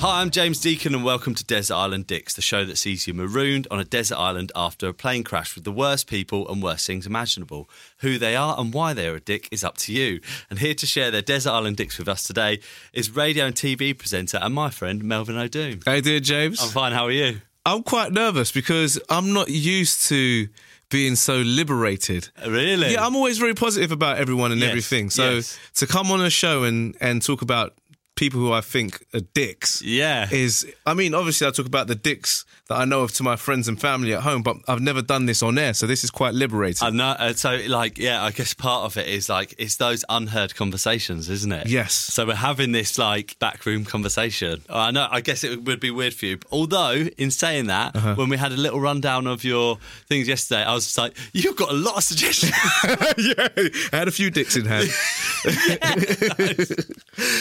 Hi, 0.00 0.22
I'm 0.22 0.30
James 0.30 0.58
Deacon, 0.58 0.94
and 0.94 1.04
welcome 1.04 1.34
to 1.34 1.44
Desert 1.44 1.74
Island 1.74 2.06
Dicks, 2.06 2.32
the 2.32 2.40
show 2.40 2.64
that 2.64 2.78
sees 2.78 3.06
you 3.06 3.12
marooned 3.12 3.68
on 3.70 3.80
a 3.80 3.84
desert 3.84 4.16
island 4.16 4.50
after 4.56 4.88
a 4.88 4.94
plane 4.94 5.24
crash 5.24 5.54
with 5.54 5.64
the 5.64 5.70
worst 5.72 6.06
people 6.06 6.48
and 6.48 6.62
worst 6.62 6.86
things 6.86 7.06
imaginable. 7.06 7.68
Who 7.98 8.16
they 8.16 8.34
are 8.34 8.58
and 8.58 8.72
why 8.72 8.94
they're 8.94 9.16
a 9.16 9.20
dick 9.20 9.46
is 9.52 9.62
up 9.62 9.76
to 9.76 9.92
you. 9.92 10.20
And 10.48 10.58
here 10.58 10.72
to 10.72 10.86
share 10.86 11.10
their 11.10 11.20
Desert 11.20 11.50
Island 11.50 11.76
Dicks 11.76 11.98
with 11.98 12.08
us 12.08 12.22
today 12.22 12.60
is 12.94 13.14
radio 13.14 13.44
and 13.44 13.54
TV 13.54 13.96
presenter 13.96 14.38
and 14.40 14.54
my 14.54 14.70
friend 14.70 15.04
Melvin 15.04 15.36
Odoom. 15.36 15.84
How 15.84 15.92
you 15.92 16.00
doing, 16.00 16.22
James? 16.22 16.62
I'm 16.62 16.70
fine, 16.70 16.92
how 16.92 17.04
are 17.04 17.10
you? 17.10 17.42
I'm 17.66 17.82
quite 17.82 18.10
nervous 18.10 18.50
because 18.50 18.98
I'm 19.10 19.34
not 19.34 19.50
used 19.50 20.08
to 20.08 20.48
being 20.88 21.14
so 21.14 21.42
liberated. 21.42 22.30
Uh, 22.42 22.50
really? 22.50 22.92
Yeah, 22.92 23.04
I'm 23.04 23.16
always 23.16 23.36
very 23.36 23.52
positive 23.52 23.92
about 23.92 24.16
everyone 24.16 24.50
and 24.50 24.62
Yes, 24.62 24.70
everything. 24.70 25.10
So 25.10 25.32
yes. 25.32 25.58
to 25.74 25.86
come 25.86 26.10
on 26.10 26.22
a 26.22 26.30
show 26.30 26.64
and, 26.64 26.96
and 27.02 27.20
talk 27.20 27.42
about 27.42 27.74
people 28.20 28.38
who 28.38 28.52
I 28.52 28.60
think 28.60 29.02
are 29.14 29.20
dicks 29.34 29.80
Yeah. 29.82 30.28
is, 30.30 30.66
I 30.86 30.92
mean, 30.92 31.14
obviously 31.14 31.46
I 31.46 31.50
talk 31.50 31.64
about 31.66 31.86
the 31.86 31.94
dicks 31.94 32.44
that 32.70 32.78
I 32.78 32.84
know 32.84 33.02
of 33.02 33.10
to 33.14 33.24
my 33.24 33.34
friends 33.34 33.66
and 33.66 33.80
family 33.80 34.14
at 34.14 34.22
home, 34.22 34.42
but 34.42 34.56
I've 34.68 34.80
never 34.80 35.02
done 35.02 35.26
this 35.26 35.42
on 35.42 35.58
air, 35.58 35.74
so 35.74 35.88
this 35.88 36.04
is 36.04 36.10
quite 36.10 36.34
liberating. 36.34 36.86
I 36.86 36.90
know. 36.90 37.08
Uh, 37.18 37.32
so, 37.32 37.60
like, 37.66 37.98
yeah, 37.98 38.22
I 38.22 38.30
guess 38.30 38.54
part 38.54 38.84
of 38.84 38.96
it 38.96 39.08
is 39.08 39.28
like 39.28 39.56
it's 39.58 39.74
those 39.74 40.04
unheard 40.08 40.54
conversations, 40.54 41.28
isn't 41.28 41.50
it? 41.50 41.66
Yes. 41.66 41.92
So 41.94 42.24
we're 42.26 42.36
having 42.36 42.70
this 42.70 42.96
like 42.96 43.36
backroom 43.40 43.84
conversation. 43.84 44.62
I 44.70 44.92
know. 44.92 45.08
I 45.10 45.20
guess 45.20 45.42
it 45.42 45.64
would 45.64 45.80
be 45.80 45.90
weird 45.90 46.14
for 46.14 46.26
you. 46.26 46.38
Although, 46.52 47.08
in 47.18 47.32
saying 47.32 47.66
that, 47.66 47.96
Uh-huh. 47.96 48.14
when 48.14 48.28
we 48.28 48.36
had 48.36 48.52
a 48.52 48.56
little 48.56 48.80
rundown 48.80 49.26
of 49.26 49.42
your 49.42 49.78
things 50.08 50.28
yesterday, 50.28 50.62
I 50.62 50.72
was 50.72 50.84
just 50.84 50.96
like, 50.96 51.16
"You've 51.32 51.56
got 51.56 51.72
a 51.72 51.76
lot 51.76 51.96
of 51.96 52.04
suggestions." 52.04 52.52
yeah, 53.18 53.48
I 53.92 53.96
had 53.96 54.06
a 54.06 54.12
few 54.12 54.30
dicks 54.30 54.54
in 54.54 54.66
hand. 54.66 54.90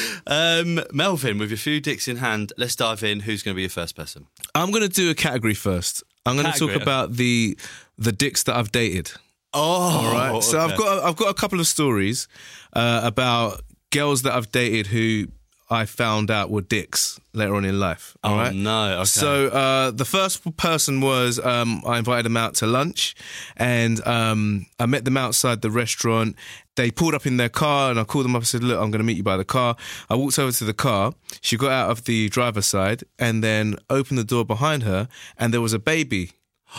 um, 0.25 0.81
Melvin, 0.91 1.38
with 1.38 1.51
your 1.51 1.57
few 1.57 1.79
dicks 1.79 2.07
in 2.07 2.17
hand, 2.17 2.51
let's 2.57 2.75
dive 2.75 3.03
in. 3.03 3.19
Who's 3.22 3.44
going 3.44 3.53
to 3.53 3.56
be 3.57 3.61
your 3.61 3.69
first 3.69 3.96
person? 3.96 4.25
I'm 4.56 4.72
going 4.72 4.81
to 4.81 4.90
do 4.90 5.11
a 5.11 5.16
category 5.19 5.53
first. 5.53 6.03
I'm 6.25 6.35
going 6.35 6.46
to 6.52 6.52
talk 6.59 6.69
Category, 6.69 6.81
about 6.81 7.13
the 7.13 7.57
the 7.97 8.12
dicks 8.12 8.44
that 8.44 8.56
I've 8.56 8.72
dated. 8.72 9.12
Oh, 9.53 9.59
All 9.62 10.13
right. 10.13 10.44
So 10.44 10.59
I've 10.59 10.78
got 10.78 11.03
I've 11.03 11.16
got 11.16 11.30
a 11.30 11.34
couple 11.34 11.59
of 11.59 11.68
stories 11.68 12.28
uh, 12.74 13.02
about 13.03 13.62
girls 13.91 14.22
that 14.24 14.34
I've 14.34 14.52
dated 14.52 14.88
who 14.88 15.28
I 15.72 15.85
found 15.85 16.29
out 16.31 16.50
were 16.50 16.62
dicks 16.62 17.19
later 17.34 17.53
on 17.56 17.63
in 17.66 17.79
life. 17.79 18.16
All 18.24 18.34
Oh, 18.34 18.38
right. 18.38 18.53
no, 18.56 18.96
okay. 18.97 19.06
So 19.06 19.47
uh, 19.47 19.91
the 19.91 20.06
first 20.06 20.56
person 20.58 21.00
was 21.02 21.40
um, 21.40 21.81
I 21.85 21.97
invited 22.00 22.25
them 22.25 22.38
out 22.38 22.56
to 22.56 22.68
lunch, 22.68 23.16
and 23.58 24.06
um, 24.08 24.66
I 24.79 24.85
met 24.88 25.06
them 25.06 25.18
outside 25.18 25.62
the 25.62 25.72
restaurant. 25.72 26.35
They 26.79 26.91
pulled 26.91 27.13
up 27.13 27.25
in 27.25 27.35
their 27.35 27.50
car, 27.50 27.91
and 27.91 28.00
I 28.00 28.06
called 28.06 28.23
them 28.23 28.38
up 28.38 28.44
and 28.44 28.47
said, 28.47 28.63
"Look, 28.63 28.79
I'm 28.79 28.90
going 28.90 29.01
to 29.01 29.03
meet 29.03 29.17
you 29.17 29.23
by 29.23 29.35
the 29.35 29.44
car." 29.44 29.75
I 30.09 30.16
walked 30.16 30.40
over 30.40 30.53
to 30.53 30.63
the 30.63 30.73
car. 30.73 31.13
She 31.41 31.57
got 31.57 31.72
out 31.72 31.91
of 31.91 32.06
the 32.06 32.29
driver's 32.29 32.67
side 32.67 33.03
and 33.19 33.44
then 33.44 33.75
opened 33.90 34.17
the 34.17 34.23
door 34.23 34.45
behind 34.45 34.84
her, 34.84 35.09
and 35.38 35.53
there 35.53 35.59
was 35.59 35.73
a 35.73 35.79
baby 35.79 36.31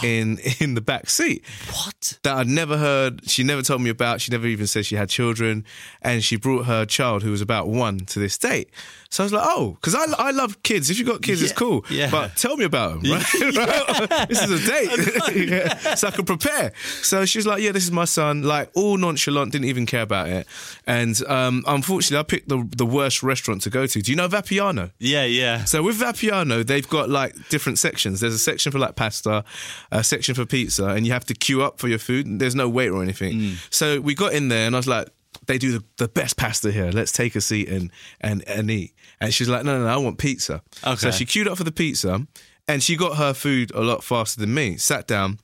in 0.02 0.38
in 0.60 0.74
the 0.74 0.80
back 0.80 1.10
seat 1.10 1.44
what? 1.72 2.18
that 2.22 2.36
I'd 2.36 2.46
never 2.46 2.76
heard. 2.78 3.28
She 3.28 3.42
never 3.42 3.62
told 3.62 3.82
me 3.82 3.90
about. 3.90 4.20
She 4.20 4.30
never 4.30 4.46
even 4.46 4.66
said 4.66 4.86
she 4.86 4.96
had 4.96 5.08
children, 5.08 5.64
and 6.02 6.22
she 6.24 6.36
brought 6.36 6.66
her 6.66 6.84
child 6.86 7.22
who 7.22 7.30
was 7.30 7.40
about 7.40 7.68
one 7.68 8.00
to 8.06 8.18
this 8.18 8.38
date. 8.38 8.70
So 9.12 9.22
I 9.22 9.26
was 9.26 9.32
like, 9.32 9.44
oh, 9.44 9.72
because 9.80 9.94
I, 9.96 10.04
I 10.18 10.30
love 10.30 10.62
kids. 10.62 10.88
If 10.88 10.98
you've 10.98 11.08
got 11.08 11.20
kids, 11.20 11.42
it's 11.42 11.52
cool. 11.52 11.84
yeah. 11.90 12.08
But 12.12 12.36
tell 12.36 12.56
me 12.56 12.64
about 12.64 13.02
them, 13.02 13.10
right? 13.10 13.26
this 14.28 14.40
is 14.44 14.50
a 14.68 14.70
date, 14.70 15.48
Yeah. 15.48 15.94
so 15.96 16.06
I 16.06 16.10
could 16.12 16.26
prepare. 16.28 16.72
So 17.02 17.24
she 17.26 17.38
was 17.38 17.46
like, 17.46 17.60
yeah, 17.60 17.72
this 17.72 17.82
is 17.82 17.90
my 17.90 18.04
son. 18.04 18.42
Like 18.42 18.70
all 18.74 18.96
nonchalant, 18.96 19.50
didn't 19.50 19.64
even 19.66 19.84
care 19.86 20.02
about 20.02 20.28
it. 20.28 20.46
And 20.86 21.20
um, 21.26 21.64
unfortunately, 21.66 22.18
I 22.18 22.22
picked 22.22 22.48
the 22.48 22.68
the 22.76 22.86
worst 22.86 23.24
restaurant 23.24 23.62
to 23.62 23.70
go 23.70 23.86
to. 23.86 24.00
Do 24.00 24.12
you 24.12 24.16
know 24.16 24.28
Vapiano? 24.28 24.92
Yeah, 25.00 25.24
yeah. 25.24 25.64
So 25.64 25.82
with 25.82 25.98
Vapiano, 25.98 26.64
they've 26.64 26.88
got 26.88 27.10
like 27.10 27.34
different 27.48 27.80
sections. 27.80 28.20
There's 28.20 28.34
a 28.34 28.38
section 28.38 28.70
for 28.70 28.78
like 28.78 28.94
pasta, 28.94 29.42
a 29.90 30.04
section 30.04 30.34
for 30.34 30.46
pizza, 30.46 30.86
and 30.86 31.06
you 31.06 31.12
have 31.12 31.24
to 31.26 31.34
queue 31.34 31.62
up 31.62 31.80
for 31.80 31.88
your 31.88 31.98
food. 31.98 32.38
There's 32.38 32.54
no 32.54 32.68
wait 32.68 32.90
or 32.90 33.02
anything. 33.02 33.38
Mm. 33.38 33.74
So 33.74 34.00
we 34.00 34.14
got 34.14 34.32
in 34.32 34.48
there, 34.48 34.66
and 34.66 34.76
I 34.76 34.78
was 34.78 34.88
like, 34.88 35.08
"They 35.46 35.58
do 35.58 35.78
the, 35.78 35.84
the 35.96 36.08
best 36.08 36.36
pasta 36.36 36.70
here. 36.70 36.90
Let's 36.90 37.12
take 37.12 37.34
a 37.34 37.40
seat 37.40 37.68
and 37.68 37.90
and 38.20 38.46
and 38.48 38.70
eat." 38.70 38.94
And 39.20 39.32
she's 39.34 39.48
like, 39.48 39.64
"No, 39.64 39.78
no, 39.78 39.84
no, 39.84 39.90
I 39.90 39.96
want 39.96 40.18
pizza." 40.18 40.62
Okay. 40.84 40.96
So 40.96 41.10
she 41.10 41.24
queued 41.24 41.48
up 41.48 41.58
for 41.58 41.64
the 41.64 41.72
pizza, 41.72 42.26
and 42.68 42.82
she 42.82 42.96
got 42.96 43.16
her 43.16 43.34
food 43.34 43.72
a 43.74 43.80
lot 43.80 44.04
faster 44.04 44.40
than 44.40 44.54
me. 44.54 44.76
Sat 44.76 45.06
down. 45.06 45.38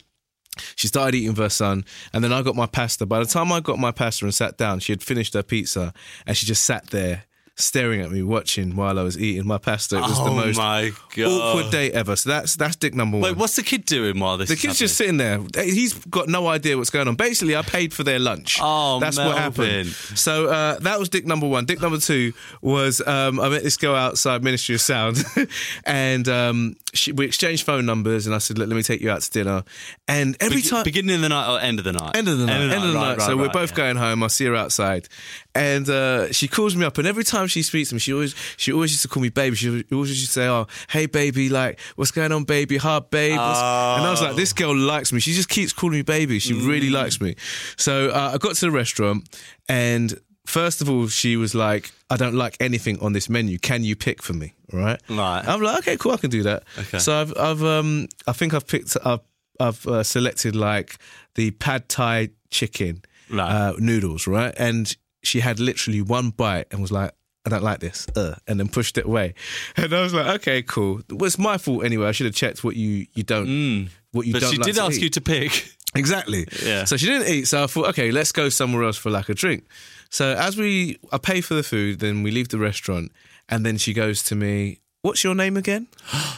She 0.75 0.89
started 0.89 1.15
eating 1.15 1.31
with 1.31 1.39
her 1.39 1.51
son, 1.51 1.85
and 2.15 2.25
then 2.25 2.33
I 2.33 2.41
got 2.41 2.57
my 2.57 2.65
pasta. 2.65 3.05
By 3.05 3.19
the 3.19 3.27
time 3.27 3.53
I 3.53 3.61
got 3.61 3.79
my 3.79 3.93
pasta 3.93 4.25
and 4.25 4.35
sat 4.35 4.57
down, 4.57 4.79
she 4.81 4.93
had 4.93 5.03
finished 5.03 5.35
her 5.35 5.43
pizza, 5.43 5.93
and 6.27 6.35
she 6.35 6.47
just 6.47 6.65
sat 6.65 6.87
there 6.87 7.25
staring 7.59 8.01
at 8.03 8.11
me, 8.11 8.23
watching 8.23 8.77
while 8.77 8.99
I 8.99 9.03
was 9.03 9.19
eating 9.19 9.47
my 9.47 9.57
pasta. 9.59 9.97
It 9.97 10.03
was 10.03 10.19
the 10.19 10.25
Oh 10.25 10.35
most 10.35 10.57
my 10.59 10.93
God. 11.17 11.27
awkward 11.57 11.73
date 11.73 11.93
ever. 11.93 12.15
So 12.17 12.29
that's 12.31 12.55
that's 12.57 12.77
dick 12.77 12.95
number 12.95 13.17
one. 13.17 13.23
Wait, 13.31 13.37
what's 13.37 13.57
the 13.57 13.63
kid 13.63 13.85
doing 13.87 14.21
while 14.21 14.37
this? 14.37 14.49
the 14.51 14.57
kid's 14.57 14.79
just 14.79 14.97
sitting 14.97 15.17
there. 15.17 15.41
He's 15.57 15.95
got 16.07 16.29
no 16.29 16.47
idea 16.49 16.77
what's 16.77 16.91
going 16.91 17.09
on. 17.09 17.15
Basically, 17.15 17.57
I 17.57 17.63
paid 17.63 17.93
for 17.95 18.03
their 18.05 18.19
lunch. 18.19 18.59
Oh, 18.63 19.01
that's 19.01 19.17
what 19.17 19.37
happened. 19.39 19.89
So 19.89 20.49
uh, 20.49 20.79
that 20.81 20.99
was 20.99 21.09
dick 21.09 21.25
number 21.27 21.49
one. 21.49 21.65
Dick 21.65 21.81
number 21.81 21.99
two 21.99 22.33
was 22.61 23.01
um, 23.07 23.41
I 23.41 23.49
met 23.49 23.63
this 23.63 23.77
girl 23.77 23.95
outside 23.95 24.45
Ministry 24.45 24.75
of 24.75 24.81
Sound, 24.83 25.25
and 25.85 26.29
um, 26.29 26.77
she, 26.97 27.13
we 27.13 27.27
exchanged 27.27 27.65
phone 27.65 27.87
numbers. 27.87 28.27
And 28.27 28.35
I 28.35 28.39
said, 28.39 28.59
"Look, 28.59 28.69
let 28.69 28.77
me 28.77 28.83
take 28.83 29.01
you 29.01 29.11
out 29.11 29.21
to 29.23 29.31
dinner." 29.31 29.63
And 30.09 30.37
every 30.41 30.63
Be- 30.63 30.69
time, 30.69 30.85
beginning 30.85 31.15
of 31.17 31.21
the 31.23 31.29
night 31.29 31.49
or 31.53 31.61
end 31.61 31.79
of 31.79 31.85
the 31.85 31.93
night? 31.93 32.17
End 32.17 32.29
of 32.29 32.39
the 32.39 32.47
night. 32.47 32.61
End 32.61 32.73
of 32.75 32.83
the 32.83 32.93
night. 32.93 32.95
right, 32.95 33.19
right, 33.19 33.27
so 33.27 33.37
we're 33.37 33.49
both 33.51 33.71
yeah. 33.71 33.77
going 33.77 33.97
home. 33.97 34.23
I 34.23 34.27
see 34.29 34.45
her 34.47 34.57
outside, 34.57 35.09
and 35.55 35.89
uh, 35.89 36.33
she 36.33 36.49
calls 36.49 36.75
me 36.77 36.85
up. 36.85 36.99
And 36.99 37.07
every 37.07 37.25
time 37.25 37.47
she 37.47 37.63
speaks 37.63 37.91
to 37.91 37.95
me, 37.95 37.99
she 37.99 38.13
always 38.13 38.35
she 38.57 38.73
always 38.73 38.91
used 38.93 39.03
to 39.03 39.09
call 39.09 39.23
me 39.23 39.29
baby. 39.29 39.57
She 39.57 39.85
always 39.93 40.11
used 40.11 40.27
to 40.27 40.33
say, 40.33 40.47
"Oh, 40.49 40.67
hey 40.89 41.07
baby, 41.07 41.49
like 41.49 41.79
what's 41.97 42.11
going 42.11 42.33
on, 42.33 42.45
baby? 42.45 42.77
Hi, 42.79 42.99
babe." 43.01 43.37
What's-" 43.37 43.59
And 43.61 44.07
I 44.07 44.11
was 44.11 44.23
like, 44.23 44.37
"This 44.37 44.53
girl 44.53 44.77
likes 44.77 45.13
me. 45.13 45.21
She 45.21 45.33
just 45.33 45.49
keeps 45.49 45.73
calling 45.73 45.97
me 45.97 46.03
baby. 46.03 46.39
She 46.39 46.55
Mm. 46.55 46.67
really 46.67 46.91
likes 46.91 47.21
me." 47.21 47.37
So 47.77 48.09
uh, 48.11 48.33
I 48.35 48.39
got 48.39 48.55
to 48.57 48.61
the 48.67 48.71
restaurant, 48.71 49.29
and 49.69 50.19
first 50.47 50.81
of 50.83 50.89
all, 50.91 51.09
she 51.09 51.37
was 51.37 51.55
like, 51.55 51.91
"I 52.11 52.17
don't 52.17 52.35
like 52.35 52.57
anything 52.61 52.99
on 53.01 53.13
this 53.13 53.29
menu. 53.29 53.59
Can 53.59 53.85
you 53.85 53.97
pick 53.97 54.23
for 54.23 54.33
me?" 54.33 54.55
Right. 54.73 55.01
Right. 55.09 55.45
I'm 55.47 55.61
like, 55.61 55.79
"Okay, 55.81 55.97
cool. 55.97 56.13
I 56.13 56.17
can 56.17 56.31
do 56.31 56.43
that." 56.45 56.65
Okay. 56.79 56.99
So 56.99 57.21
I've 57.21 57.37
I've 57.37 57.63
um 57.63 58.09
I 58.27 58.33
think 58.33 58.55
I've 58.55 58.67
picked 58.67 58.97
I've 59.05 59.21
I've 59.61 59.87
uh, 59.87 60.03
selected 60.03 60.55
like 60.57 60.99
the 61.35 61.51
pad 61.53 61.89
thai 61.89 62.31
chicken 62.51 63.03
Right. 63.31 63.51
uh, 63.51 63.73
noodles, 63.79 64.27
right? 64.27 64.55
And 64.57 64.95
she 65.23 65.41
had 65.41 65.59
literally 65.59 66.01
one 66.01 66.31
bite 66.31 66.67
and 66.71 66.81
was 66.81 66.93
like, 66.93 67.11
I 67.45 67.49
don't 67.49 67.63
like 67.65 67.81
this, 67.81 68.07
uh, 68.17 68.35
and 68.47 68.61
then 68.61 68.69
pushed 68.69 68.99
it 68.99 69.05
away. 69.07 69.35
And 69.77 69.93
I 69.93 70.03
was 70.03 70.13
like, 70.15 70.27
okay, 70.41 70.63
cool. 70.63 71.01
Well, 71.11 71.27
it's 71.27 71.39
my 71.39 71.59
fault 71.59 71.85
anyway. 71.85 72.07
I 72.07 72.13
should 72.13 72.27
have 72.27 72.35
checked 72.37 72.63
what 72.65 72.77
you 72.77 73.07
you 73.15 73.23
don't 73.25 73.89
what 74.13 74.27
you 74.27 74.33
Mm. 74.33 74.35
But 74.35 74.41
don't. 74.43 74.51
she 74.53 74.59
like 74.59 74.67
did 74.67 74.79
ask 74.79 74.97
eat. 74.99 75.03
you 75.03 75.09
to 75.11 75.21
pick. 75.21 75.73
Exactly. 75.95 76.47
Yeah. 76.65 76.85
So 76.85 76.97
she 76.99 77.07
didn't 77.07 77.29
eat. 77.29 77.47
So 77.49 77.65
I 77.65 77.67
thought, 77.67 77.89
okay, 77.91 78.11
let's 78.11 78.31
go 78.31 78.49
somewhere 78.51 78.83
else 78.85 78.97
for 78.99 79.11
like 79.11 79.29
a 79.31 79.35
drink. 79.35 79.65
So 80.17 80.33
as 80.33 80.57
we, 80.57 80.99
I 81.13 81.19
pay 81.19 81.43
for 81.43 81.53
the 81.53 81.63
food, 81.63 81.99
then 81.99 82.23
we 82.23 82.31
leave 82.31 82.49
the 82.49 82.57
restaurant, 82.57 83.13
and 83.51 83.67
then 83.67 83.77
she 83.77 83.93
goes 83.93 84.23
to 84.23 84.35
me, 84.35 84.81
"What's 85.03 85.23
your 85.23 85.35
name 85.35 85.59
again?" 85.59 85.89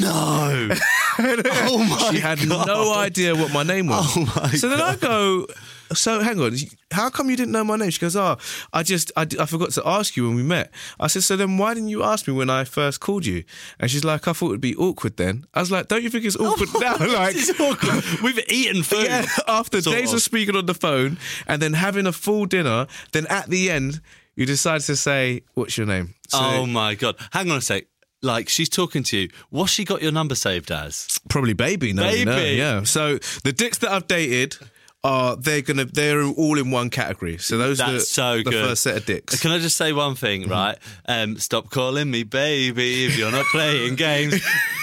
No. 0.00 0.70
Oh 1.68 1.78
my 1.78 2.10
she 2.12 2.20
had 2.20 2.38
God. 2.48 2.66
no 2.66 2.92
idea 2.94 3.34
what 3.34 3.52
my 3.52 3.62
name 3.62 3.88
was. 3.88 4.06
Oh 4.16 4.20
my 4.36 4.48
so 4.50 4.68
then 4.68 4.80
I 4.80 4.96
go, 4.96 5.46
so 5.92 6.20
hang 6.20 6.40
on, 6.40 6.56
how 6.90 7.10
come 7.10 7.30
you 7.30 7.36
didn't 7.36 7.52
know 7.52 7.64
my 7.64 7.76
name? 7.76 7.90
She 7.90 8.00
goes, 8.00 8.16
oh, 8.16 8.36
I 8.72 8.82
just, 8.82 9.12
I, 9.16 9.26
I 9.38 9.46
forgot 9.46 9.70
to 9.72 9.82
ask 9.86 10.16
you 10.16 10.26
when 10.26 10.36
we 10.36 10.42
met. 10.42 10.70
I 11.00 11.06
said, 11.06 11.22
so 11.22 11.36
then 11.36 11.58
why 11.58 11.74
didn't 11.74 11.88
you 11.90 12.02
ask 12.02 12.26
me 12.26 12.34
when 12.34 12.50
I 12.50 12.64
first 12.64 13.00
called 13.00 13.24
you? 13.26 13.44
And 13.80 13.90
she's 13.90 14.04
like, 14.04 14.26
I 14.28 14.32
thought 14.32 14.48
it'd 14.48 14.60
be 14.60 14.76
awkward 14.76 15.16
then. 15.16 15.46
I 15.54 15.60
was 15.60 15.70
like, 15.70 15.88
don't 15.88 16.02
you 16.02 16.10
think 16.10 16.24
it's 16.24 16.36
oh 16.38 16.46
awkward 16.46 16.68
now? 16.80 16.96
Like, 17.06 17.36
awkward. 17.60 18.04
We've 18.22 18.40
eaten 18.48 18.82
food. 18.82 19.04
yeah, 19.04 19.26
after 19.48 19.80
Sort 19.80 19.96
days 19.96 20.10
of. 20.12 20.16
of 20.16 20.22
speaking 20.22 20.56
on 20.56 20.66
the 20.66 20.74
phone 20.74 21.18
and 21.46 21.62
then 21.62 21.72
having 21.74 22.06
a 22.06 22.12
full 22.12 22.46
dinner, 22.46 22.86
then 23.12 23.26
at 23.28 23.48
the 23.48 23.70
end, 23.70 24.00
you 24.34 24.44
decide 24.44 24.82
to 24.82 24.96
say, 24.96 25.42
what's 25.54 25.78
your 25.78 25.86
name? 25.86 26.14
So 26.28 26.38
oh 26.40 26.66
my 26.66 26.94
god! 26.94 27.16
Hang 27.32 27.50
on 27.50 27.58
a 27.58 27.60
sec. 27.60 27.84
Like 28.22 28.48
she's 28.48 28.68
talking 28.68 29.02
to 29.04 29.16
you. 29.18 29.28
What's 29.50 29.72
she 29.72 29.84
got 29.84 30.02
your 30.02 30.12
number 30.12 30.34
saved 30.34 30.70
as? 30.70 31.18
probably 31.28 31.52
baby, 31.52 31.92
no, 31.92 32.08
you 32.08 32.24
know, 32.24 32.36
yeah. 32.44 32.82
So 32.84 33.18
the 33.44 33.52
dicks 33.52 33.78
that 33.78 33.90
I've 33.90 34.06
dated 34.06 34.56
are 35.06 35.36
they're 35.36 35.62
gonna 35.62 35.84
they're 35.84 36.22
all 36.22 36.58
in 36.58 36.70
one 36.70 36.90
category. 36.90 37.38
So 37.38 37.56
those 37.58 37.80
are 37.80 37.86
the, 37.86 37.92
That's 37.98 38.10
so 38.10 38.38
the 38.38 38.44
good. 38.50 38.64
first 38.68 38.82
set 38.82 38.96
of 38.96 39.06
dicks. 39.06 39.40
Can 39.40 39.50
I 39.52 39.58
just 39.58 39.76
say 39.76 39.92
one 39.92 40.14
thing, 40.16 40.48
right? 40.48 40.76
Um, 41.06 41.38
stop 41.38 41.70
calling 41.70 42.10
me 42.10 42.24
baby 42.24 43.04
if 43.06 43.16
you're 43.16 43.30
not 43.30 43.46
playing 43.46 43.94
games, 44.06 44.34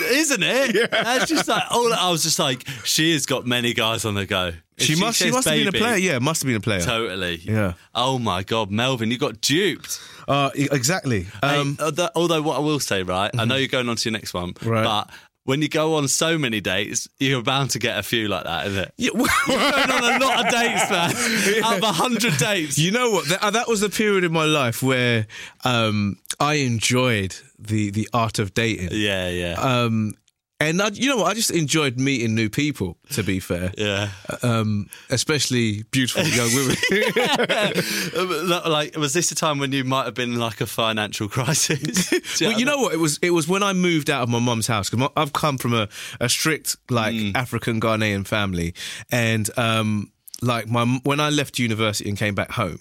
isn't 0.02 0.44
it? 0.44 0.92
That's 0.92 1.28
just 1.30 1.48
like 1.48 1.64
all. 1.72 1.92
I 1.94 2.10
was 2.10 2.24
just 2.24 2.40
like, 2.40 2.68
she 2.86 3.14
has 3.14 3.26
got 3.26 3.46
many 3.46 3.74
guys 3.74 4.06
on 4.06 4.16
the 4.16 4.26
go. 4.26 4.52
If 4.76 4.86
She, 4.88 4.96
must 4.96 5.20
she 5.20 5.30
must 5.30 5.48
have 5.48 5.56
been 5.56 5.68
a 5.68 5.72
player. 5.72 5.98
Yeah, 5.98 6.18
must 6.20 6.42
have 6.42 6.48
been 6.48 6.56
a 6.56 6.60
player. 6.60 6.82
Totally. 6.82 7.36
Yeah. 7.44 7.74
Oh 7.94 8.18
my 8.18 8.42
god, 8.42 8.72
Melvin, 8.72 9.12
you 9.12 9.20
got 9.20 9.40
duped. 9.40 10.00
Uh, 10.28 10.50
exactly. 10.56 11.28
Um, 11.44 11.76
Hey, 11.78 11.84
although, 11.86 12.10
although 12.16 12.42
what 12.42 12.56
I 12.58 12.60
will 12.60 12.80
say, 12.80 13.04
right? 13.04 13.30
I 13.38 13.46
know 13.46 13.56
you're 13.56 13.68
going 13.68 13.88
on 13.90 13.98
to 13.98 14.10
your 14.10 14.18
next 14.18 14.34
one, 14.34 14.54
Right. 14.64 14.84
but. 14.84 15.10
When 15.46 15.62
you 15.62 15.68
go 15.68 15.96
on 15.96 16.08
so 16.08 16.38
many 16.38 16.62
dates, 16.62 17.10
you're 17.20 17.44
bound 17.44 17.72
to 17.72 17.80
get 17.80 17.98
a 18.00 18.04
few 18.04 18.30
like 18.30 18.46
that, 18.46 18.68
isn't 18.68 18.84
it? 18.84 18.94
yeah, 18.98 19.10
Going 19.48 19.60
on 19.60 20.22
a 20.22 20.26
lot 20.26 20.46
of 20.46 20.52
dates, 20.52 20.90
man. 20.90 21.64
Out 21.66 21.78
of 21.78 21.84
a 21.84 21.92
hundred 21.92 22.38
dates. 22.38 22.78
You 22.78 22.92
know 22.92 23.12
what? 23.12 23.28
That, 23.28 23.44
uh, 23.44 23.52
that 23.52 23.68
was 23.68 23.82
the 23.82 23.90
period 23.90 24.24
in 24.24 24.32
my 24.32 24.46
life 24.46 24.82
where 24.82 25.28
um, 25.66 26.18
I 26.40 26.56
enjoyed 26.56 27.36
the 27.60 27.92
the 27.92 28.08
art 28.14 28.40
of 28.40 28.54
dating. 28.54 28.90
yeah, 28.92 29.28
yeah. 29.30 29.54
Um, 29.60 30.14
and 30.60 30.82
I, 30.82 30.88
you 30.90 31.10
know 31.10 31.18
what? 31.18 31.26
I 31.32 31.34
just 31.34 31.52
enjoyed 31.52 32.00
meeting 32.00 32.36
new 32.36 32.50
people. 32.50 32.98
To 33.12 33.24
be 33.24 33.40
fair, 33.40 33.72
yeah. 33.78 34.10
um, 34.44 34.90
especially 35.10 35.84
beautiful 35.92 36.24
young 36.24 36.54
women. 36.56 36.76
Uh, 38.16 38.70
like, 38.70 38.96
was 38.98 39.14
this 39.14 39.32
a 39.32 39.36
time 39.36 39.60
when 39.60 39.72
you 39.72 39.84
might 39.84 40.06
have 40.06 40.14
been 40.14 40.34
in 40.34 40.40
like 40.40 40.62
a 40.62 40.66
financial 40.68 41.28
crisis? 41.28 42.14
Well, 42.42 42.58
you 42.60 42.66
know 42.66 42.78
what? 42.78 42.94
It 42.94 42.98
was 43.00 43.20
it 43.22 43.32
was 43.32 43.48
when 43.48 43.64
I 43.64 43.74
moved 43.74 44.10
out 44.10 44.24
of 44.24 44.30
my 44.30 44.40
mum's 44.40 44.68
house 44.68 44.90
because 44.90 45.10
I've 45.16 45.34
come 45.34 45.58
from 45.58 45.74
a, 45.74 45.88
a 46.20 46.30
strict 46.30 46.76
like 46.90 47.14
Mm. 47.14 47.36
African 47.36 47.80
Ghanaian 47.80 48.26
family, 48.26 48.74
and 49.12 49.50
um, 49.58 50.12
like 50.42 50.68
my 50.68 50.86
when 51.04 51.20
I 51.20 51.30
left 51.30 51.60
university 51.60 52.10
and 52.10 52.18
came 52.18 52.36
back 52.36 52.52
home. 52.52 52.80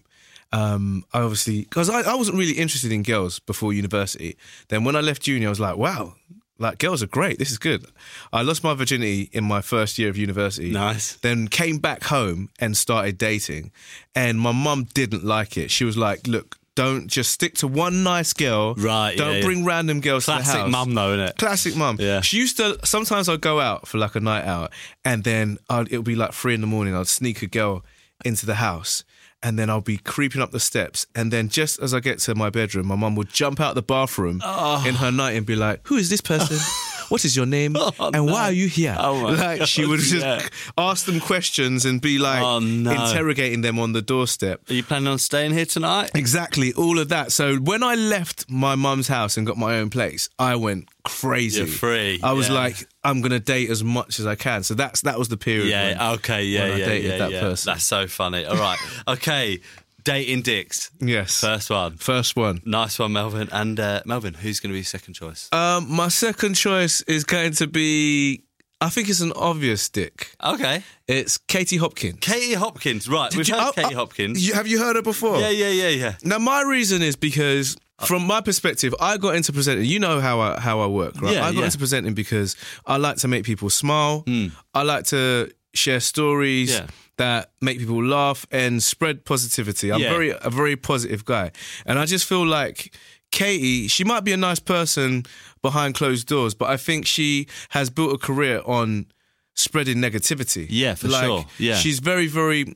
Um, 0.53 1.05
I 1.13 1.21
obviously 1.21 1.63
because 1.63 1.89
I, 1.91 2.03
I 2.03 2.15
wasn't 2.15 2.37
really 2.39 2.53
interested 2.55 2.93
in 2.93 3.03
girls 3.03 3.39
before 3.41 3.73
university. 3.73 4.37
Then 4.69 4.85
when 4.85 4.97
I 4.97 5.01
left 5.01 5.27
uni, 5.27 5.47
I 5.47 5.49
was 5.49 5.61
like, 5.61 5.77
wow, 5.77 6.15
like 6.59 6.79
girls 6.79 7.03
are 7.03 7.07
great. 7.09 7.39
This 7.39 7.51
is 7.51 7.59
good. 7.59 7.85
I 8.33 8.43
lost 8.43 8.63
my 8.63 8.75
virginity 8.75 9.29
in 9.33 9.45
my 9.45 9.61
first 9.61 9.99
year 9.99 10.09
of 10.09 10.17
university. 10.17 10.71
Nice. 10.71 11.17
Then 11.17 11.49
came 11.49 11.79
back 11.79 12.05
home 12.05 12.51
and 12.61 12.77
started 12.77 13.19
dating, 13.19 13.73
and 14.15 14.39
my 14.39 14.53
mum 14.53 14.85
didn't 14.95 15.25
like 15.25 15.57
it. 15.57 15.71
She 15.71 15.85
was 15.85 15.97
like, 15.97 16.27
look. 16.27 16.57
Don't 16.75 17.09
just 17.09 17.31
stick 17.33 17.53
to 17.57 17.69
one 17.69 18.03
nice 18.03 18.33
girl. 18.33 18.75
Right, 18.77 19.15
Don't 19.15 19.29
yeah, 19.33 19.37
yeah. 19.41 19.45
bring 19.45 19.63
random 19.67 20.01
girls 20.01 20.25
to 20.25 20.31
the 20.31 20.37
Classic 20.39 20.61
house. 20.63 20.71
mum, 20.71 20.95
though, 20.95 21.13
isn't 21.13 21.27
it? 21.29 21.37
Classic 21.37 21.77
mum. 21.77 21.99
Yeah. 22.01 22.23
She 22.23 22.39
used 22.39 22.57
to. 22.57 22.79
Sometimes 22.83 23.29
I'd 23.29 23.43
go 23.43 23.61
out 23.61 23.87
for 23.87 23.99
like 23.99 24.15
a 24.15 24.21
night 24.21 24.47
out, 24.47 24.73
and 25.05 25.23
then 25.23 25.59
I'd, 25.69 25.93
it 25.93 25.99
would 25.99 26.07
be 26.07 26.15
like 26.15 26.33
three 26.33 26.55
in 26.55 26.63
the 26.63 26.67
morning. 26.67 26.95
I'd 26.95 27.09
sneak 27.09 27.43
a 27.43 27.47
girl 27.47 27.85
into 28.25 28.47
the 28.47 28.55
house, 28.55 29.05
and 29.43 29.59
then 29.59 29.69
I'll 29.71 29.81
be 29.81 29.97
creeping 29.99 30.41
up 30.43 30.51
the 30.53 30.61
steps, 30.61 31.07
and 31.15 31.33
then 31.33 31.49
just 31.49 31.81
as 31.81 31.93
I 31.95 32.01
get 32.01 32.19
to 32.21 32.35
my 32.35 32.51
bedroom, 32.51 32.87
my 32.87 32.97
mum 32.97 33.15
would 33.17 33.29
jump 33.31 33.61
out 33.61 33.75
the 33.75 33.83
bathroom 33.83 34.41
Oh. 34.45 34.85
in 34.87 34.95
her 34.97 35.11
night 35.13 35.33
and 35.33 35.45
be 35.47 35.57
like, 35.57 35.81
"Who 35.89 35.97
is 35.97 36.09
this 36.11 36.21
person? 36.21 36.59
what 37.09 37.25
is 37.25 37.35
your 37.37 37.47
name? 37.47 37.77
Oh, 37.77 37.93
and 37.99 38.13
no. 38.27 38.33
why 38.33 38.45
are 38.45 38.53
you 38.53 38.69
here?" 38.69 38.97
Oh, 38.99 39.15
like 39.39 39.67
she 39.67 39.85
would 39.87 40.01
just 40.01 40.25
yeah. 40.25 40.47
ask 40.79 41.07
them 41.07 41.21
questions 41.21 41.85
and 41.85 42.01
be 42.01 42.19
like 42.19 42.43
Oh, 42.43 42.59
no. 42.61 42.91
interrogating 42.93 43.63
them 43.63 43.79
on 43.79 43.93
the 43.93 44.03
doorstep. 44.03 44.61
Are 44.71 44.75
you 44.75 44.83
planning 44.83 45.09
on 45.09 45.19
staying 45.19 45.53
here 45.53 45.67
tonight? 45.67 46.11
Exactly, 46.15 46.73
all 46.75 46.99
of 46.99 47.09
that. 47.09 47.33
So 47.33 47.57
when 47.57 47.83
I 47.83 47.95
left 47.95 48.49
my 48.51 48.75
mum's 48.75 49.09
house 49.09 49.37
and 49.37 49.47
got 49.47 49.57
my 49.57 49.77
own 49.79 49.91
place, 49.91 50.29
I 50.39 50.57
went 50.57 50.89
crazy. 51.05 51.59
You're 51.59 51.67
free, 51.67 52.21
I 52.23 52.33
was 52.33 52.49
yeah. 52.49 52.55
like, 52.55 52.89
I'm 53.05 53.21
gonna 53.21 53.41
date 53.41 53.71
as 53.71 53.83
much 53.83 54.19
as 54.21 54.27
I 54.27 54.35
can. 54.35 54.63
So 54.63 54.75
that's 54.75 55.03
that 55.03 55.19
was 55.19 55.29
the 55.29 55.37
period. 55.37 55.69
Yeah. 55.69 55.99
when- 56.09 56.15
Okay. 56.19 56.45
Yeah. 56.45 56.63
when 56.65 56.73
I 56.73 56.77
yeah. 56.77 56.87
dated 56.87 57.11
yeah. 57.11 57.19
that 57.19 57.31
yeah. 57.33 57.41
person. 57.41 57.73
That's 57.73 57.85
so 57.85 58.07
funny. 58.07 58.45
All 58.45 58.57
right. 58.57 58.79
Okay. 59.09 59.61
Dating 60.05 60.43
dicks. 60.43 60.91
yes. 61.01 61.41
First 61.41 61.71
one. 61.71 61.97
First 61.97 62.35
one. 62.35 62.61
Nice 62.65 62.99
one, 62.99 63.13
Melvin. 63.13 63.49
And 63.53 63.79
uh, 63.79 64.03
Melvin, 64.05 64.35
who's 64.35 64.59
going 64.59 64.73
to 64.73 64.77
be 64.79 64.83
second 64.83 65.15
choice? 65.15 65.49
Um, 65.53 65.87
my 65.89 66.09
second 66.09 66.55
choice 66.55 67.03
is 67.03 67.23
going 67.23 67.53
to 67.53 67.69
be. 67.69 68.43
I 68.81 68.89
think 68.89 69.09
it's 69.09 69.21
an 69.21 69.33
obvious 69.37 69.89
dick. 69.89 70.35
Okay. 70.43 70.83
It's 71.07 71.39
Katie 71.39 71.77
Hopkins. 71.77 72.19
Katie 72.21 72.55
Hopkins. 72.55 73.09
Right. 73.09 73.33
We've 73.37 73.47
you- 73.49 73.55
heard 73.55 73.69
oh, 73.69 73.73
Katie 73.73 73.95
oh, 73.95 73.99
Hopkins. 73.99 74.45
You, 74.45 74.55
have 74.55 74.67
you 74.67 74.81
heard 74.81 74.97
her 74.97 75.03
before? 75.03 75.39
yeah. 75.39 75.51
Yeah. 75.51 75.69
Yeah. 75.69 75.89
Yeah. 75.91 76.15
Now 76.25 76.39
my 76.39 76.63
reason 76.63 77.01
is 77.01 77.15
because 77.15 77.77
from 78.07 78.27
my 78.27 78.41
perspective, 78.41 78.95
I 79.01 79.17
got 79.17 79.35
into 79.37 79.53
presenting. 79.53 79.85
You 79.85 79.99
know 79.99 80.21
how 80.21 80.41
I 80.41 80.61
how 80.61 80.81
I 80.81 80.87
work, 80.87 81.21
right? 81.21 81.35
Yeah, 81.35 81.45
I 81.47 81.53
got 81.53 81.61
yeah. 81.61 81.65
into 81.67 81.79
presenting 81.79 82.15
because 82.15 82.57
I 82.87 82.97
like 82.97 83.17
to 83.19 83.29
make 83.29 83.45
people 83.45 83.71
smile. 83.71 84.21
Hmm. 84.27 84.47
I 84.75 84.83
like 84.83 85.05
to 85.07 85.51
share 85.75 86.01
stories 86.01 86.71
Yeah. 86.73 86.87
that 87.17 87.53
make 87.61 87.79
people 87.79 88.05
laugh 88.05 88.47
and 88.51 88.83
spread 88.83 89.25
positivity. 89.25 89.91
I'm 89.93 90.01
very 90.01 90.31
a 90.31 90.51
very 90.51 90.77
positive 90.77 91.25
guy, 91.25 91.53
and 91.87 91.99
I 91.99 92.07
just 92.07 92.27
feel 92.27 92.47
like. 92.47 92.95
Katie, 93.35 93.89
she 93.89 94.05
might 94.05 94.25
be 94.25 94.33
a 94.33 94.37
nice 94.37 94.61
person 94.61 95.23
behind 95.63 95.95
closed 95.95 96.27
doors, 96.29 96.53
but 96.55 96.69
I 96.69 96.77
think 96.77 97.07
she 97.07 97.47
has 97.71 97.89
built 97.89 98.13
a 98.13 98.19
career 98.19 98.61
on 98.67 99.07
spreading 99.55 99.97
negativity. 100.03 100.67
Yeah, 100.69 100.95
for 100.97 101.09
Like, 101.09 101.25
sure. 101.25 101.47
Yeah. 101.59 101.77
she's 101.77 101.99
very, 102.01 102.27
very 102.27 102.75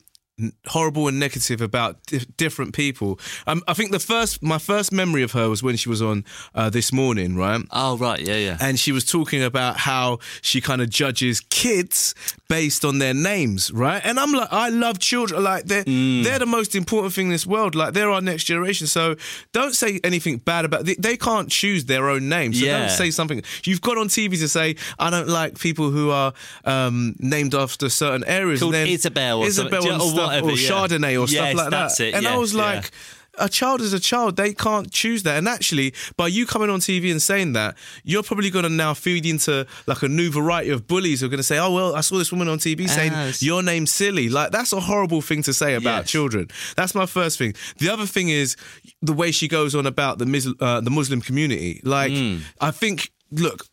horrible 0.66 1.08
and 1.08 1.18
negative 1.18 1.60
about 1.60 2.02
di- 2.06 2.20
different 2.36 2.74
people. 2.74 3.18
Um, 3.46 3.62
I 3.66 3.72
think 3.74 3.90
the 3.90 3.98
first, 3.98 4.42
my 4.42 4.58
first 4.58 4.92
memory 4.92 5.22
of 5.22 5.32
her 5.32 5.48
was 5.48 5.62
when 5.62 5.76
she 5.76 5.88
was 5.88 6.02
on 6.02 6.24
uh, 6.54 6.68
this 6.68 6.92
morning, 6.92 7.36
right? 7.36 7.60
Oh, 7.70 7.96
right. 7.96 8.20
Yeah. 8.20 8.36
Yeah. 8.36 8.56
And 8.60 8.78
she 8.78 8.92
was 8.92 9.04
talking 9.04 9.42
about 9.42 9.78
how 9.78 10.18
she 10.42 10.60
kind 10.60 10.82
of 10.82 10.90
judges 10.90 11.40
kids 11.40 12.14
based 12.48 12.84
on 12.84 12.98
their 12.98 13.14
names, 13.14 13.72
right? 13.72 14.00
And 14.04 14.20
I'm 14.20 14.32
like, 14.32 14.48
I 14.52 14.68
love 14.68 14.98
children. 14.98 15.42
Like 15.42 15.64
they're 15.64 15.84
Mm. 15.86 16.24
they're 16.24 16.38
the 16.38 16.46
most 16.46 16.74
important 16.74 17.14
thing 17.14 17.26
in 17.26 17.32
this 17.32 17.46
world. 17.46 17.74
Like 17.74 17.92
they're 17.94 18.10
our 18.10 18.20
next 18.20 18.44
generation. 18.44 18.86
So 18.88 19.14
don't 19.52 19.74
say 19.74 20.00
anything 20.04 20.38
bad 20.38 20.64
about. 20.64 20.84
They, 20.84 20.94
they 20.96 21.16
can't 21.16 21.48
choose 21.50 21.84
their 21.84 22.08
own 22.10 22.28
name. 22.28 22.52
So 22.52 22.64
Yeah. 22.64 22.78
don't 22.80 22.90
say 22.90 23.10
something. 23.10 23.42
You've 23.64 23.80
got 23.80 23.98
on 23.98 24.08
TV 24.08 24.38
to 24.40 24.48
say 24.48 24.76
I 24.98 25.10
don't 25.10 25.28
like 25.28 25.58
people 25.58 25.90
who 25.90 26.10
are 26.10 26.32
um, 26.64 27.14
named 27.20 27.54
after 27.54 27.88
certain 27.88 28.24
areas. 28.24 28.60
Called 28.60 28.74
and 28.74 28.86
then 28.86 28.92
Isabel 28.92 29.38
or 29.42 29.46
Isabel. 29.46 30.00
Or 30.02 30.25
stuff, 30.30 30.42
or 30.44 30.50
yeah. 30.52 30.70
Chardonnay 30.70 31.12
or 31.14 31.26
Yes, 31.26 31.30
stuff 31.30 31.54
like 31.54 31.70
that. 31.70 32.00
it, 32.00 32.14
And 32.14 32.26
I 32.26 32.32
yeah, 32.32 32.36
was 32.38 32.54
yeah. 32.54 32.62
like 32.62 32.90
a 33.38 33.50
child 33.50 33.82
is 33.82 33.92
a 33.92 34.00
child. 34.00 34.36
They 34.36 34.54
can't 34.54 34.90
choose 34.90 35.22
that. 35.24 35.36
And 35.36 35.46
actually, 35.46 35.92
by 36.16 36.26
you 36.26 36.46
coming 36.46 36.70
on 36.70 36.80
TV 36.80 37.10
and 37.10 37.20
saying 37.20 37.52
that, 37.52 37.76
you're 38.02 38.22
probably 38.22 38.48
going 38.48 38.62
to 38.62 38.70
now 38.70 38.94
feed 38.94 39.26
into 39.26 39.66
like 39.86 40.02
a 40.02 40.08
new 40.08 40.30
variety 40.30 40.70
of 40.70 40.86
bullies 40.86 41.20
who 41.20 41.26
are 41.26 41.28
going 41.28 41.36
to 41.36 41.42
say, 41.42 41.58
oh, 41.58 41.70
well, 41.70 41.94
I 41.94 42.00
saw 42.00 42.16
this 42.16 42.32
woman 42.32 42.48
on 42.48 42.56
TV 42.58 42.88
saying 42.88 43.12
Yes. 43.12 43.42
your 43.42 43.62
name's 43.62 43.92
silly. 43.92 44.30
Like, 44.30 44.52
that's 44.52 44.72
a 44.72 44.80
horrible 44.80 45.20
thing 45.20 45.42
to 45.42 45.52
say 45.52 45.74
about 45.74 46.04
Yes. 46.04 46.10
children. 46.10 46.48
That's 46.78 46.94
my 46.94 47.04
first 47.04 47.36
thing. 47.36 47.54
The 47.76 47.90
other 47.90 48.06
thing 48.06 48.30
is 48.30 48.56
the 49.02 49.12
way 49.12 49.32
she 49.32 49.48
goes 49.48 49.74
on 49.74 49.84
about 49.84 50.16
the, 50.18 50.24
Mus- 50.24 50.54
uh, 50.58 50.80
the 50.80 50.90
Muslim 50.90 51.20
community. 51.20 51.82
Like, 51.84 52.12
Hmm. 52.12 52.38
I 52.58 52.70
think, 52.70 53.10
look, 53.30 53.66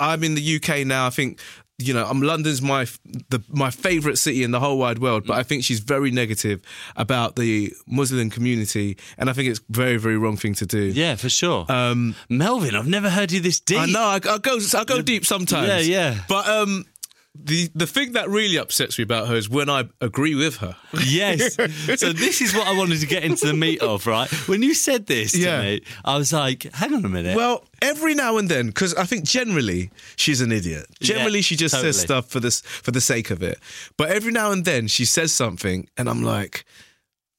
I'm 0.00 0.24
in 0.24 0.34
the 0.34 0.56
UK 0.56 0.84
now. 0.84 1.06
I 1.06 1.10
think 1.10 1.38
you 1.80 1.94
know, 1.94 2.06
I'm 2.06 2.20
London's 2.20 2.62
my 2.62 2.86
the 3.30 3.42
my 3.48 3.70
favorite 3.70 4.16
city 4.16 4.42
in 4.42 4.50
the 4.50 4.60
whole 4.60 4.78
wide 4.78 4.98
world, 4.98 5.26
but 5.26 5.36
I 5.36 5.42
think 5.42 5.64
she's 5.64 5.80
very 5.80 6.10
negative 6.10 6.60
about 6.96 7.36
the 7.36 7.72
Muslim 7.86 8.30
community, 8.30 8.96
and 9.18 9.30
I 9.30 9.32
think 9.32 9.48
it's 9.48 9.60
very 9.68 9.96
very 9.96 10.16
wrong 10.16 10.36
thing 10.36 10.54
to 10.54 10.66
do. 10.66 10.84
Yeah, 10.84 11.16
for 11.16 11.28
sure. 11.28 11.66
Um, 11.68 12.14
Melvin, 12.28 12.74
I've 12.74 12.88
never 12.88 13.10
heard 13.10 13.32
you 13.32 13.40
this 13.40 13.60
deep. 13.60 13.78
I 13.78 13.86
know 13.86 14.02
I, 14.02 14.16
I 14.16 14.38
go 14.38 14.58
I 14.74 14.84
go 14.84 15.02
deep 15.02 15.24
sometimes. 15.24 15.88
Yeah, 15.88 16.12
yeah. 16.12 16.24
But 16.28 16.48
um, 16.48 16.86
the 17.34 17.70
the 17.74 17.86
thing 17.86 18.12
that 18.12 18.28
really 18.28 18.56
upsets 18.56 18.98
me 18.98 19.04
about 19.04 19.28
her 19.28 19.36
is 19.36 19.48
when 19.48 19.70
I 19.70 19.88
agree 20.00 20.34
with 20.34 20.56
her. 20.56 20.76
Yes. 21.06 21.54
so 21.54 22.12
this 22.12 22.40
is 22.40 22.54
what 22.54 22.66
I 22.66 22.76
wanted 22.76 23.00
to 23.00 23.06
get 23.06 23.22
into 23.22 23.46
the 23.46 23.54
meat 23.54 23.80
of, 23.82 24.06
right? 24.06 24.28
When 24.48 24.62
you 24.62 24.74
said 24.74 25.06
this 25.06 25.32
to 25.32 25.38
Yeah. 25.38 25.62
me, 25.62 25.80
I 26.04 26.16
was 26.18 26.32
like, 26.32 26.64
hang 26.74 26.92
on 26.92 27.04
a 27.04 27.08
minute. 27.08 27.36
Well, 27.36 27.64
every 27.80 28.14
now 28.14 28.36
and 28.38 28.48
then, 28.48 28.66
because 28.66 28.94
I 28.96 29.04
think 29.04 29.24
generally 29.24 29.90
she's 30.16 30.40
an 30.40 30.50
idiot. 30.52 30.86
Generally, 31.00 31.38
Yeah, 31.38 31.42
she 31.42 31.56
just 31.56 31.74
totally. 31.74 31.92
says 31.92 32.02
stuff 32.02 32.26
for 32.28 32.40
this 32.40 32.60
for 32.62 32.90
the 32.90 33.00
sake 33.00 33.30
of 33.30 33.42
it. 33.42 33.58
But 33.96 34.10
every 34.10 34.32
now 34.32 34.50
and 34.50 34.64
then, 34.64 34.88
she 34.88 35.04
says 35.04 35.32
something, 35.32 35.88
and 35.96 36.08
I'm 36.08 36.22
like, 36.22 36.64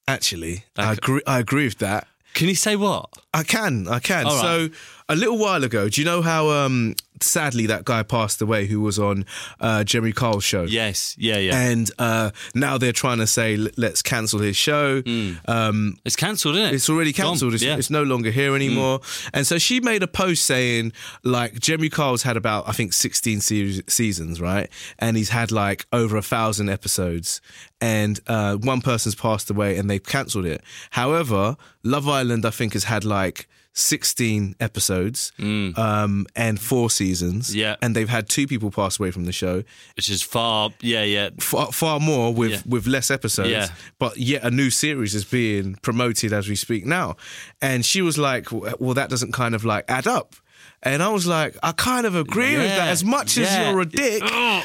actually, 0.07 0.65
I 0.77 0.93
agree. 0.93 1.21
I 1.27 1.39
agree 1.39 1.65
with 1.65 1.79
that. 1.79 2.07
Can 2.33 2.47
you 2.47 2.55
say 2.55 2.77
what? 2.77 3.09
I 3.33 3.43
can, 3.43 3.87
I 3.89 3.99
can. 3.99 4.23
Right. 4.25 4.41
So 4.41 4.69
a 5.09 5.15
little 5.17 5.37
while 5.37 5.63
ago, 5.65 5.89
do 5.89 5.99
you 5.99 6.05
know 6.05 6.21
how 6.21 6.49
um, 6.49 6.95
sadly 7.23 7.65
that 7.67 7.85
guy 7.85 8.03
passed 8.03 8.41
away 8.41 8.65
who 8.67 8.81
was 8.81 8.99
on 8.99 9.25
uh, 9.59 9.83
Jeremy 9.83 10.11
Kyle's 10.11 10.43
show. 10.43 10.63
Yes, 10.63 11.15
yeah, 11.17 11.37
yeah. 11.37 11.59
And 11.59 11.89
uh, 11.99 12.31
now 12.55 12.77
they're 12.77 12.91
trying 12.91 13.19
to 13.19 13.27
say 13.27 13.57
let's 13.77 14.01
cancel 14.01 14.39
his 14.39 14.55
show. 14.55 15.03
Um, 15.47 15.97
it's 16.05 16.15
cancelled, 16.15 16.55
isn't 16.55 16.67
it? 16.67 16.75
it's 16.75 16.89
already 16.89 17.13
cancelled. 17.13 17.53
It's, 17.53 17.63
yeah. 17.63 17.77
it's 17.77 17.89
no 17.89 18.03
longer 18.03 18.31
here 18.31 18.55
anymore. 18.55 19.01
And 19.33 19.45
so 19.45 19.57
she 19.57 19.79
made 19.79 20.03
a 20.03 20.07
post 20.07 20.45
saying, 20.45 20.93
like, 21.23 21.59
Jeremy 21.59 21.89
Kyle's 21.89 22.23
had 22.23 22.37
about, 22.37 22.67
I 22.67 22.71
think, 22.71 22.93
16 22.93 23.41
se- 23.41 23.81
seasons, 23.87 24.41
right? 24.41 24.69
And 24.99 25.17
he's 25.17 25.29
had 25.29 25.51
like 25.51 25.85
over 25.91 26.17
a 26.17 26.21
thousand 26.21 26.69
episodes. 26.69 27.41
And 27.79 28.19
uh, 28.27 28.57
one 28.57 28.81
person's 28.81 29.15
passed 29.15 29.49
away 29.49 29.77
and 29.77 29.89
they've 29.89 30.03
cancelled 30.03 30.45
it. 30.45 30.61
However, 30.91 31.55
Love 31.83 32.07
Island, 32.07 32.45
I 32.45 32.51
think, 32.51 32.73
has 32.73 32.85
had 32.85 33.03
like 33.03 33.47
16 33.73 34.55
episodes 34.59 35.31
um, 35.39 36.25
and 36.35 36.59
four 36.59 36.89
seasons. 36.89 37.51
Mm. 37.51 37.55
Yeah. 37.55 37.75
And 37.81 37.95
they've 37.95 38.09
had 38.09 38.27
two 38.29 38.47
people 38.47 38.71
pass 38.71 38.99
away 38.99 39.11
from 39.11 39.25
the 39.25 39.31
show. 39.31 39.63
Which 39.95 40.09
is 40.09 40.21
far, 40.21 40.71
yeah, 40.81 41.03
yeah. 41.03 41.29
Far, 41.39 41.71
far 41.71 41.99
more 41.99 42.33
with, 42.33 42.51
Yeah. 42.51 42.61
with 42.65 42.87
less 42.87 43.09
episodes, 43.09 43.49
Yeah. 43.49 43.67
but 43.99 44.17
yet 44.17 44.43
a 44.43 44.51
new 44.51 44.69
series 44.69 45.15
is 45.15 45.25
being 45.25 45.75
promoted 45.81 46.33
as 46.33 46.47
we 46.49 46.55
speak 46.55 46.85
now. 46.85 47.15
And 47.61 47.85
she 47.85 48.01
was 48.01 48.17
like, 48.17 48.51
"Well, 48.51 48.93
that 48.93 49.09
doesn't 49.09 49.31
kind 49.33 49.55
of 49.55 49.63
like 49.63 49.85
add 49.89 50.07
up." 50.07 50.35
And 50.83 51.03
I 51.03 51.09
was 51.09 51.27
like, 51.27 51.55
I 51.61 51.73
kind 51.73 52.07
of 52.07 52.15
agree 52.15 52.57
with 52.57 52.65
that. 52.67 52.87
As 52.89 53.03
much 53.03 53.37
as 53.37 53.55
you're 53.55 53.81
a 53.81 53.85
dick, 53.85 54.23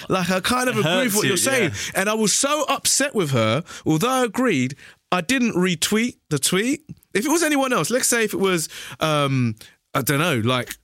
like 0.09 0.31
I 0.31 0.41
kind 0.41 0.69
of 0.71 0.79
agree 0.79 1.05
with 1.05 1.15
what 1.15 1.23
you, 1.25 1.29
you're 1.29 1.37
saying. 1.37 1.73
yeah. 1.73 2.01
And 2.01 2.09
I 2.09 2.15
was 2.15 2.33
so 2.33 2.65
upset 2.71 3.15
with 3.15 3.33
her. 3.33 3.63
Although 3.85 4.09
I 4.09 4.25
agreed, 4.25 4.77
I 5.16 5.23
didn't 5.23 5.54
retweet 5.54 6.16
the 6.28 6.38
tweet. 6.38 6.82
If 7.14 7.25
it 7.25 7.30
was 7.30 7.42
anyone 7.42 7.73
else, 7.73 7.90
let's 7.90 8.06
say 8.06 8.25
if 8.25 8.35
it 8.35 8.40
was, 8.40 8.68
um, 9.00 9.54
I 9.94 10.02
don't 10.02 10.18
know, 10.18 10.37
like 10.40 10.76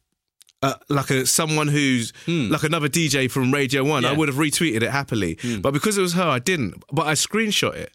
uh, 0.63 0.75
like 0.89 1.11
a 1.11 1.27
someone 1.27 1.69
who's 1.69 2.13
like 2.27 2.63
another 2.63 2.89
DJ 2.89 3.31
from 3.31 3.53
Radio 3.53 3.85
One, 3.85 4.05
I. 4.05 4.09
Yeah. 4.09 4.13
Hmm. 4.15 4.19
would 4.21 4.29
have 4.29 4.39
retweeted 4.39 4.83
it 4.83 4.91
happily. 4.91 5.39
But 5.61 5.73
because 5.73 5.99
it 5.99 6.01
was 6.01 6.15
her, 6.15 6.23
I 6.23 6.39
didn't. 6.39 6.83
But 6.91 7.07
I 7.07 7.13
screenshot 7.13 7.75
it 7.75 7.93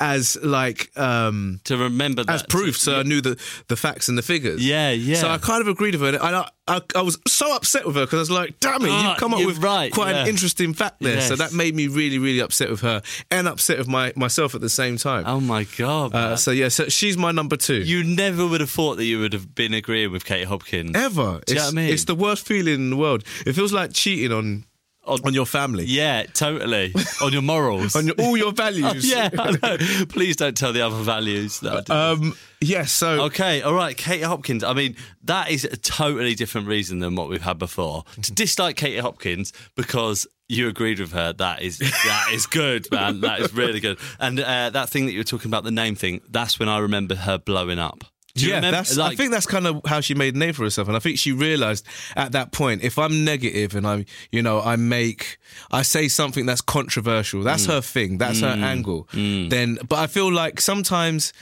as 0.00 0.36
like 0.42 0.90
um 0.98 1.60
To 1.64 1.76
remember 1.76 2.24
that. 2.24 2.32
as 2.34 2.42
proof, 2.42 2.76
so 2.76 2.98
I 2.98 3.02
knew 3.02 3.20
the 3.20 3.38
the 3.68 3.76
facts 3.76 4.08
and 4.08 4.16
the 4.18 4.22
figures. 4.22 4.66
Yeah, 4.66 4.90
yeah. 4.90 5.16
So 5.16 5.28
I 5.28 5.38
kind 5.38 5.60
of 5.60 5.68
agreed 5.68 5.94
with 5.94 6.14
her, 6.14 6.20
and 6.26 6.36
I 6.36 6.48
I, 6.66 6.80
I 6.94 7.02
was 7.02 7.18
so 7.26 7.54
upset 7.56 7.84
with 7.84 7.96
her 7.96 8.02
because 8.06 8.16
I 8.18 8.20
was 8.20 8.30
like, 8.30 8.60
"Damn 8.60 8.84
it, 8.84 8.90
Ah, 8.90 9.10
you've 9.10 9.18
come 9.18 9.34
up 9.34 9.40
you're 9.40 9.48
with 9.48 9.58
right, 9.62 9.92
quite 9.92 10.12
yeah. 10.14 10.22
an 10.22 10.28
interesting 10.28 10.72
fact 10.72 11.00
there." 11.00 11.20
So 11.20 11.34
Yes. 11.34 11.38
that 11.38 11.52
made 11.52 11.74
me 11.74 11.88
really 11.88 12.18
really 12.18 12.40
upset 12.40 12.70
with 12.70 12.80
her 12.82 13.02
and 13.30 13.46
upset 13.48 13.78
with 13.78 13.88
my 13.88 14.12
myself 14.16 14.54
at 14.54 14.60
the 14.60 14.68
same 14.70 14.96
time. 14.96 15.24
Oh 15.26 15.40
my 15.40 15.64
God. 15.76 16.14
uh, 16.14 16.36
so 16.36 16.50
yeah, 16.52 16.68
so 16.68 16.88
she's 16.88 17.16
my 17.16 17.32
number 17.32 17.56
two. 17.56 17.82
you 17.82 18.02
never 18.04 18.46
would 18.46 18.60
have 18.60 18.70
thought 18.70 18.96
that 18.96 19.04
you 19.04 19.18
would 19.20 19.32
have 19.32 19.54
been 19.54 19.74
agreeing 19.74 20.12
with 20.12 20.24
Kate 20.24 20.46
Hopkins. 20.46 20.92
Ever. 20.94 21.12
Do 21.14 21.20
you 21.20 21.28
know 21.28 21.40
it's, 21.40 21.54
what 21.64 21.72
I 21.72 21.76
mean? 21.76 21.92
it's 21.92 22.04
the 22.04 22.14
worst 22.14 22.46
feeling 22.46 22.74
in 22.74 22.90
the 22.90 22.96
world. 22.96 23.24
It 23.46 23.54
feels 23.54 23.72
like 23.72 23.92
cheating 23.92 24.32
on 24.32 24.64
On- 25.10 25.20
on 25.26 25.34
your 25.34 25.46
family. 25.46 25.84
Yeah, 25.84 26.24
totally. 26.32 26.94
On 27.22 27.32
your 27.32 27.42
morals. 27.42 27.96
On 28.00 28.06
your, 28.06 28.14
all 28.18 28.36
your 28.36 28.52
values. 28.52 29.08
yeah, 29.10 29.28
I 29.38 29.50
know. 29.62 29.76
Please 30.06 30.36
don't 30.36 30.56
tell 30.56 30.72
the 30.72 30.82
other 30.82 31.02
values. 31.02 31.60
That. 31.60 31.90
Um 31.90 32.34
yes, 32.60 32.92
so 32.92 33.24
Okay, 33.24 33.62
all 33.62 33.74
right, 33.74 33.96
Kate 33.96 34.22
Hopkins. 34.22 34.62
I 34.64 34.72
mean, 34.74 34.96
that 35.24 35.50
is 35.50 35.64
a 35.64 35.76
totally 35.76 36.34
different 36.34 36.66
reason 36.68 36.98
than 37.00 37.14
what 37.16 37.28
we've 37.28 37.42
had 37.42 37.58
before. 37.58 38.04
To 38.22 38.32
dislike 38.32 38.76
Kate 38.76 38.98
Hopkins 39.00 39.52
because 39.76 40.26
you 40.48 40.66
agreed 40.68 40.98
with 40.98 41.12
her, 41.12 41.32
that 41.34 41.62
is 41.62 41.78
that 41.78 42.30
is 42.32 42.46
good, 42.46 42.90
man. 42.90 43.20
That 43.20 43.40
is 43.40 43.54
really 43.54 43.80
good. 43.80 43.98
And 44.18 44.40
uh, 44.40 44.70
that 44.70 44.88
thing 44.88 45.06
that 45.06 45.12
you 45.12 45.18
were 45.20 45.24
talking 45.24 45.48
about, 45.48 45.64
the 45.64 45.70
name 45.70 45.94
thing, 45.94 46.20
that's 46.28 46.58
when 46.58 46.68
I 46.68 46.78
remember 46.78 47.14
her 47.14 47.38
blowing 47.38 47.78
up. 47.78 48.04
Yeah, 48.34 48.56
remember? 48.56 48.70
that's. 48.76 48.96
I 48.98 49.14
think 49.14 49.32
that's 49.32 49.46
kind 49.46 49.66
of 49.66 49.80
how 49.86 50.00
she 50.00 50.14
made 50.14 50.34
a 50.36 50.38
name 50.38 50.52
for 50.52 50.62
herself, 50.64 50.88
and 50.88 50.96
I 50.96 51.00
think 51.00 51.18
she 51.18 51.32
realized 51.32 51.84
at 52.16 52.32
that 52.32 52.52
point, 52.52 52.82
if 52.82 52.98
I'm 52.98 53.24
negative 53.24 53.74
and 53.74 53.86
I, 53.86 54.04
you 54.30 54.40
know, 54.42 54.60
I 54.60 54.76
make, 54.76 55.38
I 55.72 55.82
say 55.82 56.08
something 56.08 56.46
that's 56.46 56.60
controversial, 56.60 57.42
that's 57.42 57.66
Mm. 57.66 57.72
her 57.74 57.80
thing, 57.80 58.18
that's 58.18 58.40
her 58.40 58.46
angle. 58.48 59.08
Then, 59.12 59.78
but 59.88 59.98
I 59.98 60.06
feel 60.06 60.32
like 60.32 60.60
sometimes, 60.60 61.32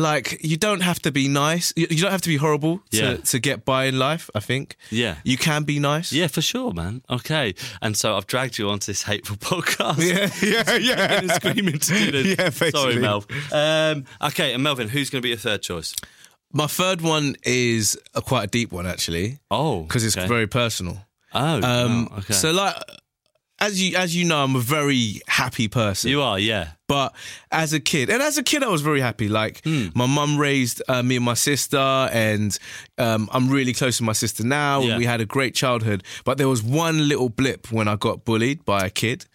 like 0.00 0.38
you 0.44 0.56
don't 0.56 0.82
have 0.82 1.00
to 1.00 1.10
be 1.10 1.26
nice, 1.26 1.72
you, 1.74 1.86
you 1.90 2.02
don't 2.02 2.12
have 2.12 2.22
to 2.22 2.28
be 2.28 2.36
horrible 2.36 2.80
to 2.90 2.96
Yeah. 2.96 3.16
to 3.16 3.38
get 3.40 3.64
by 3.64 3.86
in 3.86 3.98
life. 3.98 4.30
I 4.34 4.38
think. 4.40 4.76
Yeah. 4.90 5.16
you 5.24 5.36
can 5.36 5.64
be 5.64 5.80
nice. 5.80 6.12
Yeah, 6.12 6.28
for 6.28 6.40
sure, 6.40 6.72
man. 6.72 7.02
Okay. 7.10 7.54
And 7.82 7.96
so 7.96 8.16
I've 8.16 8.26
dragged 8.28 8.58
you 8.58 8.68
onto 8.68 8.86
this 8.86 9.02
hateful 9.02 9.36
podcast. 9.50 9.98
yeah, 9.98 10.76
yeah, 10.76 10.76
yeah. 11.24 11.34
screaming 11.34 11.78
to 11.80 11.94
do 11.94 12.10
this. 12.12 12.36
Yeah, 12.60 12.70
Sorry. 12.70 12.96
Mel. 13.00 13.24
Um, 13.50 14.04
okay, 14.22 14.52
and 14.54 14.62
Melvin, 14.62 14.88
who's 14.88 15.10
going 15.10 15.20
to 15.20 15.26
be 15.26 15.30
your 15.30 15.38
third 15.38 15.62
choice? 15.62 15.94
My 16.52 16.66
third 16.66 17.00
one 17.02 17.36
is 17.42 17.98
a 18.14 18.22
quite 18.22 18.44
a 18.44 18.46
deep 18.46 18.72
one 18.72 18.86
actually, 18.86 19.38
Oh, 19.50 19.82
because 19.82 20.04
it's 20.04 20.16
okay. 20.16 20.26
very 20.26 20.46
personal. 20.46 21.04
Oh, 21.34 21.62
Um, 21.62 22.08
okay. 22.18 22.32
So 22.32 22.52
like, 22.52 22.74
as 23.60 23.82
you 23.82 23.96
as 23.98 24.14
you 24.16 24.24
know, 24.24 24.42
I'm 24.44 24.54
a 24.56 24.60
very 24.60 25.20
happy 25.26 25.68
person. 25.68 26.10
you 26.10 26.22
are, 26.22 26.38
yeah. 26.38 26.68
But 26.86 27.12
as 27.52 27.72
a 27.74 27.80
kid, 27.80 28.08
and 28.08 28.22
as 28.22 28.38
a 28.38 28.42
kid, 28.42 28.62
I 28.62 28.68
was 28.68 28.80
very 28.82 29.00
happy. 29.00 29.28
Like 29.28 29.60
Hmm. 29.64 29.88
my 29.94 30.06
mum 30.06 30.38
raised 30.38 30.80
uh, 30.88 31.02
me 31.02 31.16
and 31.16 31.24
my 31.24 31.34
sister, 31.34 31.76
and 31.76 32.56
um, 32.98 33.28
I'm 33.32 33.50
really 33.50 33.74
close 33.74 33.98
to 33.98 34.04
my 34.04 34.14
sister 34.14 34.42
now. 34.44 34.80
Yeah. 34.80 34.90
And 34.90 34.98
we 34.98 35.04
had 35.06 35.20
a 35.20 35.26
great 35.26 35.54
childhood. 35.54 36.02
But 36.24 36.38
there 36.38 36.48
was 36.48 36.62
one 36.62 37.08
little 37.08 37.28
blip 37.28 37.70
when 37.72 37.88
I 37.88 37.96
got 37.96 38.24
bullied 38.24 38.64
by 38.64 38.86
a 38.86 38.90
kid 38.90 39.26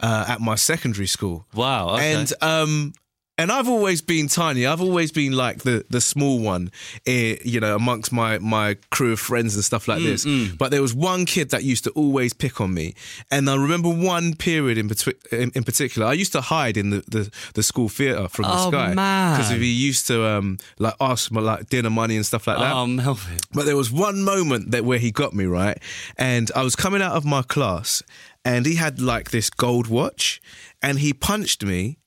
uh, 0.00 0.24
at 0.28 0.40
my 0.40 0.56
secondary 0.56 1.06
school. 1.06 1.46
Wow. 1.54 1.94
Okay. 1.94 2.12
And 2.14 2.32
um, 2.42 2.92
and 3.38 3.50
I've 3.52 3.68
always 3.68 4.02
been 4.02 4.26
tiny. 4.28 4.66
I've 4.66 4.80
always 4.82 5.12
been 5.12 5.32
like 5.32 5.62
the 5.62 5.84
the 5.88 6.00
small 6.00 6.40
one, 6.40 6.70
eh, 7.06 7.36
you 7.44 7.60
know, 7.60 7.74
amongst 7.76 8.12
my 8.12 8.38
my 8.38 8.76
crew 8.90 9.12
of 9.12 9.20
friends 9.20 9.54
and 9.54 9.64
stuff 9.64 9.86
Mm, 9.86 9.88
like 9.88 10.02
this. 10.02 10.26
But 10.58 10.70
there 10.72 10.82
was 10.82 10.92
one 10.94 11.24
kid 11.24 11.50
that 11.50 11.62
used 11.62 11.84
to 11.84 11.90
always 11.90 12.32
pick 12.34 12.60
on 12.60 12.74
me, 12.74 12.94
and 13.30 13.48
I 13.48 13.54
remember 13.56 13.88
one 13.88 14.34
period 14.34 14.76
in, 14.78 14.88
betwi- 14.88 15.24
in, 15.32 15.50
in 15.54 15.62
particular. 15.64 16.06
I 16.08 16.14
used 16.14 16.32
to 16.32 16.40
hide 16.40 16.76
in 16.76 16.90
the 16.90 17.02
the, 17.08 17.30
the 17.54 17.62
school 17.62 17.88
theatre 17.88 18.28
from 18.28 18.44
this 18.44 18.54
Oh, 18.66 18.70
man. 18.70 19.36
because 19.36 19.50
he 19.50 19.72
used 19.72 20.06
to 20.08 20.26
um 20.26 20.58
like 20.78 20.94
ask 21.00 21.32
for 21.32 21.40
like 21.40 21.68
dinner 21.68 21.90
money 21.90 22.16
and 22.16 22.26
stuff 22.26 22.46
like 22.48 22.58
that. 22.58 22.72
oh, 22.74 22.86
Melvin. 22.86 23.38
But 23.52 23.64
there 23.66 23.76
was 23.76 23.90
one 23.92 24.22
moment 24.24 24.72
that 24.72 24.84
where 24.84 24.98
he 24.98 25.10
got 25.12 25.32
me 25.32 25.44
right, 25.46 25.78
and 26.16 26.50
I 26.56 26.62
was 26.64 26.74
coming 26.76 27.02
out 27.02 27.12
of 27.16 27.24
my 27.24 27.42
class, 27.42 28.02
and 28.44 28.66
he 28.66 28.74
had 28.76 29.00
like 29.00 29.30
this 29.30 29.48
gold 29.50 29.86
watch, 29.86 30.40
and 30.82 30.98
he 30.98 31.12
punched 31.12 31.62
me 31.64 31.98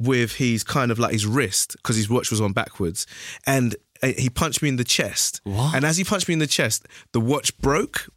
with 0.00 0.36
his 0.36 0.64
kind 0.64 0.90
of 0.90 0.98
like 0.98 1.12
his 1.12 1.26
wrist 1.26 1.76
because 1.76 1.96
his 1.96 2.08
watch 2.08 2.30
was 2.30 2.40
on 2.40 2.52
backwards, 2.52 3.06
and 3.46 3.76
uh, 4.02 4.08
he 4.18 4.30
punched 4.30 4.62
me 4.62 4.68
in 4.68 4.76
the 4.76 4.84
chest. 4.84 5.40
What? 5.44 5.74
And 5.74 5.84
as 5.84 5.96
he 5.96 6.04
punched 6.04 6.28
me 6.28 6.32
in 6.32 6.38
the 6.38 6.46
chest, 6.46 6.86
the 7.12 7.20
watch 7.20 7.56
broke. 7.58 8.08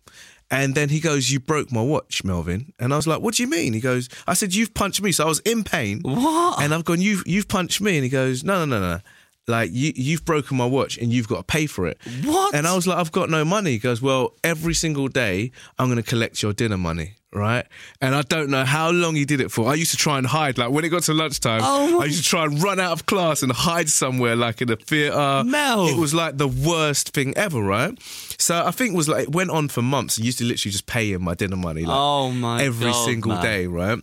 And 0.51 0.75
then 0.75 0.89
he 0.89 0.99
goes, 0.99 1.31
"You 1.31 1.39
broke 1.39 1.71
my 1.71 1.81
watch, 1.81 2.23
Melvin." 2.23 2.73
And 2.77 2.93
I 2.93 2.95
was 2.95 3.07
like, 3.07 3.21
"What 3.21 3.35
do 3.35 3.43
you 3.43 3.49
mean?" 3.49 3.73
He 3.73 3.79
goes, 3.79 4.07
"I 4.27 4.35
said 4.35 4.53
you've 4.53 4.75
punched 4.75 5.01
me." 5.01 5.11
So 5.11 5.23
I 5.23 5.27
was 5.27 5.39
in 5.39 5.63
pain. 5.63 6.01
What? 6.03 6.61
And 6.61 6.75
I've 6.75 6.85
gone, 6.85 7.01
"You've 7.01 7.23
you've 7.25 7.47
punched 7.47 7.81
me." 7.81 7.95
And 7.95 8.03
he 8.03 8.09
goes, 8.09 8.43
"No, 8.43 8.63
no, 8.63 8.79
no, 8.79 8.79
no. 8.79 8.99
Like 9.47 9.71
you 9.73 9.91
you've 9.95 10.23
broken 10.23 10.55
my 10.57 10.65
watch 10.65 10.97
and 10.97 11.11
you've 11.11 11.27
got 11.27 11.37
to 11.37 11.43
pay 11.43 11.65
for 11.67 11.87
it." 11.87 11.97
What? 12.23 12.53
And 12.55 12.65
I 12.65 12.75
was 12.75 12.87
like, 12.87 12.97
"I've 12.97 13.11
got 13.11 13.29
no 13.29 13.43
money." 13.43 13.71
He 13.71 13.77
goes, 13.79 14.01
"Well, 14.01 14.33
every 14.43 14.73
single 14.73 15.07
day 15.09 15.51
I'm 15.77 15.87
going 15.87 16.01
to 16.01 16.09
collect 16.09 16.41
your 16.41 16.53
dinner 16.53 16.77
money." 16.77 17.15
Right, 17.35 17.65
and 17.99 18.13
I 18.13 18.21
don't 18.21 18.51
know 18.51 18.63
how 18.63 18.91
long 18.91 19.15
he 19.15 19.25
did 19.25 19.41
it 19.41 19.51
for. 19.51 19.67
I 19.67 19.73
used 19.73 19.89
to 19.89 19.97
try 19.97 20.19
and 20.19 20.27
hide, 20.27 20.59
like 20.59 20.69
when 20.69 20.85
it 20.85 20.89
got 20.89 21.01
to 21.03 21.15
lunchtime, 21.15 21.61
Oh 21.63 21.99
I 21.99 22.05
used 22.05 22.23
to 22.23 22.29
try 22.29 22.43
and 22.43 22.61
run 22.61 22.79
out 22.79 22.91
of 22.91 23.07
class 23.07 23.41
and 23.41 23.51
hide 23.51 23.89
somewhere, 23.89 24.35
like 24.35 24.61
in 24.61 24.69
a 24.71 24.75
theatre. 24.75 25.43
Mel. 25.43 25.87
it 25.87 25.97
was 25.97 26.13
like 26.13 26.37
the 26.37 26.47
worst 26.47 27.09
thing 27.09 27.33
ever, 27.35 27.59
right? 27.59 27.99
So 28.37 28.63
I 28.63 28.69
think 28.69 28.93
it 28.93 28.97
was 28.97 29.09
like 29.09 29.23
it 29.23 29.31
went 29.31 29.49
on 29.49 29.67
for 29.69 29.81
months. 29.81 30.19
I 30.19 30.23
used 30.23 30.37
to 30.37 30.43
literally 30.45 30.71
just 30.71 30.85
pay 30.85 31.11
him 31.11 31.23
my 31.23 31.33
dinner 31.33 31.55
money, 31.55 31.81
like, 31.85 31.97
Oh, 31.99 32.29
my 32.29 32.61
every 32.63 32.91
God, 32.91 33.05
single 33.05 33.31
man. 33.33 33.41
day, 33.43 33.65
right? 33.65 33.99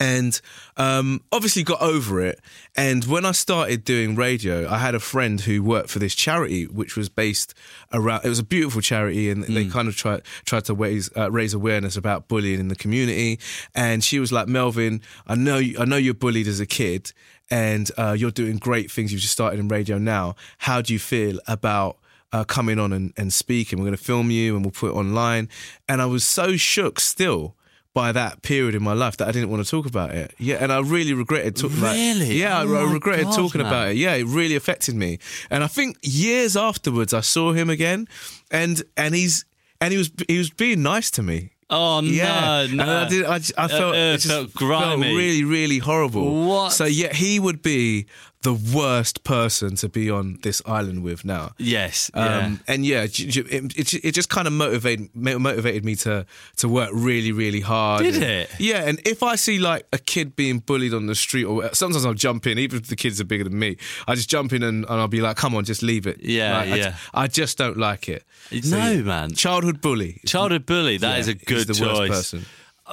And 0.00 0.40
um, 0.78 1.20
obviously 1.30 1.62
got 1.62 1.82
over 1.82 2.22
it. 2.22 2.40
And 2.74 3.04
when 3.04 3.26
I 3.26 3.32
started 3.32 3.84
doing 3.84 4.16
radio, 4.16 4.66
I 4.66 4.78
had 4.78 4.94
a 4.94 5.00
friend 5.00 5.38
who 5.42 5.62
worked 5.62 5.90
for 5.90 5.98
this 5.98 6.14
charity, 6.14 6.64
which 6.64 6.96
was 6.96 7.10
based 7.10 7.52
around. 7.92 8.24
It 8.24 8.30
was 8.30 8.38
a 8.38 8.44
beautiful 8.44 8.80
charity, 8.80 9.28
and 9.28 9.44
they 9.44 9.64
Hmm. 9.64 9.70
kind 9.70 9.88
of 9.88 9.96
tried 9.96 10.22
tried 10.46 10.64
to 10.64 10.74
raise 10.74 11.10
uh, 11.16 11.30
raise 11.30 11.52
awareness 11.52 11.96
about 11.96 12.28
bullying 12.28 12.60
in 12.60 12.68
the 12.68 12.76
community. 12.76 13.38
And 13.74 14.02
she 14.02 14.18
was 14.18 14.32
like, 14.32 14.48
"Melvin, 14.48 15.02
I 15.26 15.34
know 15.34 15.58
you, 15.58 15.76
I 15.78 15.84
know 15.84 15.98
you're 15.98 16.14
bullied 16.14 16.48
as 16.48 16.60
a 16.60 16.66
kid, 16.66 17.12
and 17.50 17.90
uh, 17.98 18.16
you're 18.18 18.30
doing 18.30 18.56
great 18.56 18.90
things. 18.90 19.12
You've 19.12 19.20
just 19.20 19.34
started 19.34 19.60
in 19.60 19.68
radio 19.68 19.98
now. 19.98 20.34
How 20.58 20.80
do 20.80 20.92
you 20.94 20.98
feel 20.98 21.38
about?" 21.46 21.98
uh, 22.32 22.44
coming 22.44 22.78
on 22.78 22.92
and, 22.92 23.12
and 23.16 23.32
speaking. 23.32 23.76
We're 23.80 23.86
going 23.86 23.96
to 23.96 24.04
film 24.04 24.30
you 24.30 24.54
and 24.54 24.64
we'll 24.64 24.70
put 24.70 24.90
it 24.90 24.94
online. 24.94 25.48
And 25.88 26.00
I 26.00 26.06
was 26.06 26.22
so 26.22 26.56
shook 26.56 27.00
still 27.00 27.56
by 27.92 28.12
that 28.12 28.42
period 28.42 28.74
in 28.74 28.82
my 28.82 28.92
life 28.92 29.16
that 29.16 29.26
I 29.28 29.32
didn't 29.32 29.50
want 29.50 29.64
to 29.64 29.70
talk 29.70 29.84
about 29.86 30.10
it. 30.10 30.32
Yeah, 30.38 30.56
and 30.60 30.72
I 30.72 30.78
really 30.80 31.12
regretted 31.12 31.56
talking. 31.56 31.80
Really? 31.80 32.36
yeah, 32.38 32.58
I, 32.58 32.62
Oh 32.64 32.76
I 32.76 32.84
my 32.86 32.92
regretted 32.92 33.24
God, 33.26 33.34
talking 33.36 33.60
man. 33.62 33.66
about 33.72 33.88
it. 33.88 33.96
Yeah, 33.96 34.14
it 34.14 34.26
really 34.26 34.54
affected 34.56 34.94
me. 34.94 35.18
And 35.50 35.64
I 35.64 35.66
think 35.66 35.96
years 36.02 36.56
afterwards, 36.56 37.12
I 37.12 37.20
saw 37.20 37.52
him 37.52 37.68
again, 37.68 38.06
and 38.50 38.82
and 38.96 39.14
he's 39.14 39.44
and 39.80 39.90
he 39.92 39.98
was 39.98 40.12
he 40.28 40.38
was 40.38 40.50
being 40.50 40.82
nice 40.82 41.10
to 41.12 41.22
me. 41.22 41.50
Oh, 41.72 42.00
Yeah, 42.02 42.66
no, 42.70 42.74
no. 42.74 42.82
and 42.82 42.90
I 42.90 43.08
did. 43.08 43.24
I, 43.26 43.34
I 43.36 43.68
felt 43.68 43.94
uh, 43.94 43.98
it 43.98 44.12
just 44.18 44.26
felt 44.28 44.52
grimy. 44.54 45.14
really, 45.14 45.44
really 45.44 45.78
horrible. 45.78 46.46
What? 46.48 46.72
So 46.72 46.84
yeah, 46.84 47.12
he 47.12 47.38
would 47.40 47.62
be 47.62 48.06
the 48.42 48.54
worst 48.54 49.22
person 49.22 49.76
to 49.76 49.86
be 49.88 50.10
on 50.10 50.38
this 50.42 50.62
island 50.64 51.02
with 51.02 51.26
now. 51.26 51.50
Yes. 51.58 52.10
Yeah. 52.14 52.38
Um, 52.38 52.60
and 52.66 52.86
yeah, 52.86 53.06
j- 53.06 53.26
j- 53.26 53.40
it, 53.42 53.76
it, 53.78 53.94
it 54.04 54.12
just 54.14 54.30
kind 54.30 54.46
of 54.46 54.54
motivated 54.54 55.10
motivated 55.14 55.84
me 55.84 55.94
to 55.96 56.24
to 56.56 56.68
work 56.68 56.90
really 56.94 57.32
really 57.32 57.60
hard. 57.60 58.02
Did 58.04 58.14
And- 58.14 58.24
it? 58.24 58.50
Yeah, 58.58 58.88
and 58.88 58.98
if 59.06 59.22
I 59.22 59.36
see 59.36 59.58
like 59.58 59.86
a 59.92 59.98
kid 59.98 60.36
being 60.36 60.60
bullied 60.60 60.94
on 60.94 61.04
the 61.06 61.14
street, 61.14 61.44
or 61.44 61.68
sometimes 61.74 62.06
I'll 62.06 62.14
jump 62.14 62.46
in, 62.46 62.58
even 62.58 62.78
if 62.80 62.86
the 62.88 62.96
kids 62.96 63.20
are 63.20 63.24
bigger 63.26 63.44
than 63.44 63.58
me, 63.58 63.76
I 64.08 64.14
just 64.14 64.30
jump 64.30 64.52
in 64.54 64.62
and, 64.62 64.84
and 64.88 65.00
I'll 65.00 65.08
be 65.08 65.20
like, 65.20 65.36
"Come 65.36 65.54
on, 65.54 65.64
just 65.64 65.82
leave 65.82 66.06
it." 66.06 66.20
Yeah, 66.22 66.56
Like, 66.58 66.70
I, 66.70 66.76
yeah. 66.76 66.96
I 67.12 67.26
just 67.26 67.58
don't 67.58 67.76
like 67.76 68.08
it. 68.08 68.24
No, 68.64 68.90
yeah. 68.92 69.02
man. 69.02 69.32
Childhood 69.34 69.80
bully. 69.82 70.20
Childhood 70.26 70.64
bully. 70.64 70.96
That 70.96 71.14
Yeah, 71.14 71.20
is 71.20 71.28
a 71.28 71.34
good 71.34 71.66
the 71.66 71.74
choice. 71.74 72.34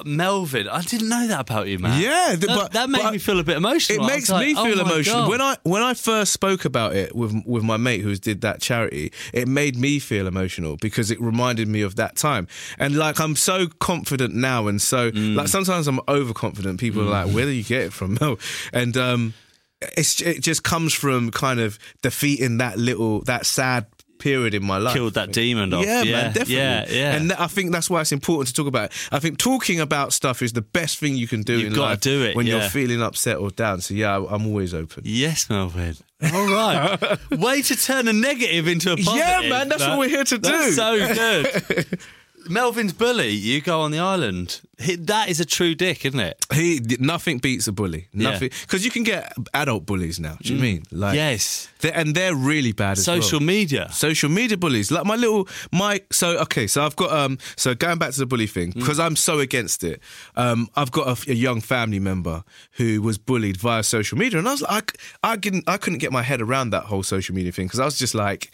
Melvin, 0.04 0.68
I 0.68 0.82
didn't 0.82 1.08
know 1.08 1.26
that 1.28 1.40
about 1.40 1.68
you, 1.68 1.78
man. 1.78 2.00
Yeah, 2.00 2.28
th- 2.28 2.40
that, 2.40 2.48
but- 2.48 2.72
that 2.72 2.90
made 2.90 3.02
but 3.02 3.12
me 3.12 3.18
feel 3.18 3.38
a 3.40 3.44
bit 3.44 3.56
emotional. 3.56 4.00
It 4.00 4.10
I 4.10 4.14
makes 4.14 4.22
was 4.22 4.30
like, 4.30 4.46
me 4.46 4.54
oh 4.56 4.64
feel 4.64 4.80
emotional. 4.80 5.20
God. 5.22 5.28
When 5.30 5.40
I 5.40 5.56
when 5.62 5.82
I 5.82 5.94
first 5.94 6.32
spoke 6.32 6.64
about 6.64 6.94
it 6.96 7.14
with 7.14 7.34
with 7.46 7.62
my 7.62 7.76
mate 7.76 8.00
who 8.02 8.14
did 8.16 8.40
that 8.42 8.60
charity, 8.60 9.12
it 9.32 9.48
made 9.48 9.76
me 9.76 9.98
feel 9.98 10.26
emotional 10.26 10.76
because 10.76 11.10
it 11.10 11.20
reminded 11.20 11.68
me 11.68 11.82
of 11.82 11.96
that 11.96 12.16
time. 12.16 12.48
And 12.78 12.96
like 12.96 13.20
I'm 13.20 13.36
so 13.36 13.66
confident 13.80 14.34
now, 14.34 14.66
and 14.68 14.80
so 14.80 15.10
Mm. 15.10 15.34
like 15.36 15.48
sometimes 15.48 15.86
I'm 15.86 16.00
overconfident. 16.08 16.78
People 16.80 17.02
are 17.02 17.24
like, 17.24 17.34
"Where 17.34 17.44
do 17.44 17.50
you 17.50 17.64
get 17.64 17.82
it 17.82 17.92
from?" 17.92 18.18
No, 18.20 18.38
and 18.72 18.96
um, 18.96 19.34
it's 19.96 20.20
it 20.20 20.40
just 20.42 20.62
comes 20.64 20.92
from 20.92 21.30
kind 21.30 21.60
of 21.60 21.78
defeating 22.02 22.58
that 22.58 22.78
little 22.78 23.20
that 23.22 23.46
sad 23.46 23.86
period 24.18 24.54
in 24.54 24.64
my 24.64 24.78
life. 24.78 24.94
killed 24.94 25.14
that 25.14 25.32
demon 25.32 25.72
off. 25.72 25.84
Yeah, 25.84 26.02
yeah, 26.02 26.12
man, 26.12 26.32
definitely. 26.32 26.54
Yeah, 26.56 26.86
yeah. 26.88 27.14
And 27.14 27.30
th- 27.30 27.40
I 27.40 27.46
think 27.46 27.72
that's 27.72 27.88
why 27.88 28.00
it's 28.00 28.12
important 28.12 28.48
to 28.48 28.54
talk 28.54 28.66
about. 28.66 28.90
It. 28.90 29.08
I 29.12 29.18
think 29.18 29.38
talking 29.38 29.80
about 29.80 30.12
stuff 30.12 30.42
is 30.42 30.52
the 30.52 30.62
best 30.62 30.98
thing 30.98 31.16
you 31.16 31.28
can 31.28 31.42
do 31.42 31.58
You've 31.58 31.68
in 31.68 31.72
gotta 31.74 31.98
do 31.98 32.24
it, 32.24 32.36
when 32.36 32.46
yeah. 32.46 32.58
you're 32.58 32.68
feeling 32.68 33.02
upset 33.02 33.38
or 33.38 33.50
down. 33.50 33.80
So 33.80 33.94
yeah, 33.94 34.16
I'm 34.16 34.46
always 34.46 34.74
open. 34.74 35.02
Yes, 35.06 35.48
Melvin. 35.48 35.96
All 36.22 36.46
right. 36.46 37.18
Way 37.30 37.62
to 37.62 37.76
turn 37.76 38.08
a 38.08 38.12
negative 38.12 38.66
into 38.66 38.92
a 38.92 38.96
positive. 38.96 39.16
Yeah, 39.16 39.48
man, 39.48 39.68
that's 39.68 39.86
what 39.86 39.98
we're 39.98 40.08
here 40.08 40.24
to 40.24 40.38
That's 40.38 40.66
do. 40.66 40.72
so 40.72 41.14
good. 41.14 41.98
Melvin's 42.48 42.92
bully. 42.92 43.30
You 43.30 43.60
go 43.60 43.80
on 43.80 43.90
the 43.90 43.98
island. 43.98 44.60
He- 44.78 44.96
That 44.96 45.28
is 45.28 45.40
a 45.40 45.44
true 45.44 45.74
dick, 45.74 46.04
isn't 46.04 46.20
it? 46.20 46.36
He 46.52 46.80
nothing 47.00 47.38
beats 47.38 47.66
a 47.68 47.72
bully. 47.72 48.08
Mm. 48.14 48.22
Nothing 48.22 48.50
because 48.62 48.84
you 48.84 48.90
can 48.90 49.02
get 49.04 49.32
adult 49.54 49.86
bullies 49.86 50.18
now. 50.20 50.36
Do 50.42 50.54
you 50.54 50.60
mean 50.60 50.82
like 50.90 51.14
yes. 51.16 51.68
They're, 51.80 51.96
and 51.96 52.14
they're 52.14 52.34
really 52.34 52.72
bad 52.72 52.98
as 52.98 53.04
Social 53.04 53.38
well. 53.38 53.46
media. 53.46 53.88
Social 53.92 54.28
media 54.30 54.56
bullies, 54.56 54.90
like 54.90 55.04
my 55.04 55.16
little 55.16 55.48
my. 55.72 56.00
So 56.10 56.38
okay, 56.40 56.66
so 56.66 56.84
I've 56.84 56.96
got 56.96 57.12
um. 57.12 57.38
So 57.56 57.74
going 57.74 57.98
back 57.98 58.12
to 58.12 58.18
the 58.18 58.26
bully 58.26 58.46
thing, 58.46 58.72
Mm. 58.72 58.74
because 58.80 58.98
I'm 59.00 59.16
so 59.16 59.38
against 59.40 59.82
it. 59.84 60.00
Um, 60.36 60.68
I've 60.76 60.90
got 60.92 61.26
a 61.28 61.34
young 61.34 61.60
family 61.60 61.98
member 62.00 62.44
who 62.72 63.02
was 63.02 63.18
bullied 63.18 63.56
via 63.56 63.82
social 63.82 64.18
media, 64.18 64.38
and 64.38 64.48
I 64.48 64.52
was 64.52 64.62
like, 64.62 64.98
I, 65.22 65.32
I 65.32 65.36
couldn't, 65.36 65.64
I 65.68 65.76
couldn't 65.76 65.98
get 66.00 66.12
my 66.12 66.22
head 66.22 66.40
around 66.40 66.70
that 66.70 66.84
whole 66.84 67.02
social 67.02 67.34
media 67.34 67.52
thing 67.52 67.66
because 67.66 67.80
I 67.80 67.84
was 67.84 67.98
just 67.98 68.14
like, 68.14 68.50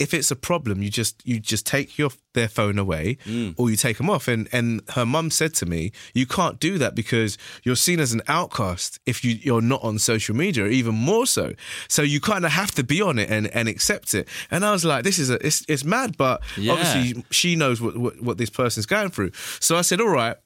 if 0.00 0.14
it's 0.14 0.30
a 0.30 0.36
problem, 0.36 0.82
you 0.82 0.90
just 0.90 1.20
you 1.26 1.38
just 1.38 1.66
take 1.66 1.98
your 1.98 2.10
their 2.34 2.48
phone 2.48 2.78
away 2.78 3.16
Mm. 3.26 3.54
or 3.58 3.70
you 3.70 3.76
take 3.76 3.96
them 3.98 4.08
off. 4.10 4.28
And 4.28 4.48
and 4.52 4.80
her 4.96 5.04
mum 5.06 5.30
said 5.30 5.52
to 5.54 5.66
me, 5.66 5.92
you 6.14 6.26
can't 6.26 6.58
do 6.60 6.78
that 6.78 6.94
because 6.94 7.36
you're 7.64 7.76
seen 7.76 8.00
as 8.00 8.12
an 8.12 8.22
outcast 8.26 8.98
if 9.06 9.24
you 9.24 9.32
you're 9.42 9.60
not 9.74 9.82
on 9.82 9.98
social 9.98 10.34
media, 10.34 10.66
even 10.66 10.94
more 10.94 11.26
so. 11.26 11.52
So 11.88 12.02
you 12.02 12.20
kind 12.20 12.44
of 12.44 12.52
have 12.52 12.70
to 12.72 12.82
be 12.84 13.02
on 13.02 13.18
it 13.18 13.28
and 13.30 13.46
and 13.54 13.68
accept 13.68 14.14
it. 14.14 14.26
And 14.50 14.64
I 14.64 14.72
was 14.72 14.84
like, 14.84 15.04
this 15.04 15.18
is 15.18 15.28
a 15.30 15.44
it's 15.46 15.64
it's 15.68 15.84
mad, 15.84 16.16
but 16.16 16.42
Yeah. 16.56 16.72
obviously 16.72 17.24
she 17.30 17.54
knows 17.56 17.80
what, 17.80 17.96
what 17.96 18.20
what 18.22 18.38
this 18.38 18.50
person's 18.50 18.86
going 18.86 19.10
through. 19.10 19.32
So 19.60 19.76
I 19.76 19.82
said, 19.82 20.00
all 20.00 20.08
right, 20.22 20.36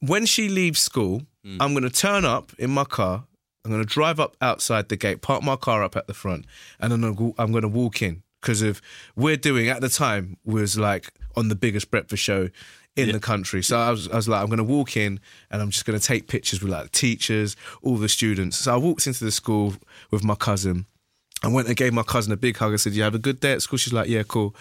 when 0.00 0.26
she 0.26 0.48
leaves 0.48 0.80
school, 0.80 1.22
Mm. 1.46 1.58
I'm 1.60 1.72
going 1.72 1.84
to 1.84 1.90
turn 2.08 2.24
up 2.24 2.52
in 2.58 2.70
my 2.70 2.84
car. 2.84 3.24
I'm 3.64 3.70
going 3.70 3.82
to 3.82 3.88
drive 3.88 4.18
up 4.20 4.36
outside 4.40 4.88
the 4.88 4.96
gate, 4.96 5.20
park 5.22 5.42
my 5.42 5.56
car 5.56 5.82
up 5.84 5.94
at 5.96 6.06
the 6.06 6.14
front, 6.14 6.46
and 6.80 6.90
then 6.90 7.04
I'm 7.04 7.52
going 7.52 7.62
to 7.62 7.68
walk 7.68 8.02
in 8.02 8.22
because 8.40 8.62
of 8.62 8.80
we're 9.16 9.36
doing 9.36 9.68
at 9.68 9.80
the 9.80 9.88
time 9.88 10.36
was 10.44 10.78
like 10.78 11.12
on 11.36 11.48
the 11.48 11.56
biggest 11.56 11.90
breakfast 11.90 12.22
show 12.22 12.48
in 12.98 13.12
the 13.12 13.20
country. 13.20 13.62
So 13.62 13.78
I 13.78 13.90
was, 13.90 14.08
I 14.08 14.16
was 14.16 14.28
like, 14.28 14.40
I'm 14.40 14.48
going 14.48 14.58
to 14.58 14.64
walk 14.64 14.96
in 14.96 15.20
and 15.50 15.62
I'm 15.62 15.70
just 15.70 15.84
going 15.84 15.98
to 15.98 16.04
take 16.04 16.26
pictures 16.26 16.60
with 16.60 16.72
like 16.72 16.90
teachers, 16.90 17.56
all 17.82 17.96
the 17.96 18.08
students. 18.08 18.58
So 18.58 18.74
I 18.74 18.76
walked 18.76 19.06
into 19.06 19.24
the 19.24 19.30
school 19.30 19.74
with 20.10 20.24
my 20.24 20.34
cousin. 20.34 20.86
I 21.42 21.48
went 21.48 21.68
and 21.68 21.76
gave 21.76 21.92
my 21.92 22.02
cousin 22.02 22.32
a 22.32 22.36
big 22.36 22.56
hug. 22.56 22.72
I 22.72 22.76
said, 22.76 22.94
"You 22.94 23.04
have 23.04 23.14
a 23.14 23.20
good 23.20 23.38
day 23.38 23.52
at 23.52 23.62
school." 23.62 23.78
She's 23.78 23.92
like, 23.92 24.08
"Yeah, 24.08 24.24
cool." 24.24 24.56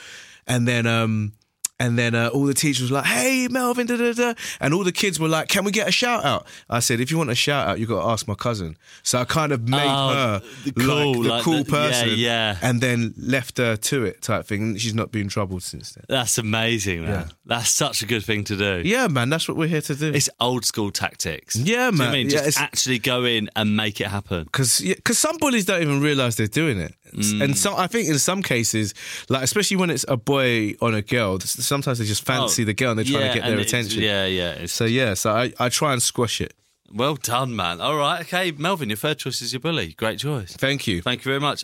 And 0.46 0.68
then, 0.68 0.86
um, 0.86 1.34
and 1.80 1.98
then 1.98 2.16
uh, 2.16 2.30
all 2.34 2.46
the 2.46 2.54
teachers 2.54 2.90
were 2.92 2.96
like, 2.98 3.06
"Hey, 3.06 3.48
Melvin," 3.50 3.88
da, 3.88 3.98
da, 3.98 4.14
da. 4.14 4.34
and 4.60 4.74
all 4.74 4.84
the 4.84 4.92
kids 4.92 5.20
were 5.20 5.28
like, 5.28 5.48
"Can 5.48 5.64
we 5.64 5.72
get 5.72 5.88
a 5.88 5.92
shout 5.92 6.26
out?" 6.26 6.48
I 6.70 6.80
said, 6.80 7.00
"If 7.00 7.12
you 7.12 7.18
want 7.18 7.30
a 7.30 7.36
shout 7.36 7.68
out, 7.68 7.80
you 7.80 7.86
got 7.86 8.02
to 8.02 8.08
ask 8.10 8.28
my 8.28 8.34
cousin." 8.36 8.78
So 9.04 9.20
I 9.20 9.26
kind 9.26 9.52
of 9.52 9.68
made 9.68 9.82
Oh, 9.88 10.10
her 10.14 10.42
the 10.66 10.72
cool, 10.74 11.14
like 11.16 11.24
the 11.24 11.30
like 11.30 11.44
cool 11.44 11.64
the- 11.64 11.72
yeah, 11.72 11.90
person, 11.90 12.10
yeah. 12.18 12.58
and 12.62 12.82
then 12.82 13.14
left 13.18 13.58
her 13.60 13.76
to 13.78 14.06
it 14.06 14.22
type 14.22 14.46
thing. 14.46 14.62
And 14.62 14.82
she's 14.82 14.96
not 14.96 15.12
been 15.12 15.28
troubled 15.28 15.64
since 15.64 15.92
then. 15.94 16.06
That's 16.10 16.38
amazing, 16.38 17.02
man. 17.04 17.10
Yeah. 17.12 17.28
That's 17.46 17.70
such 17.72 18.02
a 18.02 18.06
good 18.06 18.24
thing 18.26 18.44
to 18.46 18.56
do. 18.58 18.82
Yeah, 18.84 19.08
man, 19.08 19.30
that's 19.30 19.48
what 19.48 19.56
we're 19.58 19.68
here 19.68 19.82
to 19.82 19.96
do. 19.96 20.12
It's 20.14 20.30
old 20.40 20.66
school 20.66 20.92
tactics. 20.92 21.56
Yeah, 21.56 21.64
Do 21.64 21.72
you 21.72 21.78
know 21.78 21.86
what 21.86 21.94
I 21.94 21.98
man. 22.06 22.12
mean? 22.14 22.26
Yeah, 22.30 22.32
Just 22.38 22.48
it's- 22.48 22.62
actually 22.64 23.00
go 23.00 23.24
in 23.24 23.50
and 23.56 23.76
make 23.78 24.02
it 24.02 24.08
happen. 24.08 24.44
because 24.46 24.84
some 25.18 25.38
bullies 25.38 25.66
don't 25.66 25.82
even 25.82 26.02
realize 26.02 26.36
they're 26.38 26.48
doing 26.48 26.80
it, 26.80 26.94
Mm. 27.16 27.42
and 27.44 27.58
so 27.58 27.76
I 27.78 27.88
think 27.88 28.10
in 28.10 28.20
some 28.20 28.42
cases, 28.44 28.94
like 29.30 29.42
especially 29.44 29.78
when 29.78 29.90
it's 29.90 30.04
a 30.10 30.18
boy 30.18 30.76
on 30.82 30.94
a 30.94 31.02
girl, 31.02 31.38
sometimes 31.68 32.00
they 32.00 32.06
just 32.06 32.24
oh, 32.30 32.34
fancy 32.34 32.64
Oh, 32.64 32.66
the 32.66 32.74
girl 32.74 32.92
and 32.92 32.98
they're 33.00 33.06
trying 33.06 33.22
yeah, 33.22 33.34
to 33.34 33.40
get 33.40 33.48
their 33.48 33.60
attention. 33.60 34.02
Yeah, 34.02 34.26
yeah. 34.26 34.66
So 34.66 34.86
yeah, 34.86 35.14
so 35.14 35.32
I, 35.32 35.54
I 35.60 35.70
try 35.70 35.94
and 35.94 36.02
squash 36.02 36.42
it. 36.42 36.54
well 36.92 37.16
done, 37.16 37.56
man. 37.56 37.82
All 37.82 37.96
right, 37.98 38.22
okay, 38.22 38.52
Melvin, 38.52 38.90
your 38.90 38.98
third 38.98 39.20
choice 39.20 39.42
is 39.42 39.54
your 39.54 39.60
bully. 39.60 39.94
Great 39.94 40.20
choice. 40.20 40.54
Thank 40.54 40.88
you. 40.88 41.02
Thank 41.02 41.22
you 41.26 41.30
very 41.30 41.40
much. 41.42 41.64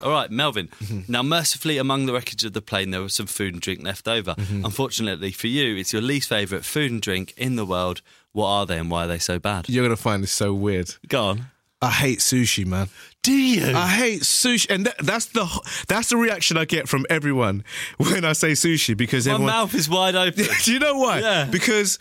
All 0.00 0.10
right, 0.10 0.30
Melvin. 0.30 0.68
Mm-hmm. 0.82 1.10
Now, 1.10 1.22
mercifully, 1.22 1.78
among 1.78 2.06
the 2.06 2.12
wreckage 2.12 2.44
of 2.44 2.52
the 2.52 2.60
plane, 2.60 2.90
there 2.90 3.00
was 3.00 3.14
some 3.14 3.26
food 3.26 3.54
and 3.54 3.62
drink 3.62 3.82
left 3.82 4.06
over. 4.08 4.34
Mm-hmm. 4.34 4.64
Unfortunately 4.64 5.30
for 5.30 5.46
you, 5.46 5.76
it's 5.76 5.92
your 5.92 6.02
least 6.02 6.28
favourite 6.28 6.64
food 6.64 6.90
and 6.90 7.00
drink 7.00 7.32
in 7.36 7.56
the 7.56 7.64
world. 7.64 8.02
What 8.32 8.48
are 8.48 8.66
they 8.66 8.78
and 8.78 8.90
why 8.90 9.04
are 9.04 9.08
they 9.08 9.18
so 9.20 9.38
bad? 9.38 9.68
You're 9.68 9.84
gonna 9.84 9.96
find 9.96 10.22
this 10.22 10.32
so 10.32 10.52
weird. 10.52 10.94
Go 11.08 11.24
on. 11.24 11.46
I 11.80 11.90
hate 11.90 12.18
sushi, 12.20 12.66
man. 12.66 12.88
Do 13.22 13.32
you? 13.32 13.76
I 13.76 13.86
hate 13.88 14.22
sushi, 14.22 14.70
and 14.70 14.86
that, 14.86 14.98
that's 14.98 15.26
the 15.26 15.44
that's 15.86 16.08
the 16.08 16.16
reaction 16.16 16.56
I 16.56 16.64
get 16.64 16.88
from 16.88 17.04
everyone 17.10 17.62
when 17.98 18.24
I 18.24 18.32
say 18.32 18.52
sushi 18.52 18.96
because 18.96 19.26
My 19.26 19.34
everyone. 19.34 19.52
mouth 19.52 19.74
is 19.74 19.88
wide 19.88 20.14
open. 20.16 20.46
Do 20.64 20.72
you 20.72 20.78
know 20.78 20.98
why? 20.98 21.20
Yeah. 21.20 21.44
Because 21.50 21.98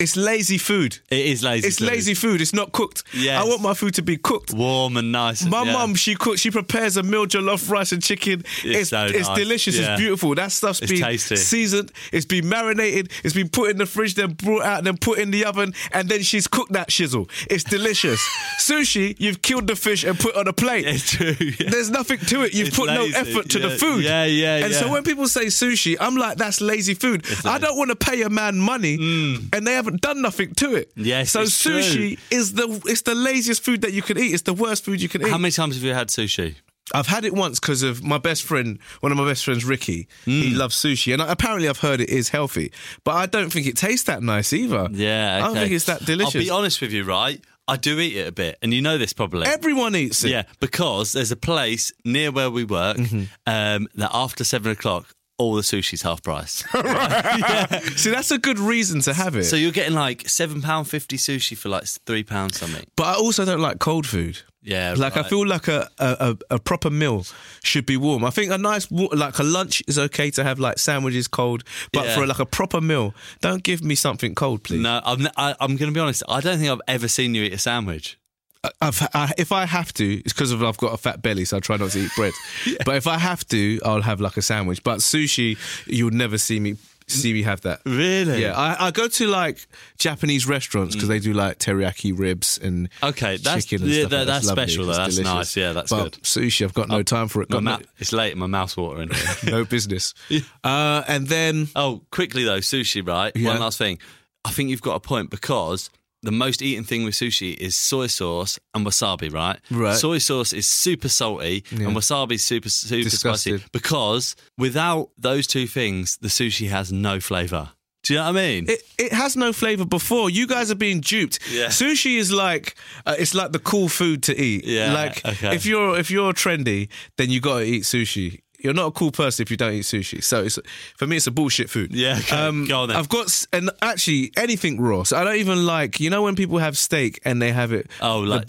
it's 0.00 0.16
lazy 0.16 0.58
food. 0.58 0.98
it 1.08 1.24
is 1.24 1.44
lazy. 1.44 1.68
It's 1.68 1.78
food. 1.78 1.86
lazy 1.88 2.14
food. 2.14 2.40
It's 2.40 2.52
not 2.52 2.72
cooked. 2.72 3.04
Yes. 3.14 3.40
I 3.40 3.46
want 3.48 3.62
my 3.62 3.74
food 3.74 3.94
to 3.94 4.02
be 4.02 4.16
cooked. 4.16 4.52
warm 4.52 4.96
and 4.96 5.12
nice. 5.12 5.44
My 5.46 5.62
yeah. 5.62 5.72
mum, 5.72 5.94
she 5.94 6.16
cooks. 6.16 6.40
She 6.40 6.50
prepares 6.50 6.96
a 6.96 7.04
meal 7.04 7.26
jollof 7.26 7.70
rice 7.70 7.92
and 7.92 8.02
chicken. 8.02 8.42
It's 8.64 8.90
so 8.90 9.06
it's 9.06 9.28
nice. 9.28 9.38
delicious. 9.38 9.78
Yeah. 9.78 9.92
It's 9.92 10.00
beautiful. 10.00 10.34
That 10.34 10.50
stuff's 10.50 10.82
It's 10.82 10.90
been 10.90 11.00
tasty. 11.00 11.36
seasoned. 11.36 11.92
It's 12.12 12.26
been 12.26 12.48
marinated. 12.48 13.12
It's 13.22 13.34
been 13.34 13.48
put 13.48 13.70
in 13.70 13.78
the 13.78 13.86
fridge, 13.86 14.14
then 14.16 14.32
brought 14.32 14.64
out, 14.64 14.82
then 14.82 14.96
put 14.96 15.20
in 15.20 15.30
the 15.30 15.44
oven, 15.44 15.72
and 15.92 16.08
then 16.08 16.22
she's 16.22 16.48
cooked 16.48 16.72
that 16.72 16.88
shizzle. 16.88 17.30
It's 17.48 17.62
delicious. 17.62 18.20
Sushi, 18.58 19.14
you've 19.20 19.42
killed 19.42 19.68
the 19.68 19.76
fish 19.76 20.02
and 20.02 20.18
put 20.18 20.34
on 20.34 20.48
a 20.48 20.52
plate. 20.52 20.86
It's 20.88 21.08
true. 21.12 21.36
yeah. 21.38 21.70
There's 21.70 21.90
nothing 21.90 22.18
to 22.18 22.42
it. 22.42 22.52
You've 22.52 22.68
It's 22.68 22.76
put 22.76 22.88
lazy. 22.88 23.12
no 23.12 23.18
effort 23.18 23.48
to 23.50 23.60
Yeah. 23.60 23.68
the 23.68 23.78
food. 23.78 24.02
Yeah, 24.02 24.24
yeah, 24.24 24.56
yeah. 24.58 24.64
And 24.66 24.74
so 24.74 24.90
when 24.90 25.04
people 25.04 25.28
say 25.28 25.46
sushi, 25.46 25.96
I'm 26.00 26.16
like, 26.16 26.36
that's 26.36 26.60
lazy 26.60 26.94
food. 26.94 27.24
I 27.44 27.58
don't 27.58 27.78
want 27.78 27.90
to 27.90 27.96
pay 27.96 28.22
a 28.22 28.28
man 28.30 28.58
money, 28.58 28.98
mm. 28.98 29.54
and 29.54 29.64
they 29.64 29.83
haven't 29.84 30.00
done 30.00 30.22
nothing 30.22 30.54
to 30.54 30.74
it. 30.74 30.90
Yes, 30.96 31.30
So 31.32 31.42
it's 31.42 31.60
true. 31.62 31.80
sushi 31.80 32.18
is 32.30 32.54
the 32.54 32.66
it's 32.86 33.02
the 33.02 33.14
laziest 33.14 33.62
food 33.64 33.82
that 33.82 33.92
you 33.92 34.02
can 34.02 34.18
eat. 34.18 34.32
It's 34.32 34.42
the 34.42 34.54
worst 34.54 34.84
food 34.84 35.00
you 35.02 35.08
can 35.08 35.22
eat. 35.22 35.30
How 35.30 35.38
many 35.38 35.52
times 35.52 35.74
have 35.76 35.84
you 35.84 35.94
had 35.94 36.08
sushi? 36.08 36.56
I've 36.92 37.06
had 37.06 37.24
it 37.24 37.32
once 37.32 37.58
because 37.60 37.82
of 37.82 38.04
my 38.04 38.18
best 38.18 38.42
friend, 38.42 38.78
one 39.00 39.10
of 39.10 39.16
my 39.16 39.24
best 39.26 39.42
friends, 39.46 39.64
Ricky. 39.64 40.06
He 40.26 40.52
Mm. 40.52 40.56
loves 40.58 40.76
sushi, 40.76 41.14
and 41.14 41.22
apparently 41.22 41.66
I've 41.66 41.78
heard 41.78 42.00
it 42.02 42.10
is 42.10 42.28
healthy, 42.28 42.72
but 43.04 43.12
I 43.12 43.24
don't 43.26 43.50
think 43.50 43.66
it 43.66 43.76
tastes 43.76 44.04
that 44.06 44.22
nice 44.22 44.52
either. 44.52 44.88
Yeah, 44.92 45.38
I 45.42 45.46
don't 45.46 45.54
think 45.56 45.72
it's 45.72 45.86
that 45.86 46.04
delicious. 46.04 46.34
I'll 46.34 46.42
be 46.42 46.50
honest 46.50 46.80
with 46.82 46.92
you, 46.92 47.04
right? 47.04 47.40
I 47.66 47.78
do 47.78 47.98
eat 47.98 48.14
it 48.18 48.28
a 48.28 48.32
bit, 48.32 48.58
and 48.60 48.74
you 48.74 48.82
know 48.82 48.98
this 48.98 49.14
probably. 49.14 49.46
Everyone 49.46 49.96
eats 49.96 50.22
it. 50.24 50.30
Yeah, 50.32 50.42
because 50.60 51.14
there's 51.14 51.30
a 51.32 51.36
place 51.36 51.90
near 52.04 52.30
where 52.30 52.50
we 52.50 52.64
work 52.64 52.98
Mm-hmm. 52.98 53.22
um, 53.46 53.88
that 53.94 54.10
after 54.12 54.44
seven 54.44 54.70
o'clock, 54.72 55.14
all 55.38 55.54
the 55.54 55.62
sushi's 55.62 56.02
half 56.02 56.22
price. 56.22 56.64
See, 57.96 58.10
that's 58.10 58.30
a 58.30 58.38
good 58.38 58.58
reason 58.58 59.00
to 59.02 59.14
have 59.14 59.36
it. 59.36 59.44
so 59.44 59.56
you're 59.56 59.72
getting 59.72 59.94
like 59.94 60.28
seven 60.28 60.62
pound 60.62 60.88
fifty 60.88 61.16
sushi 61.16 61.56
for 61.56 61.68
like 61.68 61.84
three 62.06 62.22
pounds 62.22 62.58
something. 62.58 62.84
but 62.96 63.04
I 63.04 63.14
also 63.14 63.44
don't 63.44 63.60
like 63.60 63.78
cold 63.78 64.06
food. 64.06 64.42
Yeah, 64.66 64.94
Like 64.96 65.18
I 65.18 65.22
feel 65.24 65.46
like 65.46 65.68
a, 65.68 65.90
a, 65.98 66.38
a, 66.48 66.58
proper 66.58 66.88
meal 66.88 67.26
should 67.62 67.84
be 67.84 67.98
warm. 67.98 68.24
I 68.24 68.30
think 68.30 68.50
a 68.50 68.56
nice 68.56 68.90
like 68.90 69.38
a 69.38 69.42
lunch 69.42 69.82
is 69.86 69.98
okay 69.98 70.30
to 70.30 70.42
have 70.42 70.58
like 70.58 70.78
sandwiches 70.78 71.28
cold, 71.28 71.64
but 71.92 72.06
Yeah. 72.06 72.14
for 72.14 72.26
like 72.26 72.38
a 72.38 72.46
proper 72.46 72.80
meal, 72.80 73.14
don't 73.42 73.62
give 73.62 73.84
me 73.84 73.94
something 73.94 74.34
cold, 74.34 74.64
please. 74.64 74.80
No, 74.80 75.02
I'm. 75.04 75.28
I, 75.36 75.54
I'm 75.60 75.76
going 75.76 75.90
to 75.90 75.94
be 75.94 76.00
honest. 76.00 76.22
I 76.30 76.40
don't 76.40 76.58
think 76.58 76.70
I've 76.70 76.80
ever 76.88 77.08
seen 77.08 77.34
you 77.34 77.42
eat 77.42 77.52
a 77.52 77.58
sandwich. 77.58 78.18
Uh, 78.64 78.70
I've, 78.80 79.02
I, 79.02 79.24
uh, 79.24 79.28
if 79.36 79.52
I 79.52 79.66
have 79.66 79.92
to, 79.94 80.14
it's 80.20 80.32
because 80.32 80.52
I've 80.52 80.78
got 80.78 80.94
a 80.94 80.96
fat 80.96 81.22
belly, 81.22 81.44
so 81.44 81.58
I 81.58 81.60
try 81.60 81.76
not 81.76 81.90
to 81.90 81.98
eat 81.98 82.10
bread. 82.16 82.32
But 82.84 82.96
if 82.96 83.06
I 83.06 83.18
have 83.18 83.46
to, 83.48 83.80
I'll 83.84 84.02
have 84.02 84.20
like 84.20 84.36
a 84.36 84.42
sandwich. 84.42 84.82
But 84.82 84.98
sushi, 84.98 85.58
you'll 85.86 86.10
never 86.10 86.38
see 86.38 86.60
me 86.60 86.76
see 87.06 87.32
me 87.34 87.42
have 87.42 87.60
that. 87.62 87.80
Really? 87.84 88.40
Yeah, 88.40 88.56
I, 88.56 88.86
I 88.86 88.90
go 88.90 89.08
to 89.08 89.26
like 89.26 89.66
Japanese 89.98 90.46
restaurants 90.46 90.94
because 90.94 91.08
mm. 91.08 91.12
they 91.12 91.18
do 91.18 91.34
like 91.34 91.58
teriyaki 91.58 92.18
ribs 92.18 92.58
and 92.58 92.88
Okay, 93.02 93.36
that's- 93.36 93.66
chicken 93.66 93.84
and 93.84 93.94
yeah, 93.94 94.00
stuff. 94.00 94.10
that- 94.10 94.18
like 94.18 94.26
that's 94.26 94.46
lovely. 94.46 94.62
special 94.64 94.86
though, 94.86 94.92
that's 94.94 95.16
delicious. 95.16 95.34
nice, 95.34 95.56
yeah, 95.56 95.72
that's 95.72 95.90
but 95.90 96.02
good. 96.04 96.16
Oh, 96.16 96.22
Sushi, 96.22 96.64
I've 96.64 96.74
got 96.74 96.88
no 96.88 97.02
time 97.02 97.28
for 97.28 97.42
it. 97.42 97.50
Got 97.50 97.62
ma- 97.62 97.76
no, 97.76 97.82
it's 97.98 98.12
late. 98.12 98.36
My 98.36 98.46
mouth's 98.46 98.76
watering. 98.76 99.10
no 99.44 99.64
business. 99.64 100.14
Uh, 100.62 101.02
and 101.06 101.26
then 101.28 101.68
oh, 101.76 102.02
quickly 102.10 102.44
though, 102.44 102.60
sushi. 102.60 103.06
Right. 103.06 103.32
Yeah. 103.34 103.50
One 103.50 103.60
last 103.60 103.78
thing. 103.78 103.98
I 104.44 104.50
think 104.50 104.70
you've 104.70 104.82
got 104.82 104.94
a 104.94 105.00
point 105.00 105.30
because 105.30 105.90
the 106.24 106.32
most 106.32 106.62
eaten 106.62 106.84
thing 106.84 107.04
with 107.04 107.14
sushi 107.14 107.54
is 107.56 107.76
soy 107.76 108.06
sauce 108.08 108.58
and 108.74 108.84
wasabi. 108.86 109.32
Right. 109.32 109.58
Right. 109.70 109.96
Soy 109.96 110.18
sauce 110.18 110.52
is 110.52 110.66
super 110.66 111.08
salty 111.08 111.64
and 111.70 111.94
wasabi 111.96 112.32
is 112.32 112.44
super 112.44 112.68
super 112.68 113.02
Disgusting. 113.04 113.58
spicy 113.58 113.68
because 113.72 114.34
without 114.58 115.10
those 115.18 115.46
two 115.46 115.66
things, 115.66 116.16
the 116.18 116.28
sushi 116.28 116.68
has 116.70 116.90
no 116.92 117.20
flavour. 117.20 117.70
Do 118.02 118.12
you 118.12 118.18
know 118.20 118.26
what 118.26 118.36
I 118.36 118.46
mean? 118.48 118.64
it, 118.68 118.82
it 118.98 119.12
has 119.14 119.34
no 119.34 119.50
flavor 119.54 119.86
before. 119.86 120.28
You 120.28 120.46
guys 120.46 120.70
are 120.70 120.74
being 120.74 121.00
duped. 121.00 121.38
Yeah. 121.50 121.68
Sushi 121.68 122.18
is 122.18 122.30
like 122.30 122.74
uh, 123.06 123.16
it's 123.18 123.34
like 123.34 123.52
the 123.52 123.58
cool 123.58 123.88
food 123.88 124.22
to 124.24 124.38
eat. 124.38 124.66
Yeah, 124.66 124.92
Like 124.92 125.24
okay. 125.24 125.54
if 125.54 125.64
you're 125.64 125.98
if 125.98 126.10
you're 126.10 126.34
trendy, 126.34 126.88
then 127.16 127.30
you 127.30 127.40
got 127.40 127.60
to 127.60 127.64
eat 127.64 127.84
sushi. 127.84 128.40
You're 128.64 128.74
not 128.74 128.86
a 128.86 128.90
cool 128.90 129.12
person 129.12 129.42
if 129.42 129.50
you 129.50 129.56
don't 129.56 129.74
eat 129.74 129.82
sushi. 129.84 130.24
So 130.24 130.42
it's 130.42 130.58
for 130.96 131.06
me, 131.06 131.16
it's 131.18 131.26
a 131.26 131.30
bullshit 131.30 131.68
food. 131.70 131.94
Yeah, 131.94 132.16
okay. 132.18 132.66
Go 132.66 132.80
on 132.80 132.88
then. 132.88 132.96
I've 132.96 133.08
got 133.10 133.46
and 133.52 133.70
actually 133.82 134.32
anything 134.36 134.80
raw. 134.80 135.02
So 135.04 135.16
I 135.18 135.22
don't 135.24 135.36
even 135.36 135.66
like 135.66 136.00
you 136.00 136.08
know 136.10 136.22
when 136.22 136.34
people 136.34 136.58
have 136.58 136.76
steak 136.76 137.20
and 137.24 137.40
they 137.42 137.52
have 137.52 137.72
it. 137.72 137.90
oh, 138.00 138.20
like 138.20 138.48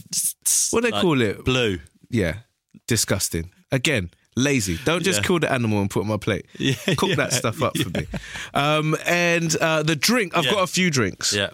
what 0.72 0.82
do 0.82 0.88
they 0.90 0.92
like 0.92 1.02
call 1.02 1.22
it? 1.22 1.44
Blue. 1.46 1.80
Yeah, 2.10 2.38
disgusting. 2.88 3.52
Again, 3.72 4.10
lazy. 4.38 4.78
Don't 4.86 5.04
just 5.04 5.20
Yeah. 5.22 5.28
kill 5.28 5.40
the 5.40 5.52
animal 5.52 5.82
and 5.82 5.90
put 5.90 6.00
it 6.00 6.04
on 6.04 6.08
my 6.08 6.18
plate. 6.18 6.46
Yeah, 6.58 6.76
Cook 6.96 7.10
yeah, 7.10 7.16
that 7.16 7.34
stuff 7.34 7.62
up 7.62 7.78
for 7.78 7.90
me. 7.90 8.08
Um, 8.54 8.96
and 9.06 9.54
uh, 9.58 9.84
the 9.84 9.96
drink, 9.98 10.38
I've 10.38 10.46
got 10.46 10.64
a 10.64 10.68
few 10.68 10.90
drinks, 10.90 11.34
Yeah. 11.34 11.50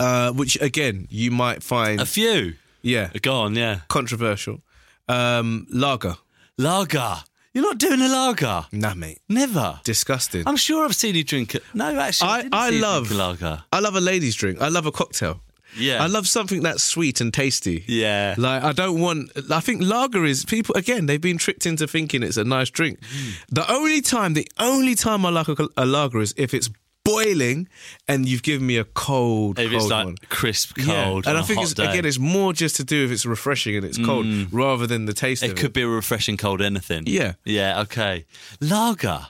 uh, 0.00 0.32
which 0.32 0.60
again 0.60 1.06
you 1.10 1.30
might 1.30 1.62
find, 1.62 2.00
A 2.00 2.06
few. 2.06 2.54
yeah, 2.82 3.10
Go 3.22 3.34
on. 3.42 3.54
Yeah. 3.54 3.80
controversial. 3.88 4.62
Um, 5.08 5.66
lager, 5.70 6.16
Lager. 6.58 7.22
You're 7.58 7.66
not 7.66 7.78
doing 7.78 8.00
a 8.00 8.08
lager. 8.08 8.66
nah, 8.70 8.94
mate, 8.94 9.18
Never. 9.28 9.80
disgusting. 9.82 10.44
I'm 10.46 10.56
sure 10.56 10.84
I've 10.84 10.94
seen 10.94 11.16
you 11.16 11.24
drink 11.24 11.56
it. 11.56 11.64
No, 11.74 11.98
actually, 11.98 12.28
I, 12.30 12.38
I- 12.52 12.66
I 12.68 12.70
love- 12.70 13.10
lager. 13.10 13.64
I 13.72 13.80
love 13.80 13.96
a 13.96 14.00
ladies' 14.00 14.36
drink. 14.36 14.62
I 14.62 14.68
love 14.68 14.86
a 14.86 14.92
cocktail. 14.92 15.40
Yeah. 15.76 16.00
I 16.00 16.06
love 16.06 16.28
something 16.28 16.62
that's 16.62 16.84
sweet 16.84 17.20
and 17.20 17.34
tasty. 17.34 17.84
Yeah. 17.88 18.36
Like 18.38 18.62
I 18.62 18.70
don't 18.70 19.00
want. 19.00 19.32
I 19.50 19.58
think 19.58 19.82
lager 19.82 20.24
is 20.24 20.44
people 20.44 20.76
again. 20.76 21.06
They've 21.06 21.20
been 21.20 21.36
tricked 21.36 21.66
into 21.66 21.88
thinking 21.88 22.22
it's 22.22 22.36
a 22.36 22.44
nice 22.44 22.70
drink. 22.70 23.00
Hmm. 23.04 23.30
The 23.48 23.70
only 23.72 24.00
time, 24.02 24.34
the 24.34 24.46
only 24.60 24.94
time 24.94 25.26
I 25.26 25.30
like 25.30 25.48
a, 25.48 25.68
a 25.76 25.84
lager 25.84 26.20
is 26.20 26.32
if 26.36 26.54
it's 26.54 26.70
boiling 27.08 27.68
and 28.06 28.28
you've 28.28 28.42
given 28.42 28.66
me 28.66 28.76
a 28.76 28.84
cold, 28.84 29.58
If 29.58 29.70
cold 29.70 29.82
it's 29.82 29.90
like 29.90 30.04
one. 30.06 30.16
crisp, 30.28 30.76
cold, 30.76 31.24
Yeah. 31.24 31.30
and 31.30 31.38
I 31.38 31.42
think 31.42 31.62
it's, 31.62 31.72
again, 31.72 32.04
it's 32.04 32.18
more 32.18 32.52
just 32.52 32.76
to 32.76 32.84
do 32.84 33.04
if 33.04 33.10
it's 33.10 33.26
refreshing 33.26 33.76
and 33.76 33.84
it's 33.84 33.98
cold 33.98 34.26
mm. 34.26 34.48
rather 34.52 34.86
than 34.86 35.06
the 35.06 35.14
taste 35.14 35.42
it 35.42 35.56
could 35.56 35.66
it. 35.66 35.72
be 35.74 35.82
a 35.82 35.88
refreshing 35.88 36.36
cold 36.36 36.60
anything. 36.62 37.04
Yeah. 37.06 37.34
Yeah. 37.44 37.80
Okay. 37.80 38.26
Lager. 38.60 39.26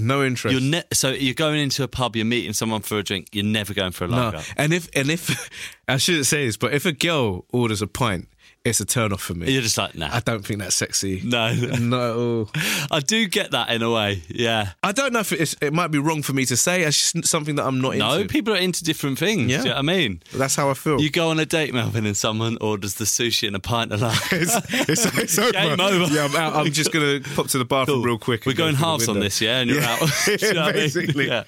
No 0.00 0.24
interest. 0.24 0.52
You're 0.52 0.70
ne- 0.70 0.84
so 0.92 1.10
you're 1.10 1.34
going 1.34 1.60
into 1.60 1.82
a 1.82 1.88
pub. 1.88 2.16
You're 2.16 2.24
meeting 2.24 2.54
someone 2.54 2.80
for 2.80 2.98
a 2.98 3.02
drink. 3.02 3.28
You're 3.32 3.44
never 3.44 3.74
going 3.74 3.92
for 3.92 4.04
a 4.04 4.08
no, 4.08 4.16
lager. 4.16 4.40
and 4.56 4.72
if 4.72 4.88
and 4.94 5.10
if 5.10 5.50
I 5.88 5.98
shouldn't 5.98 6.26
say 6.26 6.46
this, 6.46 6.56
but 6.56 6.72
if 6.72 6.86
a 6.86 6.92
girl 6.92 7.44
orders 7.52 7.82
a 7.82 7.86
pint, 7.86 8.28
it's 8.64 8.80
a 8.80 8.84
turn 8.84 9.12
off 9.12 9.20
for 9.22 9.34
me. 9.34 9.50
You're 9.50 9.62
just 9.62 9.76
like, 9.76 9.96
nah. 9.96 10.08
I 10.12 10.20
don't 10.20 10.46
think 10.46 10.60
that's 10.60 10.76
sexy. 10.76 11.20
No. 11.24 11.52
no. 11.80 12.48
I 12.92 13.00
do 13.00 13.26
get 13.26 13.50
that 13.50 13.70
in 13.70 13.82
a 13.82 13.90
way. 13.90 14.22
Yeah. 14.28 14.72
I 14.84 14.92
don't 14.92 15.12
know 15.12 15.18
if 15.18 15.32
it's, 15.32 15.56
it 15.60 15.72
might 15.72 15.88
be 15.88 15.98
wrong 15.98 16.22
for 16.22 16.32
me 16.32 16.44
to 16.46 16.56
say. 16.56 16.82
It's 16.82 17.12
just 17.12 17.26
something 17.26 17.56
that 17.56 17.66
I'm 17.66 17.80
not 17.80 17.96
No, 17.96 18.12
into. 18.12 18.18
No, 18.24 18.28
people 18.28 18.54
are 18.54 18.58
into 18.58 18.84
different 18.84 19.18
things. 19.18 19.50
Yeah. 19.50 19.56
Do 19.58 19.62
you 19.64 19.68
know 19.70 19.74
what 19.74 19.78
I 19.78 19.82
mean? 19.82 20.22
That's 20.32 20.54
how 20.54 20.70
I 20.70 20.74
feel. 20.74 21.00
You 21.00 21.10
go 21.10 21.30
on 21.30 21.40
a 21.40 21.44
date, 21.46 21.74
Melvin, 21.74 22.06
and 22.06 22.16
someone 22.16 22.56
orders 22.60 22.94
the 22.94 23.04
sushi 23.04 23.48
and 23.48 23.56
a 23.56 23.60
pint 23.60 23.92
of 23.92 24.00
lager. 24.00 24.18
it's, 24.36 24.54
it's, 24.88 25.06
it's 25.18 25.38
over. 25.38 25.50
Game 25.52 25.80
over. 25.80 26.14
Yeah, 26.14 26.24
I'm 26.26 26.36
out. 26.36 26.54
I'm 26.54 26.70
just 26.70 26.92
gonna 26.92 27.18
pop 27.34 27.48
to 27.48 27.58
the 27.58 27.64
bathroom 27.64 27.96
Cool. 27.98 28.04
real 28.04 28.18
quick. 28.18 28.46
We're 28.46 28.52
going 28.54 28.72
the 28.72 28.78
halves 28.78 29.08
on 29.08 29.18
this, 29.18 29.40
yeah, 29.40 29.58
and 29.58 29.70
you're 29.70 29.80
Yeah. 29.80 29.98
out. 30.00 30.26
You 30.40 30.54
know 30.54 30.62
what 30.66 30.76
I 30.76 30.88
mean? 30.94 31.12
Yeah. 31.16 31.44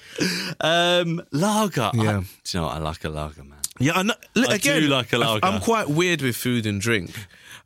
Um, 0.59 1.21
lager. 1.31 1.81
I- 1.81 1.91
Yeah. 1.93 2.21
do 2.43 2.57
you 2.57 2.59
know 2.59 2.65
what? 2.67 2.75
I 2.75 2.79
like 2.79 3.03
a 3.05 3.09
lager, 3.09 3.43
man. 3.43 3.59
Yeah, 3.79 3.93
I 3.95 4.03
know. 4.03 4.13
I 4.35 4.55
again, 4.55 4.81
do 4.81 4.87
like 4.87 5.11
a 5.13 5.17
lager. 5.17 5.45
I'm 5.45 5.59
quite 5.59 5.89
weird 5.89 6.21
with 6.21 6.35
food 6.35 6.65
and 6.65 6.79
drink. 6.79 7.11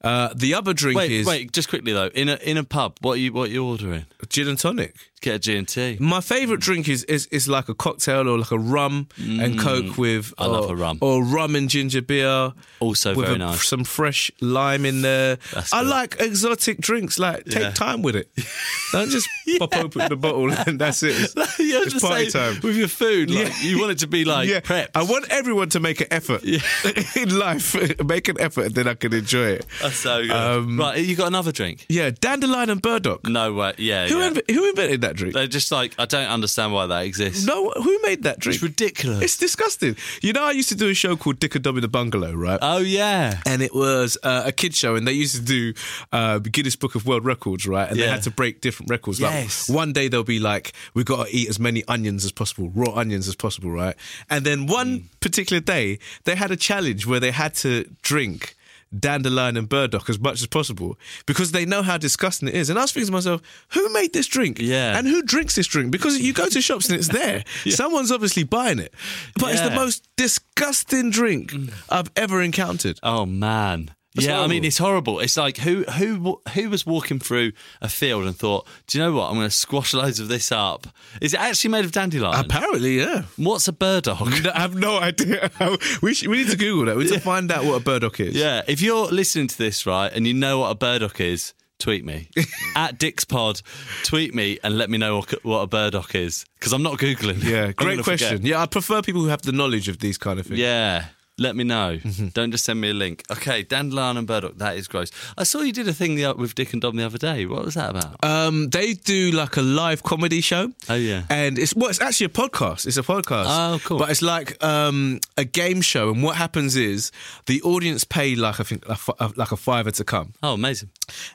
Uh, 0.01 0.29
the 0.33 0.53
other 0.53 0.73
drink 0.73 0.97
Wait, 0.97 1.11
is 1.11 1.27
wait, 1.27 1.51
just 1.51 1.69
quickly 1.69 1.91
though. 1.91 2.07
In 2.07 2.29
a 2.29 2.35
in 2.37 2.57
a 2.57 2.63
pub, 2.63 2.97
what 3.01 3.13
are 3.13 3.17
you 3.17 3.33
what 3.33 3.49
are 3.49 3.51
you 3.51 3.65
ordering? 3.65 4.05
gin 4.29 4.47
and 4.47 4.57
tonic. 4.57 4.95
Get 5.21 5.36
a 5.36 5.39
G 5.39 5.58
and 5.58 5.67
T. 5.67 5.97
My 5.99 6.21
favourite 6.21 6.62
drink 6.62 6.88
is, 6.88 7.03
is 7.05 7.25
is 7.27 7.47
like 7.49 7.67
a 7.67 7.73
cocktail 7.75 8.27
or 8.29 8.38
like 8.38 8.51
a 8.51 8.58
rum 8.58 9.08
and 9.17 9.60
coke 9.60 9.97
with. 9.97 10.27
Mm. 10.29 10.34
I 10.38 10.45
love 10.45 10.69
a 10.69 10.75
rum. 10.75 10.97
Or 11.01 11.23
rum 11.23 11.55
and 11.55 11.69
ginger 11.69 12.01
beer. 12.01 12.53
Also 12.79 13.13
with 13.15 13.25
very 13.25 13.36
a- 13.36 13.39
nice. 13.39 13.63
Some 13.67 13.84
fresh 13.84 14.32
lime 14.39 14.86
in 14.86 15.01
there. 15.01 15.38
That's 15.53 15.73
I 15.73 15.82
good. 15.82 15.89
like 15.89 16.15
exotic 16.21 16.79
drinks. 16.79 17.19
Like 17.19 17.43
take 17.45 17.62
Yeah. 17.63 17.71
time 17.71 18.01
with 18.01 18.15
it. 18.15 18.29
Don't 18.93 19.10
just 19.10 19.27
pop 19.60 19.75
open 19.75 20.08
the 20.10 20.15
bottle 20.15 20.51
and 20.51 20.79
that's 20.79 21.03
it. 21.03 21.10
It's, 21.19 21.36
it's 21.60 21.93
just 21.93 22.05
party 22.05 22.29
time. 22.32 22.60
with 22.63 22.77
your 22.77 22.88
food. 22.88 23.29
Like, 23.29 23.47
Yeah. 23.47 23.53
You 23.69 23.79
want 23.79 23.91
it 23.91 23.99
to 23.99 24.08
be 24.08 24.23
like 24.25 24.47
yeah, 24.47 24.62
prepped. 24.62 24.89
I 24.95 25.03
want 25.03 25.27
everyone 25.29 25.69
to 25.69 25.79
make 25.79 25.99
an 26.01 26.08
effort 26.12 26.43
in 27.15 27.38
life. 27.38 27.75
make 28.03 28.27
an 28.29 28.39
effort, 28.39 28.67
and 28.67 28.75
then 28.75 28.88
I 28.88 28.93
can 28.93 29.13
enjoy 29.13 29.47
it. 29.60 29.65
That's 29.82 29.95
so 29.95 30.21
good. 30.21 30.32
Um, 30.32 30.79
right, 30.79 30.97
you 31.03 31.15
got 31.15 31.27
another 31.27 31.51
drink? 31.51 31.86
Yeah, 31.89 32.12
dandelion 32.12 32.69
and 32.69 32.82
burdock. 32.82 33.27
No 33.27 33.53
way. 33.53 33.73
Yeah, 33.77 34.08
Who, 34.08 34.19
yeah. 34.19 34.29
inv- 34.29 34.49
who 34.51 34.69
invented 34.69 35.01
that 35.01 35.08
drink? 35.15 35.33
They're 35.33 35.47
just 35.47 35.71
like 35.71 35.93
I 35.97 36.05
don't 36.05 36.27
understand 36.27 36.73
why 36.73 36.85
that 36.87 37.05
exists. 37.05 37.45
no, 37.45 37.69
who 37.71 37.99
made 38.03 38.23
that 38.23 38.39
drink? 38.39 38.55
It's 38.55 38.63
ridiculous. 38.63 39.21
It's 39.23 39.37
disgusting. 39.37 39.95
You 40.21 40.33
know, 40.33 40.43
I 40.43 40.51
used 40.51 40.69
to 40.69 40.75
do 40.75 40.89
a 40.89 40.93
show 40.93 41.15
called 41.15 41.39
Dick 41.39 41.55
and 41.55 41.63
Dom 41.63 41.77
in 41.77 41.81
da 41.81 41.87
Bungalow, 41.87 42.33
right? 42.33 42.59
oh 42.61 42.79
yeah. 42.79 43.39
and 43.45 43.61
it 43.61 43.73
was 43.73 44.17
uh, 44.23 44.43
a 44.45 44.51
kid 44.51 44.75
show, 44.75 44.95
and 44.95 45.07
they 45.07 45.13
used 45.13 45.35
to 45.35 45.41
do 45.41 45.73
uh, 46.11 46.39
Guinness 46.39 46.75
Book 46.75 46.95
of 46.95 47.05
World 47.05 47.25
Records, 47.25 47.67
right? 47.67 47.89
And 47.89 47.99
they 47.99 48.07
had 48.07 48.23
to 48.23 48.31
break 48.31 48.61
different 48.61 48.89
records. 48.89 49.19
Yes. 49.19 49.69
Like 49.69 49.75
one 49.75 49.93
day 49.93 50.07
they'll 50.07 50.23
be 50.23 50.39
like, 50.39 50.73
we've 50.93 51.05
got 51.05 51.27
to 51.27 51.35
eat 51.35 51.49
as 51.49 51.59
many 51.59 51.83
onions 51.87 52.25
as 52.25 52.31
possible, 52.31 52.69
raw 52.75 52.93
onions 52.95 53.27
as 53.27 53.35
possible," 53.35 53.71
right? 53.71 53.95
And 54.29 54.45
then 54.45 54.65
one 54.67 54.89
Mm. 54.89 55.03
particular 55.19 55.59
day, 55.59 55.99
they 56.23 56.35
had 56.35 56.51
a 56.51 56.55
challenge 56.55 57.05
where 57.05 57.19
they 57.19 57.31
had 57.31 57.53
to 57.55 57.85
drink 58.01 58.55
dandelion 58.97 59.58
and 59.58 59.69
burdock 59.69 60.10
as 60.10 60.19
much 60.19 60.41
as 60.41 60.47
possible 60.47 60.97
because 61.25 61.52
they 61.52 61.65
know 61.65 61.82
how 61.84 61.97
disgusting 61.97 62.47
it 62.47 62.56
is. 62.56 62.69
And 62.69 62.80
I 62.80 62.84
was 62.84 62.91
thinking 62.91 63.08
to 63.08 63.13
myself, 63.13 63.41
who 63.69 63.89
made 63.93 64.13
this 64.13 64.28
drink? 64.28 64.58
Yeah. 64.60 64.97
And 64.97 65.08
who 65.08 65.21
drinks 65.21 65.56
this 65.56 65.67
drink? 65.67 65.91
Because 65.91 66.19
you 66.19 66.34
go 66.34 66.47
to 66.47 66.62
shops 66.62 66.89
and 66.89 66.97
it's 66.97 67.10
there. 67.10 67.43
Someone's 67.69 68.12
obviously 68.12 68.43
buying 68.43 68.80
it. 68.80 68.93
But 69.39 69.52
it's 69.54 69.62
the 69.62 69.71
most 69.71 70.08
disgusting 70.15 71.12
drink 71.12 71.54
I've 71.89 72.12
ever 72.15 72.41
encountered. 72.41 72.99
Oh 73.04 73.25
man. 73.25 73.91
That's 74.15 74.25
yeah, 74.25 74.41
I 74.41 74.47
mean 74.47 74.65
it's 74.65 74.79
horrible. 74.79 75.19
It's 75.19 75.37
like 75.37 75.57
who 75.57 75.83
who 75.83 76.41
who 76.55 76.69
was 76.69 76.83
walking 76.83 77.19
through 77.19 77.51
a 77.79 77.87
field 77.87 78.25
and 78.25 78.35
thought, 78.35 78.65
"Do 78.87 78.97
you 78.97 79.03
know 79.03 79.13
what? 79.13 79.29
I'm 79.29 79.35
going 79.35 79.47
to 79.47 79.51
squash 79.51 79.93
loads 79.93 80.19
of 80.19 80.29
this 80.29 80.51
up." 80.51 80.87
Is 81.21 81.35
it 81.35 81.39
actually 81.39 81.69
made 81.69 81.85
of 81.85 81.91
dandelion? 81.91 82.33
Apparently, 82.33 82.97
yeah. 82.99 83.25
What's 83.37 83.67
a 83.67 83.71
burdock? 83.71 84.19
I 84.55 84.59
have 84.59 84.75
no 84.75 84.99
idea. 84.99 85.51
We, 86.01 86.13
should, 86.13 86.29
we 86.29 86.37
need 86.37 86.49
to 86.49 86.57
Google 86.57 86.85
that. 86.85 86.95
We 86.95 87.03
need 87.03 87.13
to 87.13 87.19
find 87.19 87.51
out 87.51 87.65
what 87.65 87.75
a 87.75 87.83
burdock 87.83 88.19
is. 88.19 88.35
yeah, 88.35 88.61
if 88.67 88.81
you're 88.81 89.05
listening 89.07 89.47
to 89.47 89.57
this 89.57 89.85
right 89.85 90.11
and 90.11 90.25
you 90.25 90.33
know 90.33 90.59
what 90.59 90.71
a 90.71 90.75
burdock 90.75 91.19
is, 91.19 91.53
tweet 91.77 92.03
me 92.03 92.29
at 92.75 92.97
Dixpod. 92.99 93.61
Tweet 94.03 94.33
me 94.33 94.57
and 94.63 94.77
let 94.77 94.89
me 94.89 94.97
know 94.97 95.17
what, 95.17 95.45
what 95.45 95.59
a 95.59 95.67
burdock 95.67 96.15
is 96.15 96.45
because 96.57 96.73
I'm 96.73 96.83
not 96.83 96.97
googling. 96.97 97.43
Yeah, 97.43 97.71
great 97.73 98.03
question. 98.03 98.37
forget. 98.37 98.49
Yeah, 98.49 98.61
I 98.61 98.65
prefer 98.65 99.01
people 99.01 99.21
who 99.21 99.27
have 99.27 99.43
the 99.43 99.51
knowledge 99.51 99.87
of 99.87 99.99
these 99.99 100.17
kind 100.17 100.39
of 100.39 100.47
things. 100.47 100.59
Yeah. 100.59 101.05
Let 101.39 101.56
me 101.56 101.63
know. 101.63 101.97
Mm-hmm. 101.97 102.28
Don't 102.30 102.52
just 102.52 102.65
send 102.65 102.82
me 102.82 102.89
a 102.89 102.93
link. 102.93 103.23
Okay, 103.32 103.63
Dandelion 103.63 104.17
and 104.17 104.28
Burdock. 104.28 104.58
That 104.58 104.75
is 104.78 104.88
gross. 104.88 105.10
I 105.38 105.43
saw 105.43 105.62
you 105.62 105.71
did 105.71 105.88
a 105.88 105.93
thing 105.93 106.15
the, 106.15 106.34
with 106.34 106.56
Dick 106.56 106.73
and 106.73 106.82
Dom 106.82 106.95
the 106.97 107.06
other 107.06 107.17
day. 107.17 107.45
What 107.45 107.65
was 107.65 107.75
that 107.75 107.91
about? 107.91 108.23
Um, 108.23 108.69
they 108.69 108.93
do 108.93 109.32
like 109.32 109.58
a 109.58 109.62
live 109.62 110.04
comedy 110.04 110.41
show. 110.41 110.71
Oh, 110.89 110.95
yeah. 110.95 111.23
and 111.30 111.58
it's 111.58 111.73
well, 111.75 111.89
it's 111.89 112.02
actually 112.02 112.25
a 112.25 112.30
podcast. 112.30 112.86
It's 112.86 112.97
a 112.97 113.04
podcast. 113.04 113.45
Oh, 113.47 113.80
cool. 113.84 113.97
But 113.99 114.10
it's 114.10 114.21
like 114.21 114.62
um, 114.63 115.19
a 115.38 115.45
game 115.45 115.82
show, 115.82 116.10
and 116.12 116.21
what 116.23 116.36
happens 116.36 116.75
is 116.75 117.12
the 117.45 117.62
audience 117.62 118.04
pay 118.04 118.36
like 118.36 118.60
I 118.60 118.63
think 118.63 118.88
like 118.88 119.52
a 119.52 119.58
fiver 119.58 119.91
to 119.91 120.04
come, 120.04 120.34
oh, 120.43 120.54
amazing. 120.54 120.89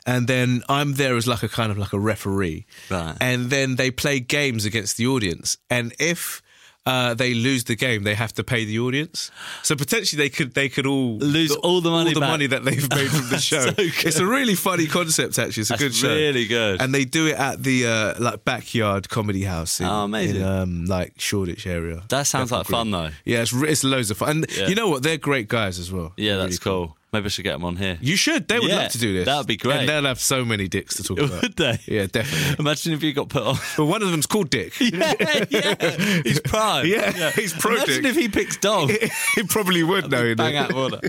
and 0.05 0.27
then 0.27 0.63
I'm 0.69 0.93
there 0.93 1.15
as 1.15 1.27
like 1.27 1.43
a 1.43 1.49
kind 1.49 1.71
of 1.71 1.77
like 1.77 1.93
a 1.93 1.99
referee, 1.99 2.65
Right. 2.89 3.15
And 3.19 3.49
then 3.49 3.75
they 3.75 3.91
play 3.91 4.19
games 4.19 4.65
against 4.65 4.97
the 4.97 5.07
audience, 5.07 5.57
and 5.69 5.93
if 5.99 6.41
uh, 6.85 7.13
they 7.15 7.33
lose 7.33 7.63
the 7.63 7.75
game, 7.75 8.03
they 8.03 8.13
have 8.15 8.31
to 8.33 8.43
pay 8.43 8.63
the 8.65 8.79
audience. 8.79 9.31
So 9.63 9.75
potentially 9.75 10.17
they 10.23 10.29
could 10.29 10.53
they 10.53 10.69
could 10.69 10.85
all 10.85 11.17
Lose 11.17 11.51
all 11.55 11.81
the 11.81 11.89
money 11.89 12.09
all 12.09 12.13
the 12.13 12.19
back. 12.19 12.29
money 12.29 12.47
that 12.47 12.63
they've 12.63 12.89
made 12.89 13.09
from 13.09 13.29
the 13.29 13.37
show. 13.39 13.61
So 13.61 13.73
it's 13.77 14.19
a 14.19 14.25
really 14.25 14.55
funny 14.55 14.85
concept. 14.87 15.39
Actually, 15.39 15.61
it's 15.61 15.69
a 15.71 15.73
That's 15.73 15.81
good 15.83 15.95
show. 15.95 16.09
really 16.13 16.45
good. 16.45 16.81
And 16.81 16.93
they 16.93 17.05
do 17.05 17.27
it 17.27 17.35
at 17.37 17.63
the 17.63 17.87
uh, 17.87 18.13
like 18.19 18.45
backyard 18.45 19.09
comedy 19.09 19.43
house. 19.43 19.79
In, 19.79 19.87
Oh, 19.87 20.03
amazing. 20.03 20.37
In, 20.41 20.43
um, 20.47 20.85
like 20.85 21.13
Shoreditch 21.19 21.65
area. 21.65 22.03
That 22.09 22.27
sounds 22.27 22.51
like 22.51 22.67
fun, 22.67 22.91
though. 22.91 23.09
Yeah, 23.25 23.41
it's 23.41 23.53
it's 23.53 23.83
loads 23.83 24.11
of 24.11 24.17
fun. 24.17 24.29
And 24.29 24.45
Yeah. 24.55 24.67
you 24.67 24.75
know 24.75 24.87
what? 24.89 25.01
They're 25.03 25.17
great 25.17 25.47
guys 25.47 25.79
as 25.79 25.91
well. 25.91 26.13
Yeah, 26.17 26.33
Really 26.33 26.43
that's 26.47 26.59
cool. 26.59 26.95
Maybe 27.15 27.25
I 27.25 27.29
should 27.29 27.43
get 27.43 27.53
them 27.53 27.63
on 27.65 27.77
here. 27.77 27.97
You 28.01 28.15
should. 28.15 28.47
They 28.47 28.59
would 28.59 28.69
Yeah, 28.69 28.75
love 28.77 28.91
to 28.91 28.97
do 28.97 29.13
this. 29.13 29.25
that 29.25 29.37
would 29.37 29.47
be 29.47 29.57
great. 29.57 29.79
And 29.81 29.89
they'll 29.89 30.03
have 30.03 30.19
so 30.19 30.43
many 30.45 30.67
dicks 30.67 30.95
to 30.97 31.03
talk 31.03 31.19
about. 31.19 31.41
Would 31.41 31.55
they? 31.57 31.79
Yeah, 31.85 32.05
definitely. 32.07 32.55
Imagine 32.59 32.93
if 32.93 33.03
you 33.03 33.13
got 33.13 33.29
put 33.29 33.43
on. 33.43 33.55
But 33.77 33.85
one 33.85 34.03
of 34.03 34.11
them's 34.11 34.25
called 34.25 34.49
Dick. 34.49 34.73
yeah, 34.79 35.13
yeah. 35.49 36.21
He's 36.23 36.39
prime. 36.41 36.85
Yeah, 36.87 37.31
he's 37.31 37.53
pro 37.53 37.75
Imagine 37.75 38.03
dick. 38.03 38.05
if 38.11 38.15
he 38.17 38.27
picks 38.29 38.57
dog. 38.57 38.91
he 39.35 39.43
probably 39.43 39.83
would 39.83 40.11
know. 40.11 40.21
you 40.23 40.35
know. 40.35 40.43
Bang 40.43 40.55
out 40.57 40.71
of 40.71 40.77
order. 40.77 40.99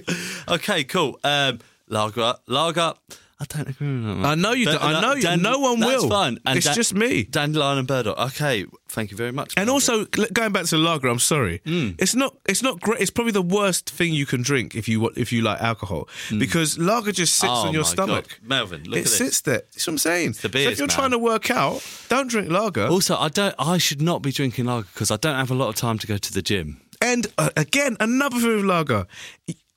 Okay, 0.49 0.85
cool. 0.85 1.19
Um, 1.25 1.59
lager, 1.89 2.35
lager. 2.47 2.95
I 3.39 3.45
don't 3.45 3.69
agree 3.69 3.87
with 3.97 4.05
that. 4.07 4.15
man. 4.15 4.25
I 4.25 4.35
know 4.35 4.53
you. 4.53 4.65
Don't. 4.65 4.83
I 4.83 4.99
know 5.01 5.13
you. 5.15 5.21
Dan- 5.23 5.43
no 5.43 5.59
one 5.59 5.79
that's 5.79 6.03
will. 6.03 6.09
fine. 6.09 6.39
And 6.47 6.57
it's 6.57 6.65
Dan- 6.67 6.75
just 6.75 6.95
me. 6.95 7.25
Dandelion 7.25 7.77
and 7.79 7.87
Burdock. 7.87 8.19
Okay, 8.19 8.65
thank 8.89 9.11
you 9.11 9.17
very 9.19 9.31
much. 9.31 9.53
And 9.59 9.67
Burdock. 9.67 9.75
also 9.75 10.05
going 10.33 10.53
back 10.53 10.65
to 10.67 10.79
lager, 10.79 11.09
I'm 11.09 11.19
sorry. 11.19 11.61
Mm. 11.67 11.97
It's 12.01 12.15
not. 12.15 12.35
It's 12.47 12.63
not 12.63 12.81
great. 12.81 13.01
It's 13.03 13.11
probably 13.11 13.33
the 13.33 13.43
worst 13.43 13.91
thing 13.91 14.15
you 14.15 14.25
can 14.25 14.41
drink 14.41 14.75
if 14.75 14.89
you 14.89 15.11
if 15.17 15.33
you 15.35 15.43
like 15.43 15.61
alcohol 15.61 16.09
because 16.39 16.79
lager 16.79 17.13
just 17.13 17.35
sits 17.35 17.53
Mm. 17.53 17.65
Oh 17.65 17.69
on 17.69 17.73
your 17.75 17.83
my 17.83 17.89
stomach. 17.89 18.29
God. 18.41 18.49
Melvin, 18.49 18.85
look 18.85 18.97
it 18.97 19.01
at 19.01 19.05
this. 19.05 19.21
It 19.21 19.25
sits 19.25 19.41
there. 19.43 19.63
That's 19.73 19.87
what 19.87 19.93
I'm 19.93 19.99
saying. 19.99 20.33
the 20.33 20.39
so 20.41 20.47
if 20.59 20.79
you're 20.79 20.87
man. 20.87 20.97
trying 20.97 21.11
to 21.11 21.19
work 21.19 21.51
out, 21.51 21.85
don't 22.09 22.29
drink 22.31 22.49
lager. 22.51 22.87
Also, 22.87 23.17
I 23.17 23.29
don't. 23.29 23.55
I 23.59 23.77
should 23.77 24.01
not 24.01 24.23
be 24.23 24.33
drinking 24.33 24.65
lager 24.65 24.89
because 24.95 25.11
I 25.11 25.17
don't 25.17 25.37
have 25.37 25.51
a 25.51 25.55
lot 25.55 25.69
of 25.69 25.75
time 25.75 25.99
to 25.99 26.07
go 26.07 26.17
to 26.17 26.33
the 26.33 26.41
gym. 26.41 26.81
And 27.03 27.27
uh, 27.37 27.51
again, 27.55 27.99
another 28.01 28.39
thing 28.41 28.57
with 28.57 28.65
lager. 28.65 29.07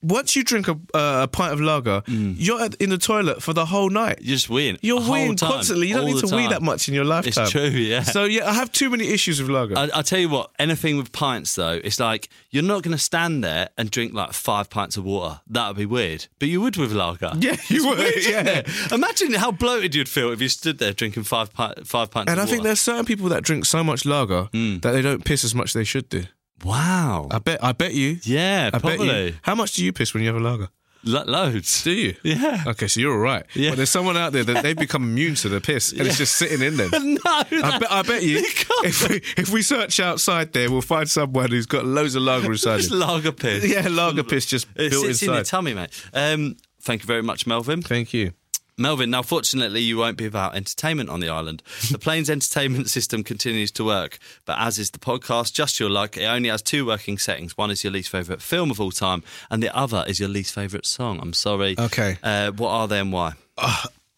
Once 0.01 0.35
you 0.35 0.43
drink 0.43 0.67
a, 0.69 0.71
uh, 0.93 1.23
a 1.23 1.27
pint 1.27 1.51
of 1.53 1.59
lager, 1.59 2.01
you're 2.07 2.61
at, 2.61 2.75
in 2.75 2.89
the 2.89 2.97
toilet 2.97 3.43
for 3.43 3.51
the 3.53 3.65
whole 3.65 3.89
night. 3.89 4.19
You're 4.21 4.35
just 4.37 4.47
weeing. 4.47 4.77
You're 4.81 5.01
weeing 5.01 5.35
time, 5.35 5.51
constantly. 5.51 5.87
You 5.87 5.95
don't 5.95 6.05
need 6.05 6.23
to 6.23 6.35
wee 6.35 6.47
that 6.47 6.61
much 6.61 6.87
in 6.87 6.93
your 6.93 7.03
lifetime. 7.03 7.43
It's 7.43 7.51
true, 7.51 7.63
yeah. 7.67 8.03
So 8.03 8.23
yeah, 8.23 8.49
I 8.49 8.53
have 8.53 8.71
too 8.71 8.89
many 8.89 9.07
issues 9.09 9.41
with 9.41 9.49
lager. 9.49 9.77
I, 9.77 9.89
I 9.93 10.01
tell 10.01 10.19
you 10.19 10.29
what, 10.29 10.51
anything 10.57 10.95
with 10.97 11.11
pints 11.11 11.55
though, 11.55 11.79
it's 11.83 11.99
like 11.99 12.29
you're 12.49 12.63
not 12.63 12.81
going 12.83 12.95
to 12.95 13.01
stand 13.03 13.43
there 13.43 13.69
and 13.77 13.91
drink 13.91 14.13
like 14.13 14.31
five 14.33 14.69
pints 14.69 14.95
of 14.95 15.03
water. 15.03 15.41
That 15.47 15.67
would 15.67 15.77
be 15.77 15.85
weird. 15.85 16.27
But 16.39 16.47
you 16.47 16.61
would 16.61 16.77
with 16.77 16.93
lager. 16.93 17.31
Yeah, 17.39 17.57
you 17.67 17.85
would, 17.87 17.97
weird, 17.97 18.25
yeah. 18.25 18.61
Imagine 18.93 19.33
how 19.33 19.51
bloated 19.51 19.95
you'd 19.95 20.07
feel 20.09 20.31
if 20.31 20.39
you 20.41 20.47
stood 20.49 20.77
there 20.77 20.93
drinking 20.93 21.23
five 21.23 21.53
pi- 21.53 21.73
five 21.83 22.09
pints. 22.09 22.31
and 22.31 22.39
I 22.39 22.45
think 22.45 22.63
there's 22.63 22.79
certain 22.81 23.05
people 23.05 23.27
that 23.29 23.43
drink 23.43 23.65
so 23.65 23.83
much 23.83 24.05
lager 24.05 24.43
Hmm. 24.53 24.77
that 24.79 24.91
they 24.91 25.01
don't 25.01 25.25
piss 25.25 25.43
as 25.43 25.53
much 25.53 25.71
as 25.71 25.73
they 25.73 25.83
should 25.83 26.07
do. 26.09 26.23
Wow. 26.63 27.27
I 27.31 27.39
bet. 27.39 27.63
I 27.63 27.71
bet 27.71 27.93
you. 27.93 28.19
yeah, 28.23 28.67
I 28.73 28.77
bet 28.77 28.81
probably 28.81 29.25
you. 29.27 29.33
How 29.43 29.55
much 29.55 29.73
do 29.73 29.83
you 29.83 29.91
piss 29.93 30.13
when 30.13 30.23
you 30.23 30.27
have 30.29 30.35
a 30.37 30.43
lager? 30.43 30.69
Lo- 31.05 31.23
loads. 31.25 31.83
Do 31.83 31.91
you? 31.91 32.15
Yeah. 32.23 32.63
Okay, 32.67 32.87
so 32.87 32.99
you're 32.99 33.13
all 33.13 33.19
right. 33.19 33.45
Yeah. 33.53 33.69
But 33.69 33.77
there's 33.77 33.89
someone 33.89 34.17
out 34.17 34.33
there 34.33 34.43
that 34.43 34.63
they've 34.63 34.75
become 34.75 35.03
immune 35.03 35.35
to 35.35 35.47
the 35.49 35.61
piss, 35.61 35.93
and 35.93 36.01
it's 36.01 36.17
just 36.17 36.35
sitting 36.35 36.61
in 36.61 36.75
them. 36.75 36.89
no, 36.93 37.19
I 37.25 37.77
bet, 37.79 37.89
I 37.91 38.01
bet 38.01 38.23
you, 38.23 38.39
if 38.83 39.07
we, 39.09 39.15
if 39.37 39.49
we 39.49 39.61
search 39.61 40.01
outside 40.01 40.51
there, 40.51 40.69
we'll 40.69 40.81
find 40.81 41.09
someone 41.09 41.51
who's 41.51 41.65
got 41.65 41.85
loads 41.85 42.15
of 42.15 42.23
lager 42.23 42.51
inside 42.51 42.77
Just 42.79 42.91
him. 42.91 42.99
lager 42.99 43.31
piss. 43.31 43.65
Yeah, 43.65 43.87
lager 43.87 44.23
piss 44.25 44.45
just 44.45 44.67
It 44.75 44.91
built 44.91 45.05
sits 45.05 45.23
in 45.23 45.33
your 45.33 45.43
tummy, 45.43 45.73
mate. 45.73 45.89
Um, 46.13 46.57
thank 46.81 47.01
you 47.03 47.07
very 47.07 47.23
much, 47.23 47.47
Melvin. 47.47 47.81
Thank 47.81 48.13
you. 48.13 48.33
Melvin, 48.79 49.09
now 49.09 49.21
fortunately 49.21 49.81
you 49.81 49.97
won't 49.97 50.17
be 50.17 50.25
without 50.25 50.55
entertainment 50.55 51.09
on 51.09 51.19
the 51.19 51.29
island. 51.29 51.61
The 51.91 51.99
plane's 51.99 52.29
entertainment 52.29 52.89
system 52.89 53.23
continues 53.23 53.71
to 53.73 53.83
work, 53.83 54.17
but 54.45 54.57
as 54.59 54.79
is 54.79 54.91
the 54.91 54.99
podcast, 54.99 55.53
Just 55.53 55.79
Your 55.79 55.89
Luck, 55.89 56.17
it 56.17 56.25
only 56.25 56.49
has 56.49 56.61
two 56.61 56.85
working 56.85 57.17
settings. 57.17 57.57
One 57.57 57.71
is 57.71 57.83
your 57.83 57.91
least 57.91 58.09
favourite 58.09 58.41
film 58.41 58.71
of 58.71 58.79
all 58.79 58.91
time, 58.91 59.23
and 59.51 59.61
the 59.61 59.75
other 59.75 60.03
is 60.07 60.19
your 60.19 60.29
least 60.29 60.53
favourite 60.53 60.85
song. 60.85 61.19
I'm 61.21 61.33
sorry. 61.33 61.75
Okay. 61.77 62.17
Uh, 62.23 62.51
what 62.51 62.69
are 62.69 62.87
they 62.87 62.99
and 62.99 63.11
why? 63.11 63.33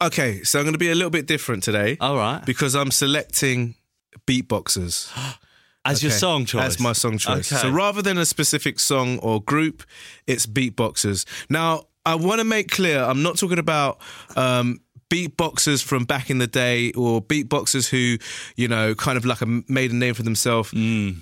Okay, 0.02 0.44
so 0.44 0.60
I'm 0.60 0.66
going 0.66 0.74
to 0.74 0.80
be 0.80 0.90
a 0.90 0.96
little 0.96 1.12
bit 1.12 1.28
different 1.28 1.64
today. 1.64 1.98
All 2.00 2.16
right. 2.16 2.44
Because 2.46 2.76
I'm 2.76 2.92
selecting 2.92 3.76
beatboxers. 4.26 5.12
As 5.84 6.04
your 6.04 6.12
song 6.12 6.46
choice? 6.46 6.64
As 6.64 6.80
my 6.80 6.94
song 6.94 7.18
choice. 7.18 7.52
Okay. 7.52 7.60
So 7.60 7.72
rather 7.72 8.04
than 8.04 8.20
a 8.20 8.26
specific 8.26 8.80
song 8.80 9.18
or 9.20 9.42
group, 9.42 9.82
it's 10.28 10.46
beatboxers. 10.46 11.26
Now, 11.50 11.86
I 12.06 12.16
want 12.16 12.40
to 12.40 12.46
make 12.46 12.72
clear 12.72 13.00
I'm 13.04 13.22
not 13.24 13.38
talking 13.38 13.60
about 13.60 14.00
um, 14.36 14.80
beatboxers 15.10 15.84
from 15.84 16.06
back 16.06 16.30
in 16.30 16.38
the 16.40 16.48
day 16.48 16.92
or 16.94 17.22
beatboxers 17.22 17.90
who, 17.90 18.18
you 18.56 18.68
know, 18.68 18.96
kind 18.96 19.18
of 19.18 19.26
like 19.26 19.42
a, 19.42 19.46
made 19.68 19.92
a 19.92 19.96
name 19.96 20.14
for 20.14 20.24
themselves. 20.24 20.72
Mm. 20.72 21.18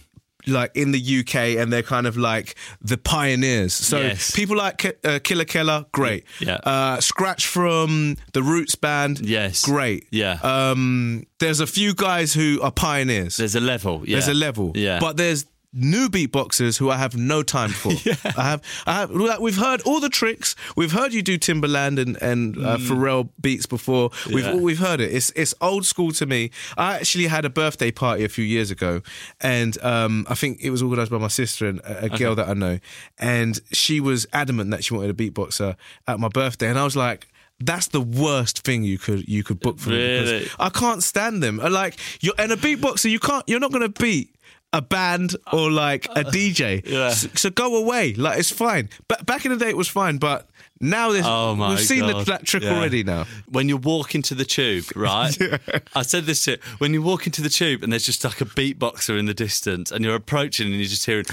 Like 0.47 0.71
in 0.73 0.91
the 0.91 1.19
UK, 1.19 1.35
and 1.61 1.71
they're 1.71 1.83
kind 1.83 2.07
of 2.07 2.15
like 2.15 2.55
the 2.81 2.97
pioneers. 2.97 3.73
So 3.73 3.99
Yes. 3.99 4.31
people 4.31 4.55
like 4.55 4.77
Ki- 4.77 4.93
uh, 5.03 5.19
Killa 5.21 5.43
Kela, 5.45 5.91
great. 5.91 6.23
Yeah. 6.39 6.55
Uh, 6.63 7.01
Scratch 7.01 7.45
from 7.45 8.15
the 8.31 8.41
Roots 8.41 8.75
band, 8.75 9.19
Yes. 9.19 9.63
great. 9.65 10.07
Yeah. 10.11 10.39
Um, 10.41 11.25
there's 11.39 11.59
a 11.59 11.67
few 11.67 11.93
guys 11.93 12.33
who 12.33 12.59
are 12.61 12.71
pioneers. 12.71 13.35
There's 13.35 13.55
a 13.55 13.59
level. 13.59 14.01
Yeah. 14.05 14.15
There's 14.15 14.29
a 14.29 14.33
level. 14.33 14.71
Yeah. 14.75 14.99
But 14.99 15.17
there's 15.17 15.45
new 15.71 16.09
beatboxers 16.09 16.77
who 16.79 16.89
I 16.89 16.97
have 16.97 17.15
no 17.15 17.43
time 17.43 17.69
for. 17.69 17.91
I 18.37 18.49
have 18.49 18.61
I 18.87 18.93
have 18.93 19.11
like, 19.11 19.39
we've 19.39 19.57
heard 19.57 19.81
all 19.81 19.99
the 19.99 20.09
tricks. 20.09 20.55
We've 20.75 20.91
heard 20.91 21.13
you 21.13 21.21
do 21.21 21.37
Timbaland 21.37 21.99
and 21.99 22.17
and 22.21 22.57
uh, 22.57 22.77
Pharrell 22.77 23.29
beats 23.39 23.65
before. 23.65 24.09
We've 24.27 24.45
Mm. 24.45 24.55
Yeah. 24.55 24.61
we've 24.61 24.79
heard 24.79 24.99
it. 25.01 25.13
It's 25.13 25.29
it's 25.35 25.53
old 25.61 25.85
school 25.85 26.11
to 26.13 26.25
me. 26.25 26.51
I 26.77 26.95
actually 26.95 27.27
had 27.27 27.45
a 27.45 27.49
birthday 27.49 27.91
party 27.91 28.23
a 28.23 28.29
few 28.29 28.45
years 28.45 28.71
ago 28.71 29.01
and 29.41 29.77
um, 29.83 30.25
I 30.29 30.33
think 30.35 30.59
it 30.61 30.69
was 30.71 30.81
organized 30.81 31.11
by 31.11 31.17
my 31.17 31.27
sister 31.27 31.67
and 31.67 31.79
a, 31.81 32.05
a 32.05 32.09
girl 32.09 32.35
that 32.35 32.47
I 32.49 32.53
know 32.53 32.79
and 33.17 33.59
she 33.71 33.99
was 33.99 34.25
adamant 34.33 34.71
that 34.71 34.83
she 34.83 34.93
wanted 34.93 35.11
a 35.11 35.13
beatboxer 35.13 35.75
at 36.07 36.19
my 36.19 36.29
birthday 36.29 36.67
and 36.69 36.79
I 36.79 36.83
was 36.83 36.95
like 36.95 37.27
that's 37.59 37.87
the 37.87 37.99
worst 38.01 38.59
thing 38.63 38.83
you 38.83 38.97
could 38.97 39.27
you 39.27 39.43
could 39.43 39.59
book 39.59 39.77
for 39.79 39.89
me 39.89 40.19
because 40.19 40.55
I 40.59 40.69
can't 40.69 41.03
stand 41.03 41.43
them. 41.43 41.57
Like 41.57 41.97
you're 42.21 42.33
and 42.37 42.51
a 42.51 42.55
beatboxer, 42.55 43.11
you 43.11 43.19
can't. 43.19 43.43
You're 43.47 43.59
not 43.59 43.71
going 43.71 43.83
to 43.91 44.01
beat 44.01 44.33
a 44.73 44.81
band 44.81 45.35
or 45.51 45.71
like 45.71 46.05
a 46.07 46.19
uh, 46.19 46.31
DJ. 46.31 46.85
Yeah. 46.89 47.11
So, 47.11 47.27
so 47.35 47.49
go 47.49 47.77
away. 47.77 48.13
Like 48.13 48.39
it's 48.39 48.51
fine. 48.51 48.89
But 49.07 49.25
back 49.25 49.45
in 49.45 49.51
the 49.51 49.57
day, 49.57 49.69
it 49.69 49.77
was 49.77 49.87
fine. 49.87 50.17
But 50.17 50.48
now 50.81 51.11
there's 51.11 51.25
Oh 51.27 51.55
my 51.55 51.69
we've 51.71 51.79
seen 51.81 52.01
God. 52.01 52.25
the, 52.25 52.31
that 52.31 52.45
trick 52.45 52.63
Yeah. 52.63 52.77
already. 52.77 53.03
Now 53.03 53.25
when 53.49 53.67
you 53.69 53.77
walk 53.77 54.15
into 54.15 54.33
the 54.35 54.45
tube, 54.45 54.85
right? 54.95 55.35
I 55.95 56.01
said 56.03 56.23
this 56.25 56.43
to 56.45 56.57
when 56.77 56.93
you 56.93 57.01
walk 57.01 57.25
into 57.25 57.41
the 57.41 57.49
tube 57.49 57.83
and 57.83 57.91
there's 57.91 58.05
just 58.05 58.23
like 58.23 58.39
a 58.41 58.45
beatboxer 58.45 59.17
in 59.19 59.25
the 59.25 59.33
distance 59.33 59.91
and 59.91 60.03
you're 60.05 60.15
approaching 60.15 60.67
and 60.67 60.75
you're 60.75 60.85
just 60.85 61.05
hearing, 61.05 61.25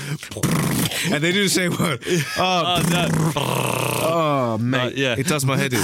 and 1.12 1.22
they 1.22 1.32
do 1.32 1.44
the 1.44 1.48
same 1.48 1.76
word. 1.76 2.02
Oh, 2.38 2.78
oh 2.78 2.88
no, 2.90 3.08
oh 3.36 4.58
mate, 4.58 4.94
yeah. 4.96 5.14
it 5.18 5.26
does 5.26 5.44
my 5.44 5.56
head 5.56 5.72
in. 5.72 5.80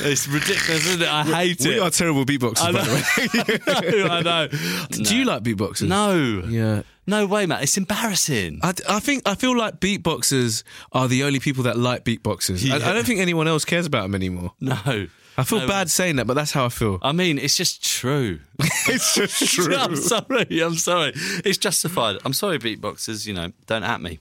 it's 0.00 0.26
ridiculous, 0.28 0.86
isn't 0.86 1.02
it? 1.02 1.08
I 1.08 1.22
hate 1.24 1.60
we 1.60 1.76
it. 1.76 1.80
are 1.82 1.90
terrible 1.90 2.24
beatboxers, 2.24 2.62
I 2.62 2.72
by 2.72 2.82
the 2.84 3.92
way. 3.92 3.98
know, 4.02 4.08
I 4.08 4.22
know. 4.22 4.48
Do 4.90 5.16
you 5.16 5.24
like 5.24 5.42
beatboxers? 5.42 5.88
No, 5.88 6.42
Yeah. 6.48 6.82
No 7.06 7.26
way, 7.26 7.46
Matt. 7.46 7.62
It's 7.62 7.76
embarrassing. 7.76 8.60
I, 8.62 8.72
I 8.88 9.00
think 9.00 9.22
I 9.26 9.34
feel 9.34 9.56
like 9.56 9.80
beatboxers 9.80 10.62
are 10.92 11.08
the 11.08 11.24
only 11.24 11.40
people 11.40 11.62
that 11.64 11.76
like 11.78 12.04
beatboxers. 12.04 12.68
I, 12.70 12.76
I 12.76 12.92
don't 12.92 13.06
think 13.06 13.20
anyone 13.20 13.48
else 13.48 13.64
cares 13.64 13.86
about 13.86 14.02
them 14.02 14.14
anymore. 14.14 14.52
no, 14.60 15.06
I 15.36 15.42
feel 15.42 15.60
No. 15.60 15.66
bad 15.66 15.90
saying 15.90 16.16
that, 16.16 16.26
but 16.26 16.34
that's 16.34 16.52
how 16.52 16.64
I 16.66 16.68
feel. 16.68 16.98
I 17.02 17.12
mean, 17.12 17.38
it's 17.38 17.56
just 17.56 17.84
true. 17.84 18.38
it's 18.88 19.14
just 19.14 19.44
true. 19.54 19.74
I'm 19.74 19.96
sorry. 19.96 20.46
I'm 20.62 20.76
sorry. 20.76 21.12
It's 21.44 21.58
justified. 21.58 22.18
I'm 22.24 22.32
sorry, 22.32 22.58
beatboxers. 22.58 23.26
You 23.26 23.34
know, 23.34 23.52
don't 23.66 23.82
at 23.82 24.00
me. 24.00 24.20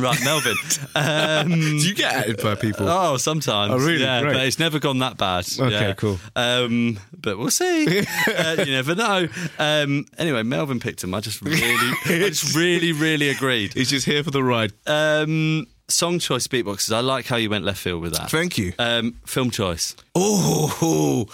Right, 0.00 0.18
Melvin. 0.24 0.54
um, 0.94 1.48
Do 1.50 1.88
you 1.88 1.94
get 1.94 2.14
added 2.14 2.42
by 2.42 2.54
people? 2.54 2.88
Oh, 2.88 3.16
sometimes. 3.16 3.72
Oh, 3.72 3.78
really? 3.78 4.00
Yeah, 4.02 4.22
Great. 4.22 4.32
but 4.34 4.46
it's 4.46 4.58
never 4.58 4.78
gone 4.78 4.98
that 5.00 5.16
bad. 5.18 5.46
Okay, 5.58 5.70
Yeah. 5.70 5.92
cool. 5.94 6.18
Um, 6.36 6.98
but 7.16 7.38
we'll 7.38 7.50
see. 7.50 7.98
uh, 8.36 8.56
you 8.58 8.72
never 8.72 8.94
know. 8.94 9.28
Um, 9.58 10.06
anyway, 10.18 10.42
Melvin 10.42 10.80
picked 10.80 11.04
him. 11.04 11.14
I 11.14 11.20
just 11.20 11.42
really, 11.42 11.60
I 12.06 12.28
just 12.28 12.54
really, 12.56 12.92
really 12.92 13.28
agreed. 13.28 13.74
He's 13.74 13.90
just 13.90 14.06
here 14.06 14.22
for 14.24 14.30
the 14.30 14.42
ride. 14.42 14.72
Um, 14.86 15.66
song 15.88 16.18
choice, 16.18 16.46
beatboxes. 16.46 16.92
I 16.94 17.00
like 17.00 17.26
how 17.26 17.36
you 17.36 17.50
went 17.50 17.64
left 17.64 17.80
field 17.80 18.00
with 18.02 18.14
that. 18.14 18.30
Thank 18.30 18.56
you. 18.58 18.72
Um, 18.78 19.16
film 19.26 19.50
choice. 19.50 19.96
Oh, 20.14 21.26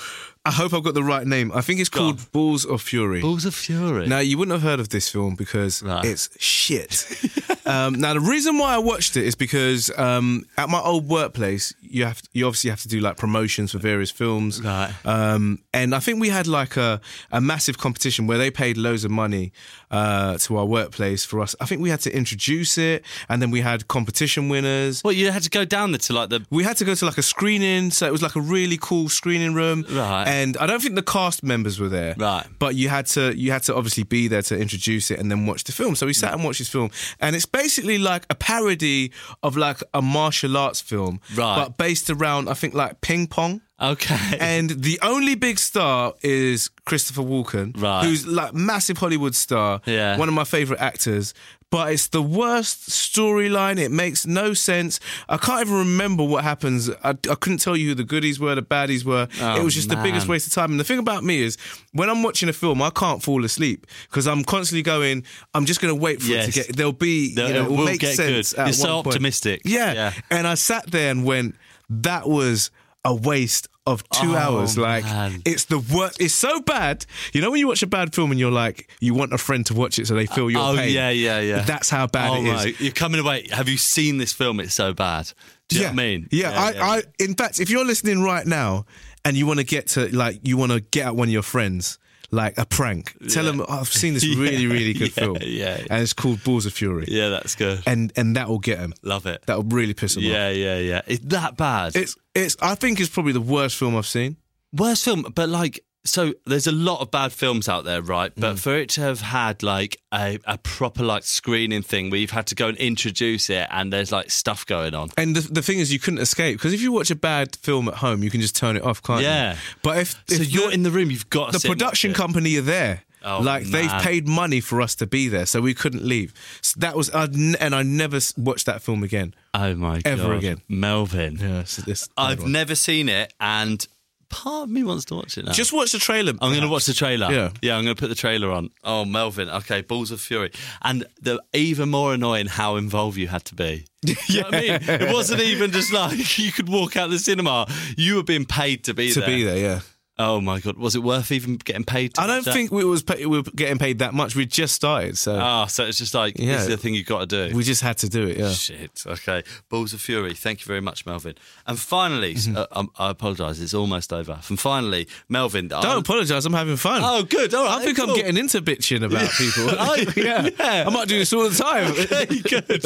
I 0.47 0.51
hope 0.53 0.73
I've 0.73 0.85
got 0.85 0.95
the 0.95 1.03
right 1.03 1.27
name. 1.27 1.51
I 1.55 1.61
think 1.61 1.81
it's 1.81 1.89
Go 1.89 2.01
called 2.01 2.19
on. 2.21 2.27
Balls 2.33 2.65
of 2.65 2.81
Fury. 2.83 3.21
Balls 3.21 3.45
of 3.45 3.55
Fury. 3.55 4.07
Now 4.07 4.21
you 4.21 4.39
wouldn't 4.39 4.53
have 4.53 4.63
heard 4.63 4.81
of 4.81 4.89
this 4.91 5.09
film 5.09 5.35
because 5.35 5.83
Right. 5.83 6.05
it's 6.05 6.29
shit. 6.43 7.05
um, 7.67 7.95
now 8.01 8.15
the 8.15 8.21
reason 8.21 8.59
why 8.59 8.75
I 8.75 8.79
watched 8.79 9.17
it 9.17 9.25
is 9.25 9.35
because 9.35 9.91
um, 9.99 10.47
at 10.57 10.69
my 10.69 10.81
old 10.81 11.09
workplace, 11.09 11.75
you 11.83 12.05
have 12.05 12.23
you 12.33 12.47
obviously 12.47 12.71
have 12.71 12.81
to 12.83 12.89
do 12.89 13.01
like 13.01 13.17
promotions 13.17 13.73
for 13.73 13.79
various 13.79 14.11
films, 14.11 14.63
Right. 14.63 14.93
Um, 15.05 15.59
and 15.73 15.95
I 15.95 15.99
think 16.01 16.21
we 16.21 16.29
had 16.31 16.47
like 16.47 16.77
a, 16.77 17.01
a 17.31 17.41
massive 17.41 17.79
competition 17.79 18.27
where 18.27 18.39
they 18.39 18.51
paid 18.51 18.77
loads 18.77 19.05
of 19.05 19.11
money 19.11 19.53
uh, 19.91 20.39
to 20.39 20.57
our 20.57 20.65
workplace 20.65 21.25
for 21.25 21.41
us. 21.41 21.55
I 21.61 21.67
think 21.67 21.81
we 21.83 21.91
had 21.91 22.01
to 22.01 22.17
introduce 22.17 22.79
it, 22.79 23.05
and 23.29 23.43
then 23.43 23.51
we 23.51 23.61
had 23.61 23.89
competition 23.89 24.49
winners. 24.49 25.03
Well, 25.05 25.13
you 25.13 25.31
had 25.31 25.43
to 25.43 25.51
go 25.51 25.65
down 25.65 25.93
there 25.93 25.99
to 25.99 26.13
like 26.13 26.31
the. 26.31 26.47
We 26.51 26.65
had 26.65 26.77
to 26.79 26.85
go 26.85 26.95
to 26.95 27.05
like 27.05 27.19
a 27.19 27.23
screening, 27.23 27.91
so 27.91 28.07
it 28.07 28.13
was 28.13 28.23
like 28.23 28.37
a 28.37 28.41
really 28.41 28.79
cool 28.81 29.09
screening 29.09 29.55
room. 29.55 29.85
Right. 29.91 30.25
And 30.37 30.57
I 30.59 30.67
don't 30.67 30.83
think 30.83 30.95
the 30.95 31.03
cast 31.03 31.43
members 31.43 31.81
were 31.81 31.89
there. 31.89 32.15
Right. 32.19 32.47
But 32.59 32.75
you 32.75 32.89
had 32.89 33.07
to 33.17 33.35
you 33.37 33.53
had 33.53 33.63
to 33.65 33.75
obviously 33.75 34.05
be 34.05 34.29
there 34.29 34.43
to 34.43 34.59
introduce 34.59 35.11
it 35.11 35.19
and 35.21 35.31
then 35.31 35.47
watch 35.47 35.65
the 35.65 35.73
film. 35.73 35.95
So 35.97 36.07
we 36.07 36.13
sat 36.13 36.33
and 36.35 36.45
watched 36.45 36.59
this 36.59 36.69
film, 36.69 36.91
and 37.21 37.35
it's 37.37 37.47
basically 37.47 37.99
like 37.99 38.27
a 38.31 38.35
parody 38.35 39.13
of 39.43 39.57
like 39.57 39.81
a 39.95 40.03
martial 40.03 40.57
arts 40.57 40.81
film, 40.81 41.21
Right. 41.35 41.57
But 41.57 41.77
based 41.79 42.11
around 42.11 42.49
I 42.49 42.55
think 42.55 42.75
like 42.75 43.01
ping 43.01 43.27
pong. 43.27 43.61
Okay. 43.81 44.17
And 44.41 44.71
the 44.71 44.99
only 45.03 45.35
big 45.35 45.59
star 45.59 46.15
is 46.23 46.71
Christopher 46.87 47.23
Walken, 47.23 47.81
Right. 47.81 48.05
who's 48.05 48.27
like 48.27 48.55
massive 48.55 48.99
Hollywood 48.99 49.35
star, 49.35 49.81
Yeah. 49.87 50.17
one 50.17 50.29
of 50.29 50.35
my 50.35 50.45
favorite 50.45 50.81
actors. 50.81 51.35
But 51.69 51.91
it's 51.93 52.07
the 52.09 52.23
worst 52.23 52.91
storyline. 52.91 53.79
It 53.79 53.91
makes 53.91 54.25
no 54.25 54.55
sense. 54.55 55.01
I 55.29 55.37
can't 55.37 55.63
even 55.63 55.75
remember 55.79 56.23
what 56.23 56.45
happens. 56.45 56.89
I, 57.03 57.11
I 57.11 57.35
couldn't 57.35 57.59
tell 57.59 57.77
you 57.77 57.89
who 57.89 57.95
the 57.97 58.05
goodies 58.05 58.39
were, 58.39 58.55
the 58.55 58.63
baddies 58.63 59.05
were. 59.05 59.27
Oh, 59.41 59.57
it 59.61 59.65
was 59.65 59.75
just 59.75 59.89
the 59.89 59.97
biggest 59.97 60.29
waste 60.29 60.47
of 60.47 60.53
time. 60.53 60.71
And 60.71 60.79
the 60.79 60.85
thing 60.85 61.01
about 61.01 61.25
me 61.25 61.43
is, 61.43 61.59
when 61.93 62.09
I'm 62.09 62.23
watching 62.23 62.49
a 62.49 62.53
film, 62.53 62.81
I 62.81 62.91
can't 62.91 63.21
fall 63.21 63.45
asleep 63.45 63.85
because 64.09 64.29
I'm 64.29 64.45
constantly 64.45 64.83
going. 64.85 65.25
I'm 65.55 65.67
just 65.67 65.81
going 65.81 65.93
to 65.93 66.01
wait 66.01 66.23
for 66.23 66.31
Yes. 66.31 66.49
it 66.49 66.53
to 66.53 66.59
get. 66.69 66.77
There'll 66.77 66.93
be. 66.93 67.35
No, 67.37 67.49
you 67.49 67.55
know, 67.55 67.65
it 67.65 67.71
will 67.71 67.85
make 67.85 68.01
sense. 68.01 68.55
You're 68.57 68.73
so 68.73 68.95
point. 69.03 69.09
optimistic. 69.09 69.63
Yeah. 69.65 69.93
Yeah. 69.93 70.13
And 70.31 70.47
I 70.47 70.55
sat 70.55 70.89
there 70.93 71.11
and 71.11 71.25
went, 71.25 71.57
that 71.91 72.29
was 72.29 72.71
a 73.07 73.15
waste 73.15 73.69
of 73.87 74.03
two 74.11 74.33
Oh, 74.33 74.37
hours. 74.37 74.77
Like 74.77 75.05
man. 75.05 75.43
it's 75.45 75.65
the 75.67 75.79
worst. 75.79 76.21
It's 76.21 76.35
so 76.35 76.61
bad. 76.61 77.07
You 77.33 77.41
know 77.41 77.51
when 77.53 77.61
you 77.61 77.69
watch 77.69 77.83
a 77.83 77.87
bad 77.87 78.15
film 78.15 78.33
and 78.33 78.41
you're 78.41 78.51
like, 78.51 78.91
you 79.01 79.15
want 79.15 79.33
a 79.33 79.39
friend 79.39 79.65
to 79.67 79.75
watch 79.75 79.99
it 79.99 80.07
so 80.09 80.15
they 80.15 80.27
feel 80.27 80.51
your 80.51 80.61
oh 80.61 80.77
pain. 80.77 80.93
yeah, 80.93 81.11
yeah, 81.11 81.41
yeah. 81.41 81.63
That's 81.63 81.89
how 81.89 82.07
bad 82.09 82.31
oh, 82.31 82.35
it 82.37 82.47
is. 82.47 82.53
my. 82.53 82.75
You're 82.81 82.93
coming 82.93 83.21
away. 83.21 83.47
Have 83.53 83.69
you 83.69 83.77
seen 83.77 84.19
this 84.19 84.33
film? 84.33 84.59
It's 84.61 84.75
so 84.75 84.93
bad. 84.93 85.33
Do 85.69 85.77
you 85.77 85.83
yeah. 85.83 85.89
know 85.89 85.95
what 85.95 86.03
I 86.03 86.07
mean? 86.07 86.29
Yeah, 86.33 86.51
I, 86.51 86.97
I. 86.97 87.03
In 87.19 87.35
fact, 87.35 87.61
if 87.61 87.71
you're 87.71 87.85
listening 87.85 88.23
right 88.23 88.47
now 88.47 88.87
and 89.25 89.37
you 89.37 89.47
want 89.47 89.61
to 89.61 89.65
get 89.65 89.87
to 89.89 90.09
like, 90.15 90.41
you 90.43 90.57
want 90.57 90.73
to 90.73 90.81
get 90.81 91.07
out 91.07 91.17
one 91.17 91.29
of 91.29 91.33
your 91.33 91.43
friends. 91.43 91.99
Like 92.31 92.59
a 92.59 92.67
prank. 92.67 93.15
Tell 93.29 93.45
Yeah. 93.45 93.53
them 93.53 93.61
oh, 93.63 93.67
I've 93.81 93.89
seen 93.89 94.15
this 94.15 94.25
Yeah, 94.25 94.41
really, 94.41 94.67
really 94.67 94.93
good 94.93 95.09
yeah, 95.17 95.23
film. 95.23 95.37
yeah. 95.43 95.81
and 95.91 96.03
it's 96.03 96.13
called 96.13 96.43
Balls 96.45 96.67
of 96.67 96.73
Fury. 96.73 97.07
yeah, 97.09 97.29
that's 97.29 97.55
good. 97.55 97.83
and 97.87 98.13
and 98.17 98.37
that 98.37 98.49
will 98.49 98.59
get 98.59 98.79
them. 98.79 98.93
Love 99.03 99.27
it. 99.27 99.43
That 99.47 99.57
will 99.57 99.65
really 99.77 99.95
piss 99.95 100.15
them 100.15 100.25
off. 100.25 100.31
Yeah, 100.31 100.51
yeah, 100.51 100.79
yeah. 100.79 101.03
It's 101.07 101.25
that 101.27 101.57
bad. 101.57 101.95
It's 101.97 102.17
it's. 102.35 102.57
I 102.61 102.75
think 102.75 103.01
it's 103.01 103.11
probably 103.11 103.33
the 103.33 103.41
worst 103.41 103.77
film 103.77 103.97
I've 103.97 104.07
seen. 104.07 104.37
Worst 104.73 105.05
film, 105.05 105.23
but 105.35 105.49
like, 105.49 105.81
so 106.07 106.33
there's 106.47 106.67
a 106.67 106.73
lot 106.73 107.01
of 107.01 107.11
bad 107.11 107.33
films 107.33 107.69
out 107.69 107.85
there, 107.85 108.01
right? 108.01 108.33
But 108.35 108.55
Mm. 108.57 108.59
for 108.59 108.77
it 108.77 108.89
to 108.91 109.01
have 109.03 109.21
had 109.21 109.63
like 109.63 109.99
a, 110.15 110.39
a 110.47 110.57
proper 110.59 111.03
like 111.05 111.25
screening 111.25 111.83
thing 111.83 112.09
where 112.11 112.19
you've 112.21 112.31
had 112.31 112.47
to 112.47 112.55
go 112.55 112.69
and 112.69 112.79
introduce 112.79 113.51
it 113.51 113.67
and 113.71 113.93
there's 113.93 114.13
like 114.13 114.31
stuff 114.31 114.65
going 114.65 114.95
on. 114.95 115.11
And 115.19 115.37
the, 115.37 115.41
the 115.53 115.63
thing 115.63 115.79
is, 115.81 115.93
you 115.93 115.99
couldn't 115.99 116.21
escape 116.21 116.57
because 116.59 116.73
if 116.73 116.81
you 116.81 116.93
watch 116.93 117.11
a 117.11 117.17
bad 117.17 117.57
film 117.57 117.89
at 117.89 117.95
home, 117.97 118.23
you 118.23 118.31
can 118.31 118.41
just 118.41 118.57
turn 118.57 118.77
it 118.77 118.83
off, 118.83 119.03
can't 119.03 119.21
you? 119.21 119.27
Yeah. 119.27 119.57
But 119.83 119.99
if, 119.99 120.23
So 120.29 120.43
you're 120.43 120.69
the, 120.69 120.75
in 120.75 120.83
the 120.85 120.91
room, 120.91 121.11
you've 121.11 121.29
got 121.29 121.47
to 121.47 121.53
the 121.53 121.59
sit 121.61 121.71
and 121.71 121.73
watch 121.73 121.79
production 121.79 122.15
company 122.15 122.57
are 122.57 122.63
there. 122.63 123.03
Oh, 123.29 123.41
like 123.41 123.65
they've 123.65 123.91
paid 124.03 124.29
money 124.29 124.61
for 124.61 124.81
us 124.81 124.95
to 124.97 125.07
be 125.07 125.27
there, 125.27 125.47
so 125.47 125.61
we 125.61 125.75
couldn't 125.75 126.05
leave. 126.05 126.33
So 126.63 126.79
that 126.79 126.95
was, 126.95 127.09
and 127.09 127.57
I 127.75 127.83
never 127.83 128.21
watched 128.37 128.67
that 128.67 128.83
film 128.83 129.03
again. 129.03 129.35
Oh 129.53 129.75
my 129.75 129.95
god. 130.01 130.07
Ever 130.21 130.35
again. 130.35 130.63
Melvin. 130.69 131.37
Yeah, 131.41 131.63
this. 131.85 132.09
I've 132.17 132.43
one. 132.43 132.53
never 132.53 132.77
seen 132.77 133.09
it 133.09 133.35
and 133.41 133.85
part 134.29 134.65
of 134.65 134.71
me 134.71 134.83
wants 134.85 135.05
to 135.07 135.15
watch 135.15 135.39
it 135.39 135.45
now. 135.45 135.53
just 135.53 135.73
watch 135.73 135.93
the 135.93 135.99
trailer. 135.99 136.33
I'm 136.41 136.51
going 136.51 136.63
to 136.63 136.69
watch 136.69 136.87
the 136.87 136.93
trailer. 136.95 137.31
Yeah. 137.33 137.51
Yeah, 137.63 137.77
I'm 137.77 137.85
going 137.85 137.97
to 137.97 138.01
put 138.01 138.09
the 138.09 138.15
trailer 138.15 138.51
on. 138.51 138.71
Oh, 138.85 139.05
Melvin. 139.05 139.49
Okay, 139.49 139.83
Balls 139.83 140.11
of 140.11 140.21
Fury. 140.21 140.51
And 140.83 141.05
the 141.21 141.43
even 141.53 141.89
more 141.91 142.15
annoying 142.15 142.47
how 142.47 142.77
involved 142.77 143.17
you 143.17 143.29
had 143.29 143.45
to 143.47 143.55
be. 143.55 143.85
You 144.29 144.43
know 144.43 144.47
what 144.49 144.55
I 144.55 144.61
mean? 144.61 144.71
It 144.83 145.13
wasn't 145.13 145.41
even 145.41 145.73
just 145.73 145.93
like 145.93 146.39
you 146.39 146.53
could 146.53 146.69
walk 146.69 146.97
out 146.97 147.11
the 147.11 147.19
cinema. 147.19 147.67
You 147.97 148.17
were 148.17 148.23
being 148.23 148.45
paid 148.45 148.85
to 148.85 148.95
be 148.95 149.11
to 149.13 149.21
there. 149.21 149.29
be 149.29 149.43
there. 149.43 149.57
Yeah, 149.59 149.81
Oh 150.19 150.41
my 150.41 150.61
god, 150.61 150.79
was 150.79 150.95
it 150.97 151.03
worth 151.03 151.31
even 151.31 151.57
getting 151.57 151.85
paid? 151.85 152.15
To 152.15 152.23
I 152.23 152.27
don't 152.27 152.43
think 152.43 152.71
we 152.73 152.85
was 152.87 153.03
pay, 153.03 153.27
we 153.27 153.37
were 153.39 153.51
getting 153.55 153.77
paid 153.79 153.99
that 153.99 154.15
much. 154.15 154.35
We 154.35 154.47
just 154.47 154.75
started, 154.75 155.19
so 155.19 155.39
Ah, 155.39 155.67
so 155.67 155.85
it's 155.85 155.99
just 155.99 156.15
like 156.15 156.39
Yeah. 156.39 156.55
this 156.55 156.63
is 156.63 156.69
the 156.69 156.77
thing 156.79 156.95
you've 156.95 157.07
got 157.07 157.29
to 157.29 157.49
do. 157.51 157.55
we 157.55 157.63
just 157.63 157.83
had 157.83 157.99
to 157.99 158.09
do 158.09 158.27
it. 158.27 158.39
Yeah. 158.39 158.51
Shit. 158.53 159.03
Okay. 159.07 159.43
Balls 159.69 159.93
of 159.93 160.01
Fury. 160.01 160.33
Thank 160.33 160.61
you 160.61 160.65
very 160.67 160.81
much, 160.81 161.05
Melvin. 161.05 161.35
And 161.67 161.79
finally, 161.79 162.35
Mm-hmm. 162.35 162.57
uh, 162.57 162.67
um, 162.73 162.91
I 162.99 163.11
apologise. 163.11 163.61
It's 163.61 163.75
almost 163.75 164.11
over. 164.11 164.41
And 164.49 164.59
finally, 164.59 165.07
Melvin. 165.29 165.69
Don't 165.69 165.85
apologise. 165.99 166.47
I'm 166.47 166.55
having 166.55 166.77
fun. 166.77 167.03
Oh, 167.05 167.23
good. 167.23 167.53
All 167.53 167.65
right. 167.67 167.79
I 167.81 167.85
think 167.85 167.99
cool. 167.99 168.09
I'm 168.11 168.17
getting 168.17 168.39
into 168.39 168.63
bitching 168.63 169.05
about 169.05 169.29
people. 169.39 169.67
Oh, 169.79 169.97
yeah. 170.17 170.49
yeah. 170.59 170.85
I 170.87 170.91
might 170.91 171.09
do 171.09 171.19
this 171.19 171.33
all 171.35 171.49
the 171.49 171.55
time. 171.55 171.93
Okay, 172.07 172.27
good. 172.41 172.85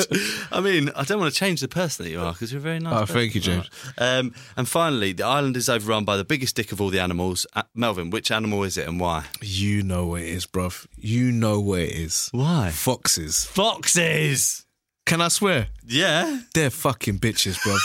I 0.51 0.61
mean, 0.61 0.90
I 0.97 1.05
don't 1.05 1.21
want 1.21 1.33
to 1.33 1.38
change 1.38 1.61
the 1.61 1.69
person 1.69 2.05
that 2.05 2.11
you 2.11 2.21
are 2.21 2.33
because 2.33 2.51
you're 2.53 2.61
very 2.61 2.81
nice. 2.81 2.93
Oh, 2.95 3.01
person. 3.03 3.14
thank 3.14 3.35
you, 3.37 3.40
James. 3.40 3.69
Right. 3.99 4.19
Um, 4.19 4.35
and 4.57 4.69
finally, 4.69 5.12
the 5.12 5.25
island 5.25 5.57
is 5.57 5.69
overrun 5.69 6.05
by 6.05 6.16
the 6.16 6.25
biggest 6.25 6.57
dick 6.57 6.73
of 6.73 6.81
all 6.81 6.88
the 6.90 6.99
animals. 6.99 7.19
Uh, 7.54 7.62
Melvin, 7.74 8.11
which 8.11 8.30
animal 8.30 8.62
is 8.64 8.76
it 8.78 8.88
and 8.88 8.98
why? 8.98 9.24
You 9.42 9.83
know 9.83 10.06
what 10.06 10.22
it 10.22 10.28
is, 10.28 10.46
bruv. 10.46 10.87
You 10.96 11.30
know 11.33 11.61
what 11.61 11.80
it 11.80 11.90
is. 11.92 12.28
Why? 12.33 12.70
Foxes. 12.72 13.44
Foxes. 13.44 14.64
Can 15.06 15.20
I 15.20 15.28
swear? 15.28 15.66
Yeah. 15.87 16.40
They're 16.54 16.70
fucking 16.70 17.18
bitches, 17.18 17.56
bruv. 17.59 17.78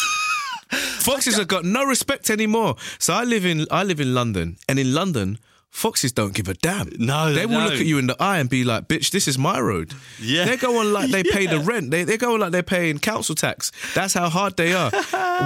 Foxes 1.04 1.38
have 1.38 1.48
got 1.48 1.66
no 1.66 1.84
respect 1.86 2.30
anymore. 2.30 2.76
So 3.00 3.14
I 3.14 3.24
live 3.24 3.46
in 3.46 3.66
I 3.72 3.84
live 3.84 4.00
in 4.00 4.14
London, 4.14 4.58
and 4.68 4.80
in 4.80 4.94
London, 4.94 5.38
foxes 5.70 6.12
don't 6.12 6.34
give 6.34 6.48
a 6.48 6.54
damn. 6.56 6.90
No, 6.98 7.28
they 7.34 7.42
they 7.42 7.46
will 7.46 7.62
look 7.64 7.74
at 7.74 7.86
you 7.86 7.98
in 8.00 8.08
the 8.08 8.16
eye 8.20 8.40
and 8.40 8.50
be 8.50 8.64
like, 8.64 8.88
"Bitch, 8.88 9.12
this 9.12 9.28
is 9.28 9.38
my 9.38 9.60
road." 9.60 9.94
Yeah. 10.22 10.46
they 10.46 10.58
go 10.58 10.80
on 10.80 10.92
like 10.94 11.12
they 11.12 11.24
pay 11.38 11.46
the 11.46 11.58
Yeah. 11.58 11.66
rent. 11.66 11.92
They 11.92 12.04
they 12.04 12.18
go 12.18 12.34
on 12.34 12.40
like 12.40 12.52
they're 12.52 12.64
paying 12.64 12.98
council 13.00 13.36
tax. 13.36 13.72
That's 13.94 14.14
how 14.16 14.30
hard 14.30 14.58
they 14.58 14.74
are. 14.74 14.90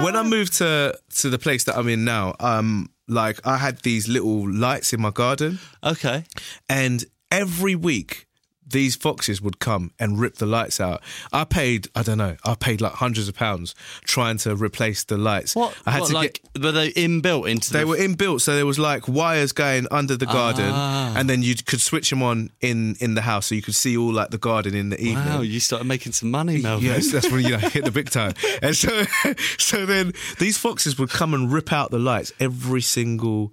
when 0.04 0.16
I 0.16 0.22
moved 0.36 0.54
to 0.54 0.98
to 1.20 1.28
the 1.30 1.38
place 1.38 1.64
that 1.64 1.76
I'm 1.76 1.88
in 1.88 2.04
now, 2.04 2.34
um, 2.40 2.88
like 3.10 3.44
I 3.46 3.58
had 3.58 3.78
these 3.80 4.08
little 4.08 4.50
lights 4.50 4.92
in 4.92 5.00
my 5.00 5.10
garden. 5.10 5.58
Okay. 5.82 6.24
and 6.68 7.04
every 7.30 7.74
week 7.74 8.26
these 8.70 8.96
foxes 8.96 9.40
would 9.42 9.58
come 9.58 9.92
and 9.98 10.18
rip 10.18 10.36
the 10.36 10.46
lights 10.46 10.80
out. 10.80 11.02
I 11.32 11.44
paid, 11.44 11.88
I 11.94 12.02
don't 12.02 12.18
know, 12.18 12.36
I 12.44 12.54
paid 12.54 12.80
like 12.80 12.92
hundreds 12.92 13.28
of 13.28 13.34
pounds 13.34 13.74
trying 14.04 14.38
to 14.38 14.54
replace 14.56 15.04
the 15.04 15.16
lights. 15.16 15.54
What? 15.54 15.76
I 15.86 15.92
had 15.92 16.00
what, 16.02 16.08
to 16.08 16.14
like, 16.14 16.42
get. 16.54 16.62
were 16.62 16.72
they 16.72 16.90
inbuilt 16.92 17.50
into? 17.50 17.72
They 17.72 17.80
the, 17.80 17.86
were 17.86 17.96
inbuilt, 17.96 18.40
so 18.40 18.54
there 18.54 18.66
was 18.66 18.78
like 18.78 19.08
wires 19.08 19.52
going 19.52 19.86
under 19.90 20.16
the 20.16 20.26
garden, 20.26 20.70
Ah. 20.72 21.14
and 21.16 21.28
then 21.28 21.42
you 21.42 21.54
could 21.54 21.80
switch 21.80 22.10
them 22.10 22.22
on 22.22 22.50
in 22.60 22.96
in 23.00 23.14
the 23.14 23.22
house, 23.22 23.46
so 23.46 23.54
you 23.54 23.62
could 23.62 23.74
see 23.74 23.96
all 23.96 24.12
like 24.12 24.30
the 24.30 24.38
garden 24.38 24.74
in 24.74 24.90
the 24.90 25.00
evening. 25.00 25.26
Wow, 25.26 25.40
you 25.42 25.60
started 25.60 25.86
making 25.86 26.12
some 26.12 26.30
money, 26.30 26.60
Melvin. 26.62 26.86
Yes, 26.86 27.10
that's 27.12 27.30
when 27.30 27.42
you 27.42 27.50
know, 27.50 27.58
hit 27.74 27.84
the 27.84 27.90
big 27.90 28.10
time. 28.10 28.34
And 28.62 28.76
so, 28.76 29.04
so 29.58 29.86
then 29.86 30.12
these 30.38 30.58
foxes 30.58 30.98
would 30.98 31.10
come 31.10 31.34
and 31.34 31.52
rip 31.52 31.72
out 31.72 31.90
the 31.90 31.98
lights 31.98 32.32
every 32.40 32.80
single 32.82 33.52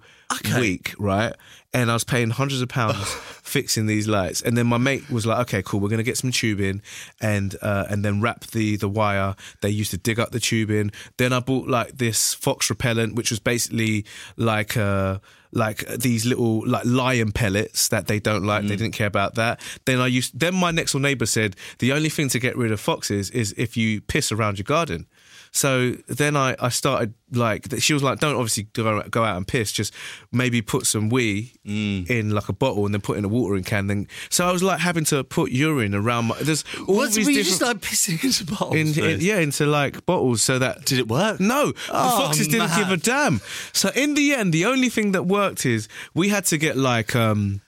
week, 0.60 0.94
right? 0.98 1.34
And 1.72 1.90
I 1.90 1.94
was 1.94 2.04
paying 2.04 2.30
hundreds 2.30 2.62
of 2.62 2.68
pounds 2.68 2.96
fixing 3.42 3.86
these 3.86 4.08
lights. 4.08 4.40
And 4.42 4.56
then 4.56 4.66
my 4.66 4.78
mate 4.78 5.10
was 5.10 5.26
like, 5.26 5.38
"Okay, 5.40 5.62
cool, 5.62 5.80
we're 5.80 5.88
gonna 5.88 6.02
get 6.02 6.16
some 6.16 6.30
tubing 6.30 6.82
and 7.20 7.54
uh, 7.62 7.86
and 7.90 8.04
then 8.04 8.20
wrap 8.20 8.46
the 8.46 8.76
the 8.76 8.88
wire." 8.88 9.34
They 9.60 9.70
used 9.70 9.90
to 9.90 9.98
dig 9.98 10.18
up 10.18 10.30
the 10.30 10.40
tubing. 10.40 10.90
Then 11.18 11.32
I 11.32 11.40
bought 11.40 11.68
like 11.68 11.98
this 11.98 12.34
fox 12.34 12.70
repellent, 12.70 13.14
which 13.14 13.30
was 13.30 13.38
basically 13.40 14.04
like 14.36 14.76
uh 14.76 15.18
like 15.52 15.86
these 15.88 16.26
little 16.26 16.66
like 16.66 16.84
lion 16.84 17.32
pellets 17.32 17.88
that 17.88 18.06
they 18.06 18.20
don't 18.20 18.44
like. 18.44 18.64
They 18.64 18.76
didn't 18.76 18.94
care 18.94 19.06
about 19.06 19.34
that. 19.36 19.60
Then 19.86 20.00
I 20.00 20.06
used. 20.06 20.38
Then 20.38 20.54
my 20.54 20.70
next 20.70 20.92
door 20.92 21.00
neighbour 21.00 21.26
said 21.26 21.56
the 21.78 21.92
only 21.92 22.08
thing 22.08 22.28
to 22.30 22.38
get 22.38 22.56
rid 22.56 22.72
of 22.72 22.80
foxes 22.80 23.30
is 23.30 23.54
if 23.56 23.76
you 23.76 24.00
piss 24.00 24.32
around 24.32 24.58
your 24.58 24.64
garden. 24.64 25.06
So 25.52 25.92
then 26.08 26.36
I, 26.36 26.54
I 26.60 26.68
started 26.68 27.14
like 27.32 27.66
she 27.80 27.92
was 27.92 28.02
like, 28.02 28.20
don't 28.20 28.34
obviously 28.36 28.64
go, 28.72 29.02
go 29.10 29.22
out 29.24 29.36
and 29.36 29.46
piss, 29.46 29.70
just 29.72 29.92
maybe 30.32 30.62
put 30.62 30.86
some 30.86 31.08
wee 31.10 31.52
in 31.64 32.30
like 32.30 32.48
a 32.48 32.52
bottle 32.52 32.84
and 32.86 32.94
then 32.94 33.00
put 33.00 33.18
in 33.18 33.24
a 33.24 33.28
watering 33.28 33.64
can. 33.64 33.86
Then 33.86 34.08
so 34.30 34.46
I 34.48 34.52
was 34.52 34.62
like 34.62 34.78
having 34.80 35.04
to 35.06 35.24
put 35.24 35.50
urine 35.50 35.94
around 35.94 36.26
my. 36.26 36.36
There's 36.40 36.64
all 36.86 36.96
What, 36.96 37.12
these 37.12 37.26
were 37.26 37.32
you 37.32 37.44
different 37.44 37.48
just 37.48 37.62
like 37.62 37.78
pissing 37.78 38.24
into 38.24 38.46
bottles? 38.46 38.96
in, 38.98 39.04
in- 39.04 39.20
yeah 39.20 39.38
into 39.38 39.66
like 39.66 40.04
bottles 40.06 40.42
so 40.42 40.58
that 40.58 40.84
Did 40.84 40.98
it 41.00 41.08
work? 41.08 41.40
no, 41.40 41.72
Oh, 41.90 42.16
the 42.18 42.22
foxes 42.24 42.48
didn't 42.48 42.74
give 42.76 42.90
a 42.90 42.96
damn. 42.96 43.40
So 43.72 43.90
in 43.94 44.14
the 44.14 44.34
end, 44.34 44.52
the 44.54 44.64
only 44.66 44.88
thing 44.88 45.12
that 45.12 45.24
worked 45.24 45.66
is 45.66 45.88
we 46.14 46.28
had 46.30 46.44
to 46.46 46.58
get 46.58 46.76
like 46.76 47.14
um 47.16 47.60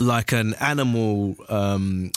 like 0.00 0.32
an 0.32 0.54
animal 0.54 1.36
um 1.48 2.10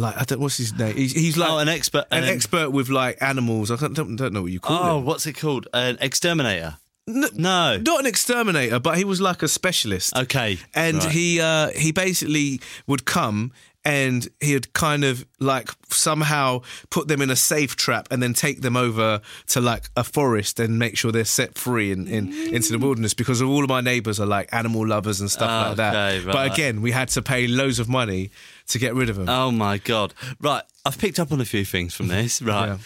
like 0.00 0.16
I 0.16 0.24
don't 0.24 0.40
what's 0.40 0.56
his 0.56 0.72
name. 0.78 0.96
He's, 0.96 1.12
he's 1.12 1.36
like 1.36 1.50
Oh, 1.50 1.58
an 1.58 1.68
expert- 1.68 2.06
an 2.10 2.24
an- 2.24 2.28
expert 2.30 2.70
with 2.70 2.88
like 2.88 3.18
animals. 3.20 3.70
I 3.70 3.76
don't, 3.76 3.94
don't, 3.94 4.16
don't 4.16 4.32
know 4.32 4.42
what 4.42 4.52
you 4.52 4.60
call 4.60 4.78
Oh, 4.82 4.98
it. 4.98 5.02
what's 5.04 5.26
it 5.26 5.34
called? 5.34 5.68
An 5.72 5.98
exterminator. 6.00 6.78
N- 7.08 7.24
No. 7.34 7.76
not 7.78 8.00
an 8.00 8.06
exterminator, 8.06 8.78
but 8.78 8.96
he 8.98 9.04
was 9.04 9.20
like 9.20 9.42
a 9.42 9.48
specialist. 9.48 10.16
Okay, 10.16 10.58
and 10.74 10.98
right. 10.98 11.12
he 11.12 11.40
uh, 11.40 11.70
he 11.70 11.92
basically 11.92 12.60
would 12.86 13.04
come 13.04 13.52
and 13.82 14.28
he'd 14.40 14.70
kind 14.74 15.04
of 15.04 15.24
like 15.38 15.70
somehow 15.88 16.60
put 16.90 17.08
them 17.08 17.22
in 17.22 17.30
a 17.30 17.36
safe 17.36 17.76
trap 17.76 18.08
and 18.10 18.22
then 18.22 18.34
take 18.34 18.60
them 18.60 18.76
over 18.76 19.22
to 19.46 19.58
like 19.60 19.84
a 19.96 20.04
forest 20.04 20.60
and 20.60 20.78
make 20.78 20.98
sure 20.98 21.10
they're 21.10 21.24
set 21.24 21.56
free 21.56 21.90
in, 21.90 22.06
in 22.06 22.30
into 22.54 22.72
the 22.72 22.78
wilderness 22.78 23.14
because 23.14 23.40
all 23.40 23.62
of 23.62 23.70
my 23.70 23.80
neighbors 23.80 24.20
are 24.20 24.26
like 24.26 24.52
animal 24.52 24.86
lovers 24.86 25.20
and 25.22 25.30
stuff 25.30 25.68
like 25.68 25.76
that. 25.78 25.94
Okay, 25.96 26.26
But 26.30 26.52
again, 26.52 26.82
we 26.82 26.90
had 26.90 27.08
to 27.10 27.22
pay 27.22 27.46
loads 27.46 27.78
of 27.78 27.88
money 27.88 28.30
to 28.70 28.78
get 28.78 28.94
rid 28.94 29.08
of 29.10 29.16
them. 29.16 29.28
Oh 29.28 29.50
my 29.50 29.78
god! 29.78 30.14
Right, 30.40 30.62
I've 30.84 30.98
picked 30.98 31.18
up 31.20 31.30
on 31.32 31.40
a 31.40 31.44
few 31.44 31.64
things 31.64 31.94
from 31.94 32.08
this. 32.08 32.40
Right, 32.50 32.66
Yeah. 32.68 32.78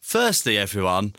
firstly, 0.00 0.56
everyone, 0.58 1.14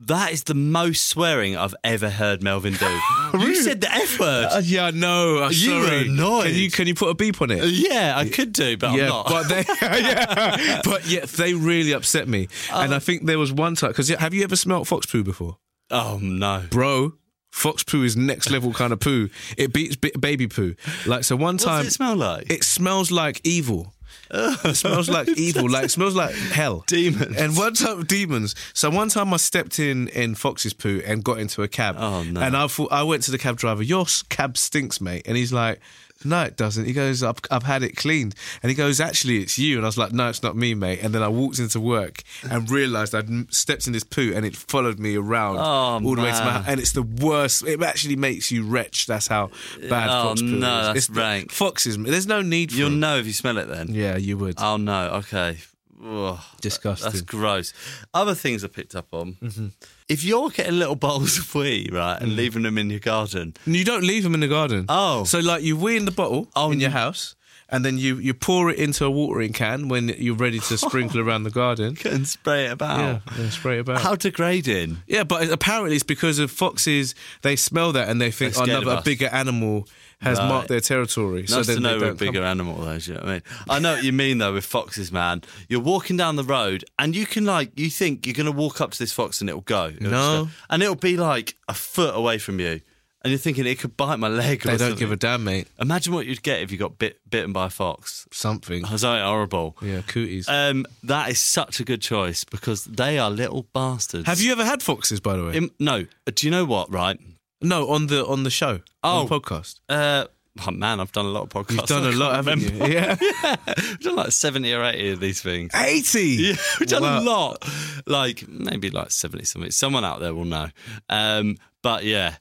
that 0.00 0.32
is 0.32 0.44
the 0.44 0.54
most 0.54 1.06
swearing 1.08 1.56
I've 1.56 1.74
ever 1.82 2.10
heard 2.10 2.42
Melvin 2.42 2.74
do. 2.74 3.00
Oh, 3.38 3.44
you 3.44 3.56
said 3.56 3.80
the 3.82 3.92
f 3.92 4.18
word. 4.18 4.46
Uh, 4.50 4.62
yeah, 4.64 4.90
no, 4.94 5.38
I'm 5.38 5.44
uh, 5.44 5.50
You 5.50 5.74
were 5.80 5.86
sorry. 5.88 6.08
annoyed. 6.08 6.44
Can 6.46 6.54
you 6.54 6.70
can 6.70 6.86
you 6.86 6.94
put 6.94 7.08
a 7.10 7.14
beep 7.14 7.42
on 7.42 7.50
it? 7.50 7.60
Uh, 7.60 7.66
yeah, 7.66 8.14
I 8.16 8.26
could 8.28 8.52
do, 8.52 8.76
but 8.78 8.90
I'm 8.90 8.96
yeah, 8.98 9.08
not. 9.08 9.26
but 9.28 9.48
they, 9.48 9.64
yeah, 9.82 10.80
but 10.84 11.06
yeah, 11.06 11.24
they 11.26 11.52
really 11.52 11.92
upset 11.92 12.28
me. 12.28 12.48
Uh, 12.72 12.78
and 12.80 12.92
Oh. 12.92 12.96
I 12.96 12.98
think 12.98 13.26
there 13.26 13.38
was 13.38 13.52
one 13.52 13.74
time 13.74 13.90
because 13.90 14.08
have 14.08 14.32
you 14.32 14.42
ever 14.44 14.56
smelt 14.56 14.86
fox 14.86 15.04
poo 15.06 15.22
before, 15.22 15.58
oh 15.90 16.18
no! 16.22 16.64
bro? 16.70 17.12
Fox 17.56 17.82
poo 17.82 18.02
is 18.02 18.18
next 18.18 18.50
level 18.50 18.70
kind 18.74 18.92
of 18.92 19.00
poo. 19.00 19.30
It 19.56 19.72
beats 19.72 19.96
b- 19.96 20.12
baby 20.20 20.46
poo. 20.46 20.74
Like 21.06 21.24
so, 21.24 21.36
one 21.36 21.54
What 21.54 21.62
time 21.62 21.78
does 21.84 21.86
it 21.88 21.96
smell 21.96 22.14
like? 22.14 22.50
it 22.50 22.62
smells 22.62 23.10
like 23.10 23.40
evil. 23.44 23.94
Oh. 24.30 24.60
It 24.64 24.74
smells 24.74 25.08
like 25.08 25.26
evil, 25.38 25.70
like 25.70 25.84
it 25.86 25.90
smells 25.90 26.14
like 26.14 26.34
hell. 26.34 26.84
Demons. 26.86 27.34
And 27.36 27.56
one 27.56 27.72
time 27.72 28.04
demons. 28.04 28.54
So 28.74 28.90
one 28.90 29.08
time 29.08 29.32
I 29.32 29.38
stepped 29.38 29.78
in 29.78 30.08
in 30.08 30.34
Fox's 30.34 30.74
poo 30.74 31.00
and 31.06 31.24
got 31.24 31.38
into 31.38 31.62
a 31.62 31.68
cab. 31.68 31.96
Oh, 31.98 32.22
no. 32.24 32.40
And 32.42 32.54
I 32.54 32.66
thought 32.66 32.92
I 32.92 33.02
went 33.04 33.22
to 33.22 33.30
the 33.30 33.38
cab 33.38 33.56
driver. 33.56 33.82
Your 33.82 34.04
cab 34.28 34.58
stinks, 34.58 35.00
mate. 35.00 35.22
And 35.26 35.34
he's 35.36 35.52
like, 35.52 35.80
No, 36.24 36.42
it 36.42 36.56
doesn't. 36.56 36.86
He 36.86 36.92
goes, 36.92 37.22
I've, 37.22 37.36
I've 37.50 37.62
had 37.64 37.82
it 37.82 37.94
cleaned. 37.96 38.34
And 38.62 38.70
he 38.70 38.74
goes, 38.74 39.00
Actually, 39.00 39.38
it's 39.42 39.58
you. 39.58 39.76
And 39.76 39.84
I 39.84 39.88
was 39.88 39.98
like, 39.98 40.12
No, 40.12 40.28
it's 40.28 40.42
not 40.42 40.56
me, 40.56 40.74
mate. 40.74 41.00
And 41.02 41.14
then 41.14 41.22
I 41.22 41.28
walked 41.28 41.58
into 41.58 41.78
work 41.78 42.22
and 42.50 42.68
realised 42.80 43.14
I'd 43.14 43.28
stepped 43.54 43.86
in 43.86 43.92
this 43.92 44.02
poo 44.02 44.32
and 44.34 44.44
it 44.46 44.56
followed 44.56 44.98
me 44.98 45.16
around 45.16 45.58
Oh, 45.58 46.06
all 46.08 46.16
the 46.16 46.22
way 46.22 46.32
to 46.32 46.44
my 46.44 46.52
house. 46.52 46.64
And 46.68 46.80
it's 46.80 46.92
the 46.92 47.02
worst. 47.02 47.64
It 47.66 47.82
actually 47.82 48.16
makes 48.16 48.50
you 48.50 48.64
wretch. 48.66 49.06
That's 49.06 49.26
how 49.28 49.50
bad 49.88 50.08
Oh, 50.08 50.28
fox 50.28 50.40
poo 50.40 50.46
no, 50.48 50.56
is. 50.56 50.86
that's 50.86 50.96
It's 50.98 51.06
the- 51.08 51.20
rank. 51.20 51.52
Foxes. 51.52 51.98
There's 51.98 52.26
no 52.26 52.40
need 52.42 52.72
for 52.72 52.78
You'll 52.78 52.92
it. 52.92 52.96
know 52.96 53.18
if 53.18 53.26
you 53.26 53.32
smell 53.34 53.58
it 53.58 53.66
then. 53.68 53.88
Yeah, 53.94 54.16
you 54.16 54.38
would. 54.38 54.54
Oh 54.58 54.78
no. 54.78 55.08
Okay. 55.16 55.58
Ugh, 56.04 56.38
Disgusting. 56.60 57.10
That's 57.10 57.22
gross. 57.22 57.72
Other 58.12 58.34
things 58.34 58.64
I 58.64 58.68
picked 58.68 58.94
up 58.94 59.06
on. 59.12 59.34
Mm-hmm. 59.42 59.68
If 60.08 60.24
you're 60.24 60.50
getting 60.50 60.78
little 60.78 60.94
bowls 61.06 61.38
of 61.38 61.54
wee, 61.54 61.88
right, 61.92 62.20
and 62.20 62.36
leaving 62.36 62.62
them 62.62 62.78
in 62.78 62.90
your 62.90 63.00
garden, 63.00 63.54
And 63.64 63.74
you 63.76 63.84
don't 63.84 64.04
leave 64.04 64.22
them 64.22 64.34
in 64.34 64.40
the 64.40 64.48
garden. 64.48 64.86
Oh. 64.88 65.24
So, 65.24 65.38
like, 65.38 65.62
you 65.62 65.76
wee 65.76 65.96
in 65.96 66.04
the 66.04 66.10
bottle 66.10 66.48
Oh, 66.54 66.70
in 66.70 66.80
your 66.80 66.90
house, 66.90 67.34
and 67.68 67.84
then 67.84 67.98
you, 67.98 68.16
you 68.18 68.32
pour 68.34 68.70
it 68.70 68.78
into 68.78 69.04
a 69.04 69.10
watering 69.10 69.52
can 69.52 69.88
when 69.88 70.08
you're 70.10 70.36
ready 70.36 70.60
to 70.60 70.78
sprinkle 70.78 71.18
around 71.18 71.42
the 71.42 71.50
garden. 71.50 71.96
and 72.04 72.28
spray 72.28 72.66
it 72.66 72.72
about. 72.72 73.22
Yeah, 73.38 73.48
spray 73.50 73.78
it 73.78 73.80
about. 73.80 74.00
How 74.02 74.14
degrading. 74.14 74.98
yeah, 75.08 75.24
but 75.24 75.50
apparently 75.50 75.94
it's 75.96 76.04
because 76.04 76.38
of 76.38 76.50
foxes. 76.50 77.14
They 77.42 77.56
smell 77.56 77.92
that 77.92 78.08
and 78.08 78.20
they 78.20 78.30
think 78.30 78.54
scared 78.54 78.68
another 78.68 78.98
a 78.98 79.02
bigger 79.02 79.26
animal 79.28 79.88
has 80.22 80.38
Right. 80.38 80.48
marked 80.48 80.68
their 80.68 80.80
territory. 80.80 81.42
Nice 81.42 81.50
so 81.66 81.74
to 81.74 81.80
know 81.80 81.96
a 81.96 82.00
don't 82.00 82.08
come. 82.10 82.16
bigger 82.16 82.42
animal, 82.42 82.76
though. 82.84 82.98
Do 82.98 83.10
you 83.12 83.14
know 83.18 83.20
what 83.24 83.28
I 83.28 83.32
mean? 83.34 83.42
I 83.68 83.78
know 83.78 83.94
what 83.94 84.04
you 84.04 84.12
mean, 84.12 84.38
though, 84.38 84.54
with 84.54 84.64
foxes, 84.64 85.12
man. 85.12 85.42
You're 85.68 85.80
walking 85.80 86.16
down 86.16 86.36
the 86.36 86.44
road 86.44 86.84
and 86.98 87.14
you 87.14 87.26
can, 87.26 87.44
like, 87.44 87.78
you 87.78 87.90
think 87.90 88.26
you're 88.26 88.34
going 88.34 88.46
to 88.46 88.52
walk 88.52 88.80
up 88.80 88.92
to 88.92 88.98
this 88.98 89.12
fox 89.12 89.40
and 89.40 89.50
it'll 89.50 89.60
go. 89.62 89.92
It'll 89.96 90.10
No. 90.10 90.44
go- 90.44 90.50
And 90.70 90.82
it'll 90.82 90.94
be, 90.94 91.16
like, 91.16 91.56
a 91.68 91.74
foot 91.74 92.14
away 92.16 92.38
from 92.38 92.60
you. 92.60 92.80
And 93.22 93.32
you're 93.32 93.38
thinking 93.40 93.66
it 93.66 93.80
could 93.80 93.96
bite 93.96 94.20
my 94.20 94.28
leg 94.28 94.64
or 94.64 94.70
They 94.70 94.76
don't 94.76 94.90
something. 94.90 94.98
give 94.98 95.10
a 95.10 95.16
damn, 95.16 95.42
mate. 95.42 95.66
Imagine 95.80 96.14
what 96.14 96.26
you'd 96.26 96.42
get 96.44 96.60
if 96.62 96.70
you 96.70 96.78
got 96.78 96.96
bit, 96.96 97.18
bitten 97.28 97.52
by 97.52 97.66
a 97.66 97.70
fox. 97.70 98.24
Something. 98.30 98.82
That's 98.82 99.00
something 99.02 99.20
horrible. 99.24 99.76
Yeah, 99.82 100.02
cooties. 100.06 100.48
Um, 100.48 100.86
that 101.02 101.28
is 101.30 101.40
such 101.40 101.80
a 101.80 101.84
good 101.84 102.00
choice 102.00 102.44
because 102.44 102.84
they 102.84 103.18
are 103.18 103.28
little 103.30 103.64
bastards. 103.74 104.26
have 104.26 104.40
you 104.40 104.52
ever 104.52 104.64
had 104.64 104.80
foxes, 104.80 105.18
by 105.18 105.36
the 105.36 105.44
way? 105.44 105.54
Im- 105.56 105.70
no. 105.80 106.06
Do 106.32 106.46
you 106.46 106.52
know 106.52 106.64
what? 106.64 106.88
Right. 106.92 107.18
No, 107.62 107.88
on 107.88 108.06
the 108.08 108.24
on 108.26 108.42
the 108.42 108.50
show, 108.50 108.80
Oh. 109.02 109.20
on 109.20 109.26
the 109.26 109.40
podcast. 109.40 109.80
Uh, 109.88 110.26
oh, 110.66 110.70
man, 110.70 111.00
I've 111.00 111.12
done 111.12 111.26
a 111.26 111.30
lot 111.30 111.42
of 111.44 111.48
podcasts. 111.50 111.76
You've 111.76 111.86
done 111.86 112.04
I 112.04 112.08
a 112.08 112.12
lot, 112.12 112.34
haven't 112.36 112.62
remember. 112.64 112.86
you? 112.88 112.94
Yeah, 112.94 113.16
I've 113.66 114.00
done 114.00 114.16
like 114.16 114.32
seventy 114.32 114.72
or 114.74 114.84
eighty 114.84 115.10
of 115.10 115.20
these 115.20 115.40
things. 115.40 115.72
eighty. 115.74 116.20
Yeah, 116.40 116.54
we've 116.80 116.88
done 116.88 117.02
Wow. 117.02 117.20
a 117.20 117.22
lot. 117.22 117.68
Like 118.06 118.46
maybe 118.48 118.90
like 118.90 119.10
seventy 119.10 119.44
something. 119.44 119.70
Someone 119.70 120.04
out 120.04 120.20
there 120.20 120.34
will 120.34 120.44
know. 120.44 120.68
Um, 121.08 121.56
but 121.82 122.04
yeah, 122.04 122.36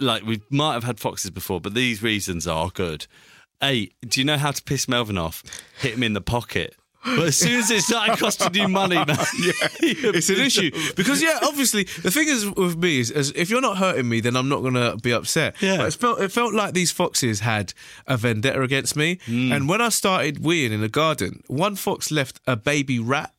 like 0.00 0.24
we 0.24 0.40
might 0.50 0.74
have 0.74 0.84
had 0.84 0.98
foxes 1.00 1.30
before, 1.30 1.60
but 1.60 1.74
these 1.74 2.02
reasons 2.02 2.46
are 2.46 2.70
good. 2.70 3.06
Hey, 3.60 3.92
do 4.06 4.20
you 4.20 4.24
know 4.26 4.36
how 4.36 4.50
to 4.50 4.62
piss 4.62 4.88
Melvin 4.88 5.16
off? 5.16 5.42
Hit 5.78 5.94
him 5.94 6.02
in 6.02 6.12
the 6.12 6.20
pocket. 6.20 6.74
But 7.04 7.26
as 7.28 7.36
soon 7.36 7.60
as 7.60 7.70
it 7.70 7.82
started 7.82 8.18
costing 8.18 8.54
you 8.54 8.68
money, 8.68 8.96
man, 8.96 9.06
it's 9.80 10.30
an 10.30 10.40
issue 10.40 10.70
because 10.96 11.22
yeah, 11.22 11.38
obviously 11.42 11.84
the 12.02 12.10
thing 12.10 12.28
is 12.28 12.46
with 12.50 12.76
me 12.76 13.00
is, 13.00 13.10
is 13.10 13.32
if 13.36 13.50
you're 13.50 13.60
not 13.60 13.76
hurting 13.78 14.08
me, 14.08 14.20
then 14.20 14.36
I'm 14.36 14.48
not 14.48 14.62
gonna 14.62 14.96
be 14.96 15.12
upset. 15.12 15.54
Yeah. 15.60 15.76
but 15.78 15.86
it 15.88 15.94
felt 15.94 16.20
it 16.20 16.32
felt 16.32 16.54
like 16.54 16.72
these 16.74 16.90
foxes 16.90 17.40
had 17.40 17.74
a 18.06 18.16
vendetta 18.16 18.62
against 18.62 18.96
me, 18.96 19.18
Hmm. 19.26 19.52
and 19.52 19.68
when 19.68 19.80
I 19.80 19.90
started 19.90 20.38
weeing 20.42 20.70
in 20.72 20.80
the 20.80 20.88
garden, 20.88 21.42
one 21.46 21.76
fox 21.76 22.10
left 22.10 22.40
a 22.46 22.56
baby 22.56 22.98
rat 22.98 23.32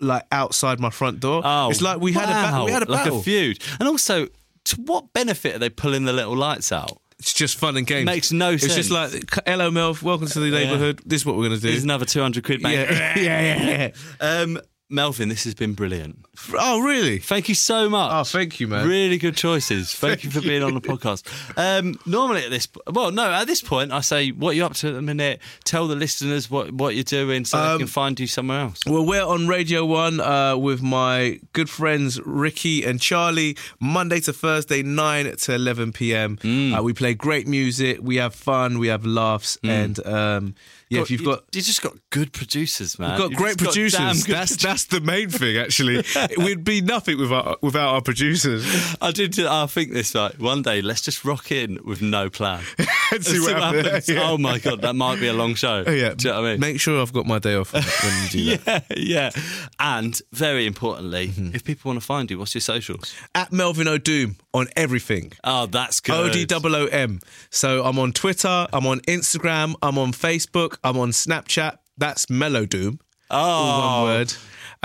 like 0.00 0.24
outside 0.32 0.80
my 0.80 0.90
front 0.90 1.20
door. 1.20 1.42
Oh, 1.44 1.70
it's 1.70 1.82
like 1.82 2.00
we 2.00 2.12
had 2.12 2.24
a 2.28 2.50
ba- 2.58 2.64
we 2.64 2.70
had 2.72 2.82
a 2.86 2.90
like 2.90 3.10
a 3.10 3.20
feud. 3.22 3.58
And 3.80 3.88
also, 3.88 4.26
to 4.64 4.76
what 4.82 5.12
benefit 5.12 5.56
are 5.56 5.58
they 5.58 5.68
pulling 5.70 6.04
the 6.04 6.12
little 6.12 6.36
lights 6.36 6.72
out? 6.72 6.98
It's 7.18 7.32
just 7.32 7.56
fun 7.56 7.76
and 7.76 7.86
games. 7.86 8.04
Makes 8.04 8.30
no 8.30 8.52
sense. 8.56 8.64
It's 8.64 8.74
just 8.74 8.90
like 8.90 9.10
hello, 9.46 9.70
Mel. 9.70 9.96
Welcome 10.02 10.26
to 10.28 10.40
the 10.40 10.50
neighbourhood. 10.50 11.00
This 11.06 11.22
is 11.22 11.26
what 11.26 11.36
we're 11.36 11.44
gonna 11.44 11.56
do. 11.56 11.70
There's 11.70 11.84
another 11.84 12.04
two 12.04 12.20
hundred 12.20 12.44
quid, 12.44 12.62
mate. 12.62 12.74
yeah, 12.74 13.18
yeah, 13.18 13.40
yeah, 13.40 13.66
yeah. 13.66 13.90
Um, 14.20 14.60
Melvin, 14.88 15.28
this 15.28 15.42
has 15.44 15.54
been 15.54 15.72
brilliant. 15.74 16.24
Oh, 16.56 16.80
really? 16.80 17.18
Thank 17.18 17.48
you 17.48 17.56
so 17.56 17.88
much. 17.90 18.10
Oh, 18.12 18.22
thank 18.22 18.60
you, 18.60 18.68
man. 18.68 18.86
Really 18.86 19.18
good 19.18 19.34
choices. 19.36 19.92
Thank, 19.92 20.22
you 20.22 20.30
for 20.30 20.40
being 20.40 20.62
on 20.62 20.74
the 20.74 20.80
podcast. 20.80 21.24
Um, 21.56 21.98
normally 22.06 22.44
at 22.44 22.50
this, 22.50 22.68
well, 22.92 23.10
no, 23.10 23.24
at 23.32 23.46
this 23.48 23.60
point, 23.62 23.90
I 23.90 24.00
say, 24.00 24.30
"What 24.30 24.50
are 24.50 24.52
you 24.52 24.64
up 24.64 24.74
to 24.74 24.88
at 24.88 24.94
the 24.94 25.02
minute?" 25.02 25.40
Tell 25.64 25.88
the 25.88 25.96
listeners 25.96 26.48
what 26.50 26.70
what 26.72 26.94
you're 26.94 27.02
doing, 27.02 27.44
so 27.44 27.56
they 27.60 27.72
Um, 27.72 27.78
can 27.78 27.86
find 27.88 28.20
you 28.20 28.28
somewhere 28.28 28.60
else. 28.60 28.80
Well, 28.86 29.04
we're 29.04 29.24
on 29.24 29.48
Radio 29.48 29.84
1 29.84 30.20
uh, 30.20 30.56
with 30.56 30.82
my 30.82 31.40
good 31.52 31.68
friends 31.68 32.20
Ricky 32.24 32.84
and 32.84 33.00
Charlie, 33.00 33.56
Monday 33.80 34.20
to 34.20 34.32
Thursday, 34.32 34.82
9 34.84 35.36
to 35.36 35.54
11 35.54 35.92
p.m. 35.94 36.36
Mm. 36.36 36.78
Uh, 36.78 36.82
we 36.84 36.92
play 36.92 37.14
great 37.14 37.48
music, 37.48 37.98
we 38.02 38.16
have 38.16 38.34
fun, 38.36 38.78
we 38.78 38.86
have 38.88 39.04
laughs, 39.04 39.58
and 39.64 40.04
um, 40.06 40.54
yeah, 40.90 41.00
if 41.00 41.10
you've 41.10 41.24
got. 41.24 41.42
you 41.52 41.62
just 41.62 41.82
got 41.82 41.94
good 42.10 42.32
producers, 42.32 42.98
man. 42.98 43.10
We've 43.10 43.18
got 43.18 43.30
You've 43.30 43.38
great 43.38 43.56
just 43.58 43.64
got 43.64 43.98
damn 43.98 44.14
producers. 44.20 44.26
that's 44.26 44.75
that's 44.76 44.84
the 44.86 45.00
main 45.00 45.30
thing. 45.30 45.56
Actually, 45.56 46.04
we'd 46.36 46.62
be 46.64 46.80
nothing 46.82 47.18
without 47.18 47.62
without 47.62 47.94
our 47.94 48.02
producers. 48.02 48.64
I 49.00 49.10
did. 49.10 49.38
I 49.40 49.66
think 49.66 49.92
this 49.92 50.14
right. 50.14 50.38
One 50.38 50.60
day, 50.62 50.82
let's 50.82 51.00
just 51.00 51.24
rock 51.24 51.50
in 51.50 51.78
with 51.84 52.02
no 52.02 52.28
plan. 52.30 52.62
And 53.12 53.24
see 53.24 53.38
what 53.38 53.54
happens. 53.56 54.08
Yeah. 54.08 54.28
Oh 54.28 54.36
my 54.36 54.58
god, 54.58 54.80
that 54.82 54.94
might 54.96 55.20
be 55.20 55.28
a 55.28 55.32
long 55.32 55.54
show. 55.54 55.84
Oh, 55.86 55.92
yeah, 55.92 56.14
Do 56.14 56.26
you 56.26 56.34
know 56.34 56.40
what 56.42 56.48
I 56.48 56.50
mean? 56.52 56.60
Make 56.60 56.80
sure 56.80 57.00
I've 57.00 57.12
got 57.12 57.24
my 57.24 57.38
day 57.38 57.54
off 57.54 57.72
when 57.72 57.82
you 58.24 58.28
do 58.56 58.56
that. 58.64 58.84
yeah, 58.90 59.30
yeah. 59.30 59.30
And 59.78 60.20
very 60.32 60.66
importantly, 60.66 61.28
Mm-hmm. 61.28 61.54
if 61.54 61.62
people 61.62 61.90
want 61.90 62.00
to 62.00 62.04
find 62.04 62.28
you, 62.30 62.38
what's 62.40 62.52
your 62.54 62.62
socials? 62.62 63.14
At 63.32 63.52
Melvin 63.52 63.86
Odoom 63.86 64.34
on 64.52 64.66
everything. 64.74 65.32
Oh, 65.44 65.66
that's 65.66 66.00
good. 66.00 66.30
O 66.30 66.32
D 66.32 66.46
O 66.52 66.60
O 66.82 66.86
M. 66.86 67.20
So 67.50 67.84
I'm 67.84 67.96
on 68.00 68.10
Twitter, 68.12 68.66
I'm 68.72 68.86
on 68.88 68.98
Instagram, 69.02 69.76
I'm 69.82 69.98
on 69.98 70.10
Facebook, 70.12 70.76
I'm 70.82 70.98
on 70.98 71.10
Snapchat. 71.12 71.78
That's 71.96 72.26
Melodoom. 72.26 72.98
All 73.30 74.00
Oh, 74.00 74.04
one 74.04 74.14
word. 74.18 74.34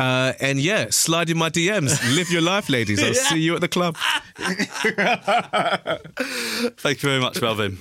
Uh, 0.01 0.33
and 0.39 0.59
yeah, 0.59 0.87
slide 0.89 1.29
in 1.29 1.37
my 1.37 1.51
DMs. 1.51 2.01
Live 2.15 2.31
your 2.31 2.41
life, 2.41 2.69
ladies. 2.69 3.03
I'll 3.03 3.13
see 3.13 3.39
you 3.39 3.53
at 3.53 3.61
the 3.61 3.67
club. 3.67 3.95
thank 6.77 7.03
you 7.03 7.09
very 7.09 7.21
much, 7.21 7.39
Melvin. 7.39 7.77